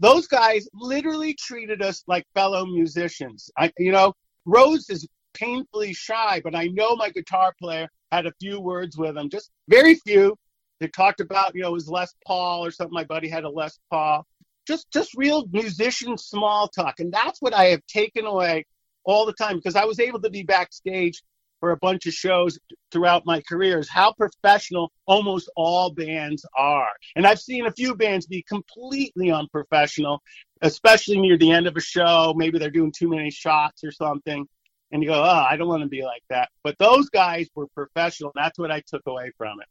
those 0.02 0.28
guys 0.28 0.68
literally 0.74 1.34
treated 1.34 1.82
us 1.82 2.04
like 2.06 2.28
fellow 2.36 2.68
musicians. 2.68 3.50
I, 3.58 3.72
you 3.80 3.92
know, 3.92 4.14
Rose 4.46 4.88
is 4.92 5.08
painfully 5.34 5.94
shy, 5.94 6.42
but 6.44 6.56
I 6.56 6.68
know 6.68 6.96
my 6.96 7.10
guitar 7.10 7.56
player 7.60 7.88
had 8.12 8.26
a 8.26 8.34
few 8.40 8.60
words 8.60 8.98
with 8.98 9.18
him, 9.18 9.30
just 9.30 9.52
very 9.68 9.96
few. 9.96 10.38
They 10.80 10.88
talked 10.88 11.22
about, 11.22 11.56
you 11.56 11.62
know, 11.62 11.74
his 11.74 11.88
Les 11.88 12.14
Paul 12.26 12.66
or 12.66 12.72
something. 12.72 12.94
My 12.94 13.06
buddy 13.06 13.30
had 13.30 13.44
a 13.44 13.50
Les 13.50 13.78
Paul. 13.90 14.26
Just, 14.68 14.92
just 14.92 15.16
real 15.16 15.46
musician 15.52 16.18
small 16.18 16.68
talk, 16.68 17.00
and 17.00 17.14
that's 17.14 17.42
what 17.42 17.54
I 17.54 17.66
have 17.66 17.86
taken 17.88 18.26
away 18.26 18.66
all 19.04 19.26
the 19.26 19.34
time 19.34 19.56
because 19.58 19.76
I 19.76 19.86
was 19.86 20.00
able 20.00 20.22
to 20.22 20.30
be 20.30 20.44
backstage 20.44 21.22
for 21.60 21.72
a 21.72 21.78
bunch 21.78 22.06
of 22.06 22.14
shows 22.14 22.60
throughout 22.92 23.26
my 23.26 23.42
career 23.42 23.80
is 23.80 23.90
how 23.90 24.14
professional 24.14 24.92
almost 25.06 25.50
all 25.56 25.92
bands 25.92 26.46
are. 26.58 26.90
And 27.16 27.26
I've 27.26 27.40
seen 27.40 27.66
a 27.66 27.72
few 27.72 27.96
bands 27.96 28.28
be 28.28 28.44
completely 28.44 29.32
unprofessional, 29.32 30.22
especially 30.62 31.20
near 31.20 31.38
the 31.38 31.52
end 31.52 31.68
of 31.68 31.76
a 31.76 31.82
show. 31.82 32.34
Maybe 32.36 32.60
they're 32.60 32.70
doing 32.70 32.94
too 32.96 33.10
many 33.10 33.32
shots 33.32 33.84
or 33.84 33.92
something. 33.92 34.48
And 34.96 35.04
you 35.04 35.10
go, 35.10 35.22
oh, 35.22 35.46
I 35.50 35.58
don't 35.58 35.68
want 35.68 35.84
to 35.84 35.90
be 35.90 36.04
like 36.04 36.24
that. 36.30 36.50
But 36.64 36.78
those 36.80 37.10
guys 37.10 37.50
were 37.54 37.68
professional. 37.68 38.32
That's 38.34 38.58
what 38.58 38.72
I 38.72 38.80
took 38.80 39.02
away 39.06 39.32
from 39.38 39.60
it. 39.60 39.68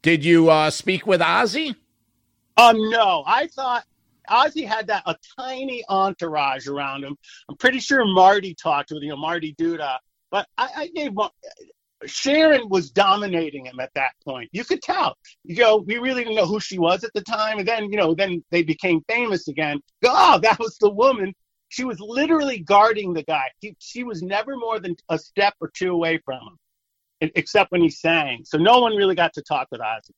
Did 0.00 0.24
you 0.24 0.48
uh, 0.48 0.70
speak 0.70 1.08
with 1.08 1.20
Ozzy? 1.20 1.74
Um, 2.56 2.76
no. 2.90 3.24
I 3.26 3.48
thought 3.48 3.84
Ozzy 4.30 4.64
had 4.64 4.86
that 4.86 5.02
a 5.06 5.16
tiny 5.36 5.82
entourage 5.88 6.68
around 6.68 7.02
him. 7.02 7.16
I'm 7.48 7.56
pretty 7.56 7.80
sure 7.80 8.04
Marty 8.04 8.54
talked 8.54 8.92
with 8.92 9.02
you 9.02 9.08
know 9.08 9.16
Marty 9.16 9.54
Duda 9.54 9.98
but 10.30 10.48
I, 10.56 10.68
I 10.76 10.86
gave 10.88 11.12
Sharon 12.06 12.68
was 12.70 12.90
dominating 12.90 13.66
him 13.66 13.78
at 13.78 13.92
that 13.94 14.12
point. 14.24 14.48
You 14.52 14.64
could 14.64 14.80
tell. 14.80 15.18
You 15.44 15.56
go, 15.56 15.76
we 15.78 15.98
really 15.98 16.24
didn't 16.24 16.36
know 16.36 16.46
who 16.46 16.58
she 16.58 16.78
was 16.78 17.04
at 17.04 17.12
the 17.14 17.20
time, 17.20 17.58
and 17.58 17.68
then 17.68 17.90
you 17.90 17.98
know, 17.98 18.14
then 18.14 18.42
they 18.50 18.62
became 18.62 19.02
famous 19.08 19.48
again. 19.48 19.80
Oh, 20.04 20.38
that 20.42 20.58
was 20.58 20.78
the 20.78 20.90
woman. 20.90 21.34
She 21.70 21.84
was 21.84 21.98
literally 22.00 22.58
guarding 22.58 23.14
the 23.14 23.22
guy. 23.22 23.44
He, 23.60 23.74
she 23.78 24.04
was 24.04 24.22
never 24.22 24.56
more 24.56 24.78
than 24.80 24.96
a 25.08 25.18
step 25.18 25.54
or 25.60 25.70
two 25.72 25.92
away 25.92 26.20
from 26.24 26.40
him, 27.20 27.30
except 27.34 27.72
when 27.72 27.80
he 27.80 27.88
sang. 27.88 28.42
So 28.44 28.58
no 28.58 28.80
one 28.80 28.94
really 28.96 29.14
got 29.14 29.32
to 29.34 29.42
talk 29.42 29.68
with 29.70 29.80
Ozzy. 29.80 30.10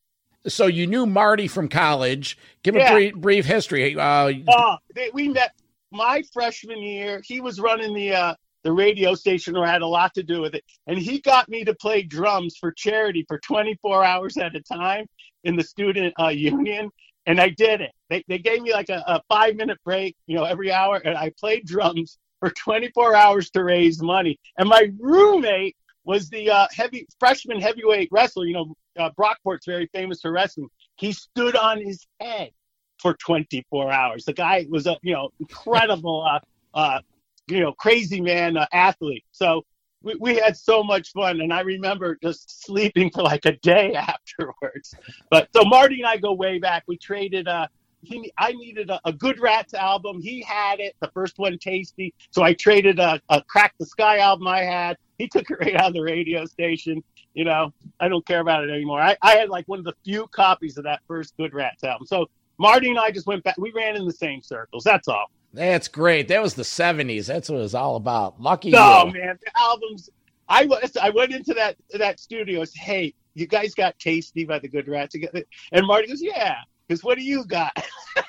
So 0.48 0.66
you 0.66 0.86
knew 0.86 1.06
Marty 1.06 1.46
from 1.46 1.68
college. 1.68 2.36
Give 2.62 2.74
yeah. 2.74 2.90
a 2.90 2.94
brief, 2.94 3.14
brief 3.14 3.46
history. 3.46 3.96
Uh, 3.96 4.32
uh, 4.48 4.76
they, 4.94 5.10
we 5.12 5.28
met 5.28 5.52
my 5.92 6.22
freshman 6.32 6.78
year. 6.78 7.22
He 7.24 7.40
was 7.40 7.60
running 7.60 7.94
the 7.94 8.14
uh, 8.14 8.34
the 8.64 8.72
radio 8.72 9.14
station 9.14 9.56
or 9.56 9.66
had 9.66 9.82
a 9.82 9.86
lot 9.86 10.14
to 10.14 10.22
do 10.22 10.40
with 10.40 10.54
it. 10.54 10.64
And 10.86 10.98
he 10.98 11.20
got 11.20 11.48
me 11.48 11.64
to 11.64 11.74
play 11.74 12.02
drums 12.02 12.56
for 12.58 12.72
charity 12.72 13.24
for 13.28 13.38
24 13.40 14.04
hours 14.04 14.36
at 14.36 14.54
a 14.54 14.60
time 14.60 15.06
in 15.44 15.56
the 15.56 15.64
student 15.64 16.14
uh, 16.18 16.28
union. 16.28 16.90
And 17.26 17.40
I 17.40 17.50
did 17.50 17.80
it. 17.80 17.92
They, 18.10 18.24
they 18.28 18.38
gave 18.38 18.62
me 18.62 18.72
like 18.72 18.88
a, 18.88 19.02
a 19.06 19.22
five 19.28 19.56
minute 19.56 19.78
break, 19.84 20.16
you 20.26 20.36
know, 20.36 20.44
every 20.44 20.72
hour. 20.72 20.96
And 20.96 21.16
I 21.16 21.32
played 21.38 21.66
drums 21.66 22.18
for 22.40 22.50
24 22.50 23.14
hours 23.14 23.50
to 23.50 23.62
raise 23.62 24.02
money. 24.02 24.38
And 24.58 24.68
my 24.68 24.90
roommate 24.98 25.76
was 26.04 26.28
the 26.28 26.50
uh, 26.50 26.66
heavy 26.72 27.06
freshman 27.20 27.60
heavyweight 27.60 28.08
wrestler. 28.10 28.46
You 28.46 28.54
know, 28.54 28.74
uh, 28.98 29.10
Brockport's 29.16 29.66
very 29.66 29.88
famous 29.94 30.20
for 30.20 30.32
wrestling. 30.32 30.68
He 30.96 31.12
stood 31.12 31.54
on 31.54 31.80
his 31.80 32.06
head 32.20 32.50
for 32.98 33.14
24 33.14 33.92
hours. 33.92 34.24
The 34.24 34.32
guy 34.32 34.66
was 34.68 34.86
a 34.86 34.96
you 35.02 35.12
know 35.12 35.30
incredible 35.38 36.26
uh, 36.28 36.40
uh, 36.74 37.00
you 37.48 37.60
know, 37.60 37.72
crazy 37.72 38.20
man 38.20 38.56
uh, 38.56 38.66
athlete. 38.72 39.24
So 39.32 39.64
we, 40.02 40.14
we 40.16 40.36
had 40.36 40.56
so 40.56 40.82
much 40.82 41.12
fun, 41.12 41.40
and 41.40 41.52
I 41.52 41.60
remember 41.60 42.18
just 42.22 42.64
sleeping 42.64 43.10
for 43.10 43.22
like 43.22 43.44
a 43.46 43.52
day 43.58 43.94
afterwards. 43.96 44.94
But 45.30 45.48
so 45.54 45.64
Marty 45.64 45.96
and 46.00 46.06
I 46.06 46.16
go 46.16 46.32
way 46.32 46.58
back. 46.58 46.84
We 46.86 46.96
traded. 46.96 47.48
Uh, 47.48 47.68
he, 48.02 48.32
I 48.36 48.52
needed 48.52 48.90
a, 48.90 49.00
a 49.04 49.12
Good 49.12 49.38
Rats 49.38 49.74
album. 49.74 50.20
He 50.20 50.42
had 50.42 50.80
it, 50.80 50.96
the 51.00 51.10
first 51.14 51.38
one, 51.38 51.56
Tasty. 51.58 52.12
So 52.30 52.42
I 52.42 52.52
traded 52.52 52.98
a, 52.98 53.20
a 53.28 53.42
Crack 53.44 53.74
the 53.78 53.86
Sky 53.86 54.18
album 54.18 54.46
I 54.48 54.62
had. 54.62 54.96
He 55.18 55.28
took 55.28 55.48
it 55.50 55.56
right 55.60 55.76
out 55.76 55.88
of 55.88 55.94
the 55.94 56.02
radio 56.02 56.44
station. 56.44 57.02
You 57.34 57.44
know, 57.44 57.72
I 58.00 58.08
don't 58.08 58.26
care 58.26 58.40
about 58.40 58.64
it 58.64 58.70
anymore. 58.70 59.00
I, 59.00 59.16
I 59.22 59.36
had 59.36 59.48
like 59.48 59.66
one 59.66 59.78
of 59.78 59.84
the 59.84 59.94
few 60.04 60.26
copies 60.28 60.76
of 60.76 60.84
that 60.84 61.00
first 61.06 61.36
Good 61.36 61.54
Rats 61.54 61.84
album. 61.84 62.06
So 62.06 62.28
Marty 62.58 62.90
and 62.90 62.98
I 62.98 63.10
just 63.10 63.26
went 63.26 63.42
back. 63.44 63.56
We 63.56 63.72
ran 63.72 63.96
in 63.96 64.04
the 64.04 64.12
same 64.12 64.42
circles. 64.42 64.84
That's 64.84 65.08
all. 65.08 65.30
That's 65.52 65.88
great. 65.88 66.28
That 66.28 66.42
was 66.42 66.54
the 66.54 66.62
'70s. 66.62 67.26
That's 67.26 67.48
what 67.48 67.56
it 67.56 67.62
was 67.62 67.74
all 67.74 67.96
about. 67.96 68.40
Lucky 68.40 68.70
no, 68.70 69.06
you. 69.06 69.20
man. 69.20 69.38
The 69.44 69.50
albums. 69.60 70.10
I 70.48 70.64
was. 70.64 70.96
I 70.96 71.10
went 71.10 71.32
into 71.32 71.54
that 71.54 71.76
that 71.92 72.20
studio. 72.20 72.64
Said, 72.64 72.80
hey, 72.80 73.14
you 73.34 73.46
guys 73.46 73.74
got 73.74 73.98
Tasty 73.98 74.44
by 74.44 74.58
the 74.58 74.68
Good 74.68 74.88
Rats 74.88 75.12
together? 75.12 75.44
And 75.72 75.86
Marty 75.86 76.08
goes, 76.08 76.22
yeah. 76.22 76.56
Because 76.86 77.02
what 77.02 77.18
do 77.18 77.24
you 77.24 77.44
got? 77.44 77.76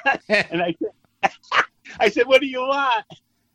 and 0.29 0.61
I 0.61 0.75
said, 0.79 1.31
I 1.99 2.09
said, 2.09 2.27
what 2.27 2.41
do 2.41 2.47
you 2.47 2.61
want? 2.61 3.05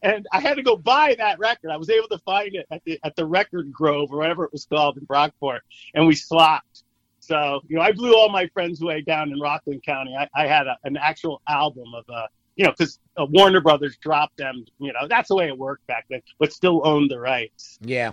And 0.03 0.27
I 0.33 0.41
had 0.41 0.57
to 0.57 0.63
go 0.63 0.77
buy 0.77 1.17
that 1.19 1.39
record. 1.39 1.71
I 1.71 1.77
was 1.77 1.91
able 1.91 2.09
to 2.09 2.19
find 2.19 2.55
it 2.55 2.67
at 2.71 2.83
the 2.85 3.01
at 3.03 3.17
the 3.17 3.27
Record 3.27 3.73
Grove 3.73 4.13
or 4.13 4.19
whatever 4.19 4.45
it 4.45 4.53
was 4.53 4.65
called 4.65 4.97
in 4.97 5.07
Brockport, 5.07 5.61
and 5.95 6.07
we 6.07 6.15
slopped. 6.15 6.85
So 7.19 7.61
you 7.67 7.77
know, 7.77 7.83
I 7.83 7.91
blew 7.91 8.15
all 8.15 8.29
my 8.29 8.47
friends 8.49 8.81
away 8.81 9.01
down 9.01 9.33
in 9.33 9.41
Rockland 9.41 9.83
County. 9.83 10.15
I, 10.17 10.29
I 10.35 10.47
had 10.47 10.69
a, 10.69 10.77
an 10.85 10.97
actual 10.97 11.43
album 11.49 11.87
of 11.97 12.05
uh, 12.09 12.27
you 12.59 12.65
know, 12.65 12.73
because 12.77 12.99
uh, 13.17 13.25
Warner 13.31 13.61
Brothers 13.61 13.97
dropped 13.97 14.37
them. 14.37 14.67
You 14.79 14.93
know, 14.93 15.07
that's 15.09 15.29
the 15.29 15.37
way 15.37 15.47
it 15.47 15.57
worked 15.57 15.87
back 15.87 16.07
then, 16.11 16.21
but 16.39 16.53
still 16.53 16.83
owned 16.85 17.11
the 17.11 17.19
rights. 17.19 17.79
Yeah. 17.81 18.13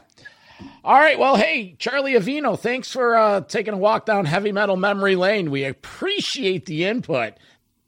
All 0.84 0.94
right. 0.94 1.20
Well, 1.20 1.36
hey, 1.36 1.76
Charlie 1.80 2.14
Avino, 2.14 2.58
thanks 2.58 2.92
for 2.92 3.18
uh, 3.18 3.42
taking 3.42 3.74
a 3.74 3.78
walk 3.78 4.06
down 4.06 4.26
heavy 4.26 4.52
metal 4.52 4.78
memory 4.78 5.16
lane. 5.16 5.50
We 5.50 5.66
appreciate 5.66 6.68
the 6.68 6.86
input. 6.86 7.34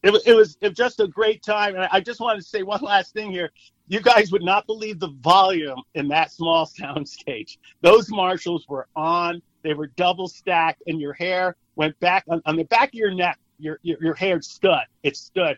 It, 0.03 0.19
it, 0.25 0.33
was, 0.33 0.57
it 0.61 0.75
just 0.75 0.99
a 0.99 1.07
great 1.07 1.43
time. 1.43 1.75
And 1.75 1.87
I 1.91 2.01
just 2.01 2.19
wanted 2.19 2.41
to 2.41 2.47
say 2.47 2.63
one 2.63 2.81
last 2.81 3.13
thing 3.13 3.31
here. 3.31 3.51
You 3.87 4.01
guys 4.01 4.31
would 4.31 4.43
not 4.43 4.65
believe 4.65 4.99
the 4.99 5.11
volume 5.21 5.81
in 5.93 6.07
that 6.09 6.31
small 6.31 6.65
sound 6.65 7.07
stage. 7.07 7.59
Those 7.81 8.09
Marshalls 8.09 8.65
were 8.67 8.87
on, 8.95 9.43
they 9.61 9.75
were 9.75 9.87
double 9.95 10.27
stacked, 10.27 10.81
and 10.87 10.99
your 10.99 11.13
hair 11.13 11.55
went 11.75 11.97
back 11.99 12.25
on, 12.27 12.41
on 12.45 12.55
the 12.57 12.65
back 12.65 12.89
of 12.89 12.95
your 12.95 13.13
neck 13.13 13.37
your 13.59 13.79
your, 13.81 13.97
your 14.01 14.13
hair 14.13 14.41
stood. 14.41 14.85
It 15.03 15.17
stood, 15.17 15.57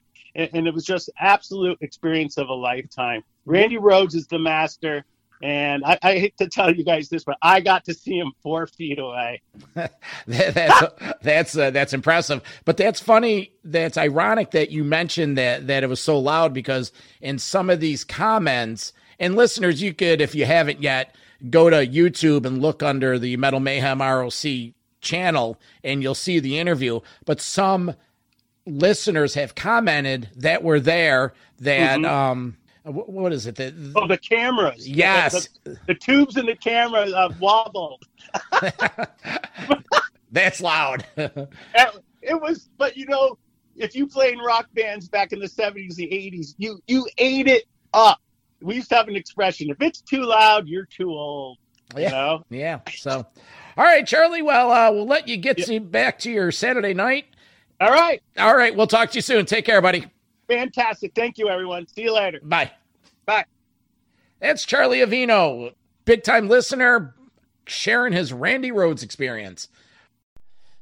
and, 0.54 0.68
it 0.68 0.74
was 0.74 0.86
just 0.86 1.10
absolute 1.20 1.78
experience 1.82 2.38
of 2.38 2.50
a 2.50 2.54
lifetime. 2.54 3.24
Randy 3.46 3.78
Rhoads 3.78 4.16
is 4.16 4.28
the 4.28 4.40
master. 4.40 5.06
And 5.42 5.86
I, 5.86 5.98
I, 6.02 6.20
hate 6.20 6.38
to 6.40 6.50
tell 6.50 6.76
you 6.76 6.84
guys 6.84 7.08
this, 7.08 7.24
but 7.24 7.38
I 7.42 7.62
got 7.62 7.86
to 7.86 7.94
see 7.94 8.18
him 8.18 8.34
four 8.44 8.68
feet 8.68 9.00
away. 9.00 9.42
that's 10.28 10.84
that's 11.22 11.58
uh, 11.58 11.72
that's 11.72 11.94
impressive. 11.94 12.42
But 12.66 12.76
that's 12.76 13.00
funny. 13.00 13.54
That's 13.64 13.98
ironic 13.98 14.52
that 14.52 14.70
you 14.70 14.84
mentioned 14.84 15.38
that 15.38 15.68
that 15.68 15.82
it 15.82 15.88
was 15.88 16.02
so 16.02 16.20
loud 16.20 16.54
because 16.54 16.92
in 17.22 17.40
some 17.40 17.70
of 17.70 17.80
these 17.80 18.04
comments, 18.04 18.92
and 19.18 19.38
listeners, 19.38 19.82
you 19.82 19.94
could, 19.94 20.20
if 20.20 20.36
you 20.36 20.46
haven't 20.46 20.82
yet, 20.82 21.16
go 21.50 21.70
to 21.70 21.88
YouTube 21.88 22.46
and 22.46 22.62
look 22.62 22.84
under 22.84 23.18
the 23.18 23.38
Metal 23.38 23.62
Mayhem 23.62 24.02
ROC 24.02 24.74
channel, 25.00 25.58
and 25.86 26.04
you'll 26.04 26.16
see 26.16 26.40
the 26.40 26.60
interview. 26.60 27.00
But 27.26 27.40
some 27.40 27.96
listeners 28.66 29.34
have 29.34 29.56
commented 29.56 30.30
that 30.36 30.64
were 30.64 30.80
there 30.80 31.34
that. 31.60 32.00
Mm-hmm. 32.00 32.06
um 32.06 32.58
what 32.86 33.34
is 33.34 33.46
it? 33.46 33.56
The, 33.56 33.94
oh, 33.96 34.08
the 34.08 34.18
cameras. 34.18 34.88
Yes. 34.88 35.50
The, 35.64 35.72
the, 35.72 35.80
the 35.88 35.94
tubes 35.96 36.38
in 36.38 36.46
the 36.46 36.56
camera 36.56 37.02
uh, 37.02 37.32
wobbled. 37.40 38.04
That's 40.32 40.62
loud. 40.62 41.06
it 41.18 42.42
was, 42.42 42.70
but 42.78 42.98
you 42.98 43.06
know, 43.06 43.38
if 43.76 43.96
you 43.96 44.08
play 44.08 44.32
in 44.32 44.40
rock 44.40 44.68
bands 44.74 45.08
back 45.08 45.34
in 45.34 45.40
the 45.40 45.48
70s, 45.48 45.96
the 45.96 46.08
80s, 46.08 46.56
you, 46.58 46.82
you 46.88 47.08
ate 47.18 47.48
it 47.48 47.66
up. 47.94 48.20
We 48.62 48.76
used 48.76 48.90
to 48.90 48.96
have 48.96 49.08
an 49.08 49.16
expression 49.16 49.70
if 49.70 49.78
it's 49.82 50.02
too 50.02 50.24
loud, 50.24 50.68
you're 50.68 50.86
too 50.86 51.12
old. 51.12 51.58
You 51.96 52.04
yeah. 52.04 52.10
know? 52.10 52.44
Yeah. 52.50 52.80
So, 52.96 53.26
all 53.78 53.84
right, 53.84 54.06
Charlie. 54.06 54.42
Well, 54.42 54.72
uh, 54.72 54.92
we'll 54.92 55.08
let 55.08 55.28
you 55.28 55.38
get 55.38 55.68
yeah. 55.68 55.80
back 55.80 56.20
to 56.20 56.32
your 56.32 56.52
Saturday 56.52 56.94
night. 56.94 57.26
All 57.80 57.92
right. 57.92 58.22
All 58.38 58.56
right. 58.56 58.76
We'll 58.76 58.88
talk 58.88 59.12
to 59.12 59.16
you 59.18 59.22
soon. 59.22 59.46
Take 59.46 59.66
care, 59.66 59.82
buddy. 59.82 60.06
Fantastic. 60.48 61.14
Thank 61.16 61.38
you, 61.38 61.48
everyone. 61.48 61.88
See 61.88 62.04
you 62.04 62.14
later. 62.14 62.40
Bye. 62.44 62.72
Bye. 63.26 63.46
That's 64.40 64.66
Charlie 64.66 65.00
Avino, 65.00 65.74
big 66.06 66.24
time 66.24 66.48
listener, 66.48 67.14
sharing 67.68 68.14
his 68.14 68.34
Randy 68.34 68.72
Rhoads 68.72 69.04
experience. 69.04 69.68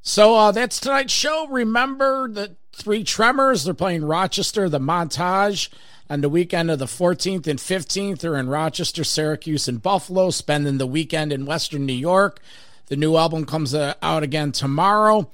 So 0.02 0.36
uh, 0.36 0.52
that's 0.52 0.80
tonight's 0.80 1.12
show. 1.12 1.48
Remember 1.48 2.30
the 2.30 2.56
three 2.72 3.04
tremors. 3.04 3.64
They're 3.66 3.74
playing 3.74 4.06
Rochester, 4.06 4.70
the 4.70 4.80
montage 4.80 5.70
on 6.10 6.22
the 6.22 6.30
weekend 6.30 6.72
of 6.72 6.80
the 6.80 6.86
14th 6.86 7.48
and 7.48 7.60
15th. 7.60 8.20
They're 8.20 8.38
in 8.38 8.48
Rochester, 8.48 9.04
Syracuse, 9.04 9.68
and 9.68 9.82
Buffalo, 9.82 10.30
spending 10.30 10.78
the 10.78 10.88
weekend 10.88 11.34
in 11.34 11.46
Western 11.46 11.86
New 11.86 11.94
York. 11.94 12.40
The 12.86 12.96
new 12.96 13.18
album 13.18 13.46
comes 13.46 13.74
uh, 13.74 13.96
out 14.02 14.24
again 14.24 14.54
tomorrow. 14.54 15.30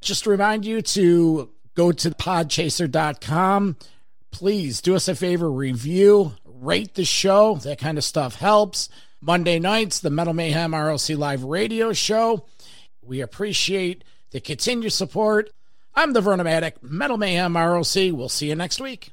Just 0.00 0.24
to 0.24 0.30
remind 0.30 0.64
you 0.64 0.82
to 0.82 1.50
go 1.74 1.92
to 1.92 2.10
podchaser.com. 2.10 3.76
Please 4.30 4.80
do 4.80 4.94
us 4.94 5.08
a 5.08 5.14
favor, 5.14 5.50
review, 5.50 6.32
rate 6.44 6.94
the 6.94 7.04
show. 7.04 7.56
That 7.56 7.78
kind 7.78 7.98
of 7.98 8.04
stuff 8.04 8.36
helps. 8.36 8.88
Monday 9.20 9.58
nights, 9.58 10.00
the 10.00 10.10
Metal 10.10 10.34
Mayhem 10.34 10.74
ROC 10.74 11.08
Live 11.10 11.42
radio 11.44 11.92
show. 11.92 12.46
We 13.02 13.20
appreciate 13.20 14.04
the 14.30 14.40
continued 14.40 14.92
support. 14.92 15.50
I'm 15.94 16.12
the 16.12 16.20
Vernomatic, 16.20 16.82
Metal 16.82 17.16
Mayhem 17.16 17.56
ROC. 17.56 17.94
We'll 18.12 18.28
see 18.28 18.48
you 18.48 18.54
next 18.54 18.80
week. 18.80 19.12